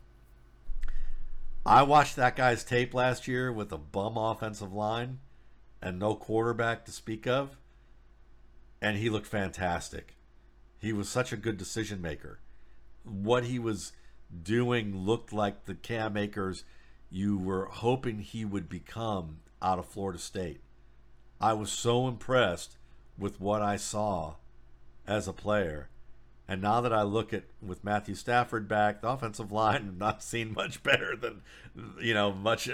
[1.67, 5.19] I watched that guy's tape last year with a bum offensive line
[5.83, 7.59] and no quarterback to speak of,
[8.81, 10.17] and he looked fantastic.
[10.79, 12.39] He was such a good decision maker.
[13.05, 13.93] What he was
[14.43, 16.65] doing looked like the Cam Akers
[17.11, 20.61] you were hoping he would become out of Florida State.
[21.41, 22.77] I was so impressed
[23.17, 24.35] with what I saw
[25.07, 25.89] as a player.
[26.47, 30.55] And now that I look at with Matthew Stafford back, the offensive line not seen
[30.55, 31.43] much better than
[32.01, 32.69] you know much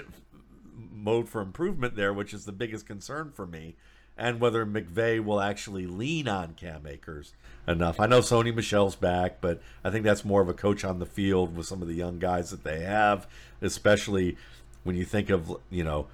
[0.77, 3.77] mode for improvement there, which is the biggest concern for me.
[4.16, 7.32] And whether McVay will actually lean on Cam Akers
[7.66, 7.99] enough.
[7.99, 11.07] I know Sony Michel's back, but I think that's more of a coach on the
[11.07, 13.27] field with some of the young guys that they have,
[13.61, 14.36] especially
[14.85, 16.07] when you think of you know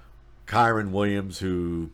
[0.47, 1.91] Kyren Williams, who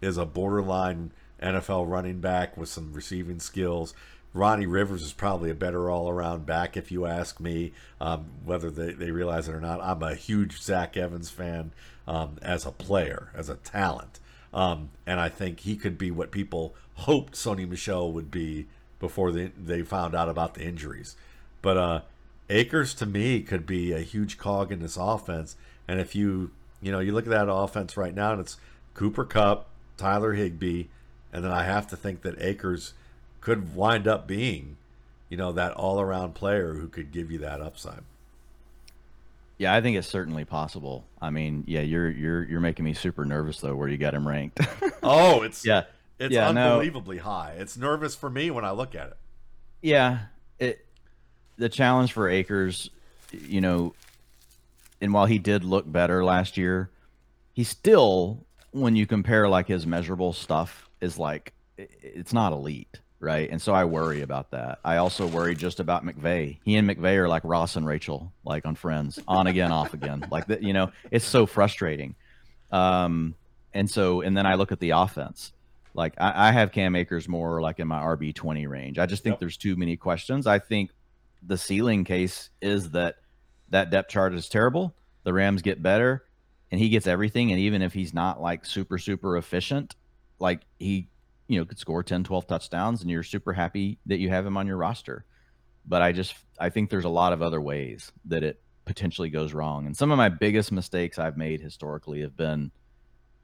[0.00, 1.10] is a borderline
[1.42, 3.94] NFL running back with some receiving skills.
[4.34, 8.70] Ronnie Rivers is probably a better all around back, if you ask me, um, whether
[8.70, 9.82] they, they realize it or not.
[9.82, 11.72] I'm a huge Zach Evans fan
[12.08, 14.20] um, as a player, as a talent.
[14.52, 18.66] Um, and I think he could be what people hoped Sony Michel would be
[19.00, 21.16] before they, they found out about the injuries.
[21.62, 22.00] But uh,
[22.50, 25.56] Akers, to me, could be a huge cog in this offense.
[25.88, 26.50] And if you,
[26.80, 28.58] you know, you look at that offense right now, and it's
[28.94, 30.84] Cooper Kupp, Tyler Higbee,
[31.32, 32.92] and then I have to think that Akers
[33.40, 34.76] could wind up being,
[35.28, 38.02] you know, that all-around player who could give you that upside.
[39.58, 41.04] Yeah, I think it's certainly possible.
[41.20, 44.26] I mean, yeah, you're you're you're making me super nervous though, where you got him
[44.26, 44.60] ranked.
[45.02, 45.84] oh, it's yeah,
[46.18, 47.22] it's yeah, unbelievably no.
[47.22, 47.54] high.
[47.58, 49.16] It's nervous for me when I look at it.
[49.80, 50.18] Yeah,
[50.58, 50.84] it
[51.58, 52.90] the challenge for Akers,
[53.30, 53.94] you know,
[55.00, 56.90] and while he did look better last year,
[57.52, 63.48] he still, when you compare like his measurable stuff, is like it's not elite right?
[63.48, 64.80] And so I worry about that.
[64.84, 66.58] I also worry just about McVay.
[66.64, 70.26] He and McVay are like Ross and Rachel, like on Friends, on again, off again.
[70.30, 72.16] Like that, you know, it's so frustrating.
[72.72, 73.36] Um,
[73.72, 75.52] and so, and then I look at the offense.
[75.94, 78.98] Like I, I have Cam Akers more like in my RB twenty range.
[78.98, 79.40] I just think yep.
[79.40, 80.46] there's too many questions.
[80.46, 80.90] I think
[81.42, 83.16] the ceiling case is that
[83.70, 84.94] that depth chart is terrible.
[85.22, 86.24] The Rams get better,
[86.70, 87.52] and he gets everything.
[87.52, 89.94] And even if he's not like super super efficient,
[90.38, 91.08] like he
[91.52, 94.56] you know could score 10 12 touchdowns and you're super happy that you have him
[94.56, 95.24] on your roster.
[95.86, 99.52] But i just i think there's a lot of other ways that it potentially goes
[99.52, 99.86] wrong.
[99.86, 102.70] And some of my biggest mistakes i've made historically have been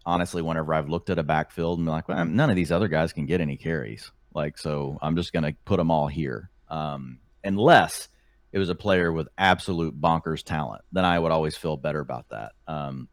[0.06, 2.89] honestly whenever i've looked at a backfield and been like well, none of these other
[2.89, 4.10] guys can get any carries.
[4.35, 8.09] Like so i'm just going to put them all here um, unless
[8.52, 12.28] it was a player with absolute bonkers talent then i would always feel better about
[12.30, 12.52] that.
[12.66, 13.09] Um,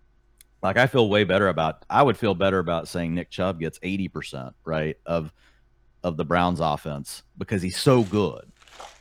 [0.65, 1.85] like I feel way better about.
[1.89, 5.31] I would feel better about saying Nick Chubb gets eighty percent right of
[6.03, 8.51] of the Browns offense because he's so good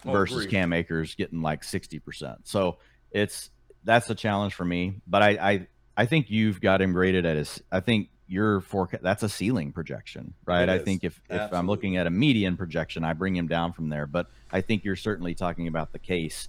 [0.07, 0.51] oh, versus agreed.
[0.51, 2.41] Cam Akers getting like sixty percent.
[2.45, 2.79] So
[3.11, 3.51] it's
[3.85, 5.01] that's a challenge for me.
[5.07, 5.67] But I I
[5.97, 7.63] I think you've got him rated at his.
[7.71, 10.69] I think your forecast that's a ceiling projection, right?
[10.69, 11.47] I think if Absolutely.
[11.47, 14.07] if I'm looking at a median projection, I bring him down from there.
[14.07, 16.49] But I think you're certainly talking about the case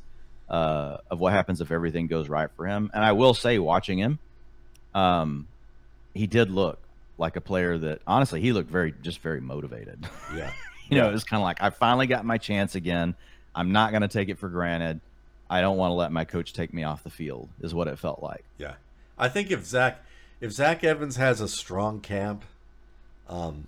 [0.50, 2.90] uh, of what happens if everything goes right for him.
[2.94, 4.20] And I will say, watching him
[4.96, 5.48] um,
[6.16, 6.80] he did look
[7.18, 10.08] like a player that honestly he looked very just very motivated.
[10.34, 10.52] Yeah.
[10.90, 11.04] you yeah.
[11.04, 13.14] know, it was kind of like I finally got my chance again.
[13.54, 15.02] I'm not going to take it for granted.
[15.50, 17.50] I don't want to let my coach take me off the field.
[17.62, 18.44] Is what it felt like.
[18.58, 18.76] Yeah,
[19.18, 20.04] I think if Zach
[20.42, 22.44] if Zach Evans has a strong camp,
[23.30, 23.68] um,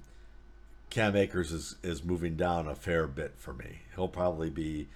[0.90, 3.82] Cam Akers is is moving down a fair bit for me.
[3.96, 4.88] He'll probably be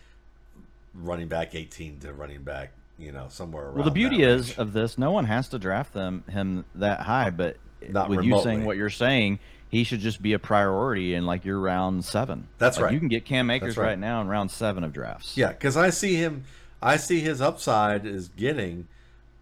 [0.94, 2.72] running back 18 to running back
[3.02, 3.76] you know, somewhere around.
[3.76, 7.30] Well, the beauty is of this, no one has to draft them him that high,
[7.30, 7.58] but
[7.88, 8.38] Not with remotely.
[8.38, 12.06] you saying what you're saying, he should just be a priority in like your round
[12.06, 12.48] seven.
[12.58, 12.94] That's like right.
[12.94, 13.88] You can get Cam Akers right.
[13.88, 14.00] right.
[14.00, 15.38] now in round seven of drafts.
[15.38, 16.44] Yeah, because I see him.
[16.82, 18.88] I see his upside is getting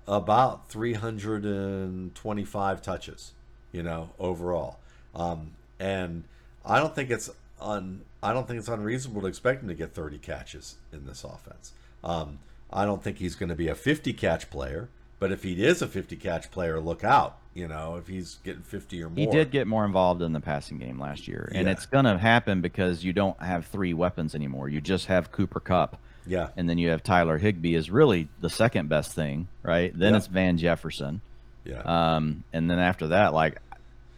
[0.07, 3.31] about 325 touches,
[3.71, 4.79] you know, overall.
[5.15, 6.23] Um, and
[6.65, 7.29] I don't think it's
[7.59, 8.01] un.
[8.21, 11.71] I don't think it's unreasonable to expect him to get 30 catches in this offense.
[12.03, 12.39] Um,
[12.71, 14.89] I don't think he's going to be a 50 catch player,
[15.19, 17.37] but if he is a 50 catch player, look out.
[17.55, 19.17] You know, if he's getting 50 or more.
[19.17, 21.73] He did get more involved in the passing game last year, and yeah.
[21.73, 24.69] it's going to happen because you don't have three weapons anymore.
[24.69, 25.99] You just have Cooper Kupp.
[26.27, 26.49] Yeah.
[26.55, 29.91] And then you have Tyler Higbee is really the second best thing, right?
[29.97, 30.17] Then Yeah.
[30.17, 31.21] it's Van Jefferson.
[31.65, 31.81] Yeah.
[31.81, 33.57] Um, and then after that, like,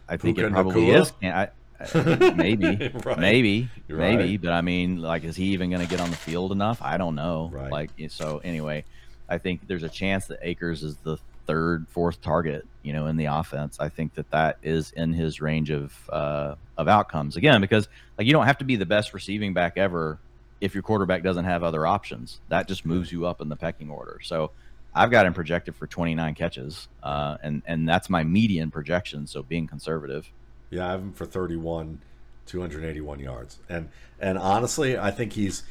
[0.08, 1.12] I think Puka it probably is.
[1.22, 1.48] I,
[2.36, 3.18] maybe, Right.
[3.18, 4.22] maybe, You're maybe.
[4.32, 4.42] right.
[4.42, 6.80] But I mean, like, is he even going to get on the field enough?
[6.82, 7.50] I don't know.
[7.52, 7.70] Right.
[7.70, 8.84] Like, so anyway,
[9.28, 13.16] I think there's a chance that Akers is the third, fourth target, you know, in
[13.16, 13.78] the offense.
[13.80, 17.88] I think that that is in his range of uh, of outcomes again because
[18.18, 20.18] like you don't have to be the best receiving back ever
[20.60, 22.40] if your quarterback doesn't have other options.
[22.48, 24.20] That just moves you up in the pecking order.
[24.22, 24.52] So
[24.94, 29.26] I've got him projected for 29 catches, uh, and and that's my median projection.
[29.26, 30.30] So being conservative.
[30.72, 32.00] Yeah, I have him for 31,
[32.46, 33.58] 281 yards.
[33.68, 35.64] And and honestly, I think he's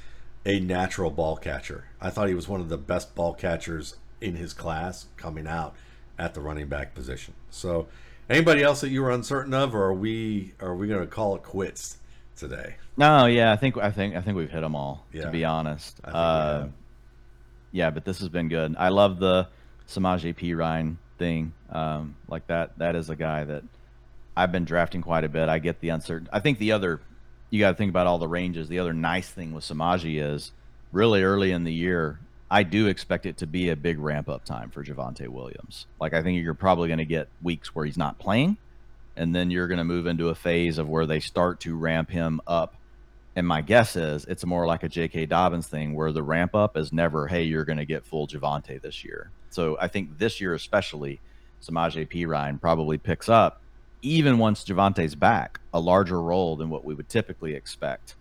[0.46, 1.86] a natural ball catcher.
[2.00, 5.76] I thought he was one of the best ball catchers in his class coming out
[6.20, 7.34] at the running back position.
[7.50, 7.88] So,
[8.30, 11.36] anybody else that you were uncertain of, or are we are we going to call
[11.36, 11.98] it quits
[12.36, 12.76] today?
[12.96, 15.08] No, yeah, I think I think I think we've hit them all.
[15.12, 15.24] Yeah.
[15.24, 16.68] To be honest, I think we uh,
[17.72, 18.76] yeah, but this has been good.
[18.78, 19.48] I love the
[19.88, 21.54] Samaje Perine thing.
[21.72, 23.64] Um, like that, that is a guy that
[24.42, 25.50] I've been drafting quite a bit.
[25.50, 26.28] I get the uncertain.
[26.34, 27.00] I think the other,
[27.52, 28.68] you got to think about all the ranges.
[28.68, 30.52] The other nice thing with Samaje is
[30.92, 32.20] really early in the year.
[32.50, 35.86] I do expect it to be a big ramp up time for Javonte Williams.
[36.00, 38.58] Like I think you're probably going to get weeks where he's not playing,
[39.16, 42.10] and then you're going to move into a phase of where they start to ramp
[42.10, 42.76] him up.
[43.36, 45.28] And my guess is it's more like a J.K.
[45.28, 48.82] Dobbins thing where the ramp up is never, hey, you're going to get full Javante
[48.82, 49.30] this year.
[49.50, 51.22] So I think this year, especially,
[51.64, 53.62] Samaje Perine probably picks up,
[54.02, 58.16] even once Javonte's back, a larger role than what we would typically expect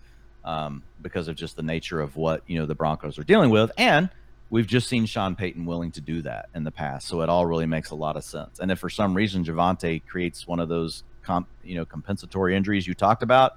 [0.44, 3.70] um, because of just the nature of what, you know, the Broncos are dealing with.
[3.76, 4.10] And
[4.50, 7.08] we've just seen Sean Payton willing to do that in the past.
[7.08, 8.58] So it all really makes a lot of sense.
[8.58, 12.86] And if for some reason Javante creates one of those, comp, you know, compensatory injuries
[12.86, 13.56] you talked about,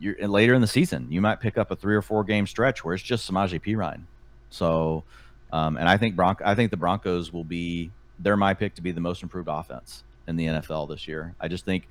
[0.00, 2.84] you're later in the season, you might pick up a three or four game stretch
[2.84, 4.02] where it's just Samaje Perine.
[4.50, 5.04] So,
[5.52, 8.82] um, and I think Bronc, I think the Broncos will be they're my pick to
[8.82, 11.34] be the most improved offense in the NFL this year.
[11.40, 11.88] I just think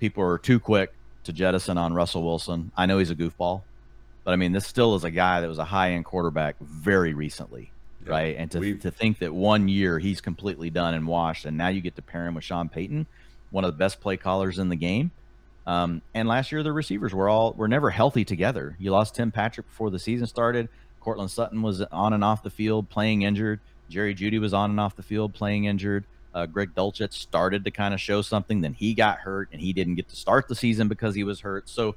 [0.00, 0.92] people are too quick
[1.24, 2.70] to jettison on Russell Wilson.
[2.76, 3.62] I know he's a goofball,
[4.24, 7.14] but I mean this still is a guy that was a high end quarterback very
[7.14, 7.70] recently,
[8.04, 8.10] Yeah.
[8.12, 8.36] right?
[8.38, 11.80] And to to think that one year he's completely done and washed, and now you
[11.80, 13.06] get to pair him with Sean Payton,
[13.50, 15.10] one of the best play callers in the game.
[15.66, 18.74] Um, and last year the receivers were all were never healthy together.
[18.78, 20.68] You lost Tim Patrick before the season started.
[21.00, 23.60] Courtland Sutton was on and off the field playing injured.
[23.90, 26.04] Jerry Jeudy was on and off the field playing injured.
[26.34, 29.72] Uh, Greg Dulcich started to kind of show something, then he got hurt and he
[29.72, 31.68] didn't get to start the season because he was hurt.
[31.68, 31.94] So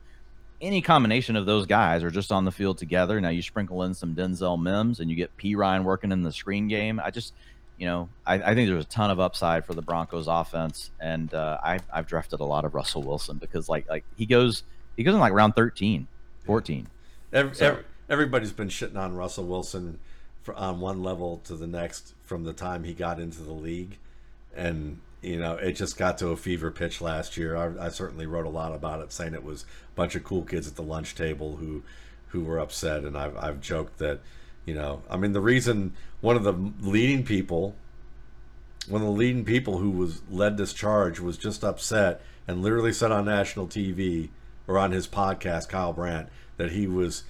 [0.62, 3.20] any combination of those guys are just on the field together.
[3.20, 6.68] Now you sprinkle in some Denzel Mims and you get Perine working in the screen
[6.68, 7.00] game.
[7.04, 7.34] I just,
[7.78, 11.34] you know, I, I think there's a ton of upside for the Broncos offense, and
[11.34, 14.64] uh, I, I've drafted a lot of Russell Wilson because like like he goes
[14.98, 16.06] he goes in like round 13,
[16.46, 16.88] 14.
[17.34, 19.98] Every, So- every, everybody's been shitting on Russell Wilson
[20.44, 23.98] for, on one level to the next from the time he got into the league,
[24.56, 27.56] and you know it just got to a fever pitch last year.
[27.56, 30.44] I, I certainly wrote a lot about it, saying it was a bunch of cool
[30.44, 31.84] kids at the lunch table who
[32.30, 34.20] who were upset, and I've I've joked that
[34.66, 37.76] you know I mean the reason one of the leading people
[38.88, 42.94] one of the leading people who was led this charge was just upset and literally
[42.94, 44.30] said on national TV
[44.68, 47.24] or on his podcast, Kyle Brandt, that he was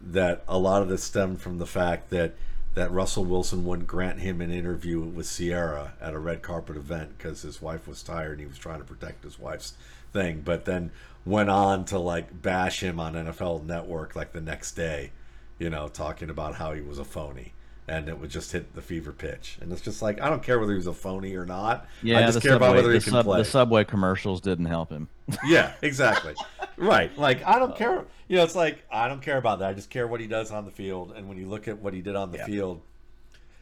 [0.00, 2.34] that a lot of this stemmed from the fact that
[2.76, 7.16] that Russell Wilson wouldn't grant him an interview with Ciara at a red carpet event
[7.16, 9.72] because his wife was tired and he was trying to protect his wife's
[10.12, 10.92] thing, but then
[11.24, 15.10] went on to like bash him on NFL Network like the next day,
[15.58, 17.54] you know, talking about how he was a phony.
[17.88, 20.58] And it would just hit the fever pitch, and it's just like I don't care
[20.58, 21.86] whether he's a phony or not.
[22.02, 23.38] Yeah, I just care about subway, whether he can sub- play.
[23.38, 25.08] the subway commercials didn't help him.
[25.46, 26.34] Yeah, exactly.
[26.76, 27.16] right.
[27.16, 28.04] Like I don't uh, care.
[28.26, 29.68] You know, it's like I don't care about that.
[29.68, 31.12] I just care what he does on the field.
[31.16, 32.46] And when you look at what he did on the Yeah.
[32.46, 32.80] field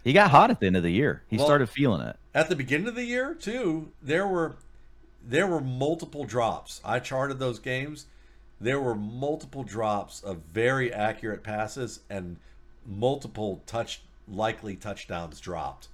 [0.05, 1.23] He got hot at the end of the year.
[1.29, 2.17] He Well- started feeling it.
[2.35, 4.57] at the beginning of the year too, there were
[5.23, 6.81] there were multiple drops.
[6.83, 8.07] I charted those games.
[8.61, 12.37] There were multiple drops of very accurate passes and
[12.87, 15.89] multiple touch likely touchdowns dropped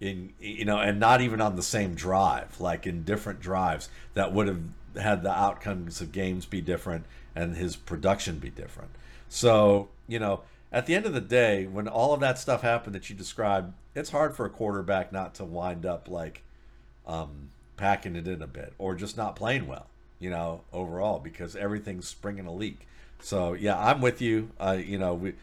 [0.00, 4.32] in you know and not even on the same drive like in different drives that
[4.32, 4.60] would have
[5.00, 7.04] had the outcomes of games be different
[7.34, 8.90] and his production be different.
[9.28, 10.42] So you know
[10.72, 13.72] at the end of the day when all of that stuff happened that you described
[13.94, 16.42] it's hard for a quarterback not to wind up like
[17.06, 19.86] um, packing it in a bit or just not playing well
[20.18, 22.86] you know overall because everything's springing a leak.
[23.20, 24.50] So yeah i'm with you.
[24.60, 25.34] Uh, you know we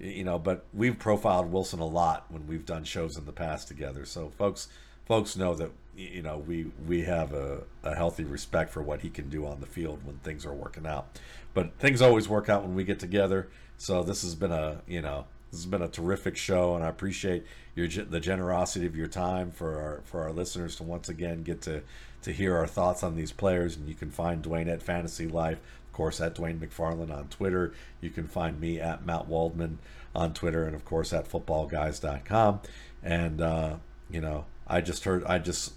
[0.00, 3.68] you know but we've profiled wilson a lot when we've done shows in the past
[3.68, 4.04] together.
[4.04, 4.68] So folks
[5.06, 9.10] folks know that you know we we have a, a healthy respect for what he
[9.10, 11.18] can do on the field when things are working out.
[11.52, 13.48] But things always work out when we get together.
[13.76, 16.88] So this has been a you know This has been a terrific show, and I
[16.88, 17.44] appreciate
[17.74, 21.60] your the generosity of your time for our for our listeners to once again get
[21.62, 21.82] to
[22.22, 23.76] to hear our thoughts on these players.
[23.76, 25.58] And you can find Dwain at Fantasy Life,
[26.00, 27.74] course, at Dwain McFarland on Twitter.
[28.00, 29.80] You can find me at Matt Waldman
[30.14, 32.60] on Twitter, and of course at FootballGuys.com.
[33.02, 33.76] And uh,
[34.10, 35.74] you know, I just heard I just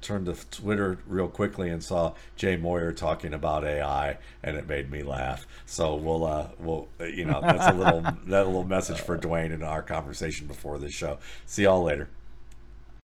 [0.00, 4.92] turned to Twitter real quickly and saw J Moyer talking about AI, and it made
[4.92, 5.44] me laugh.
[5.66, 9.64] So we'll, uh, we'll, you know, that's a little that little message for Dwayne in
[9.64, 11.18] our conversation before this show.
[11.46, 12.08] See y'all later.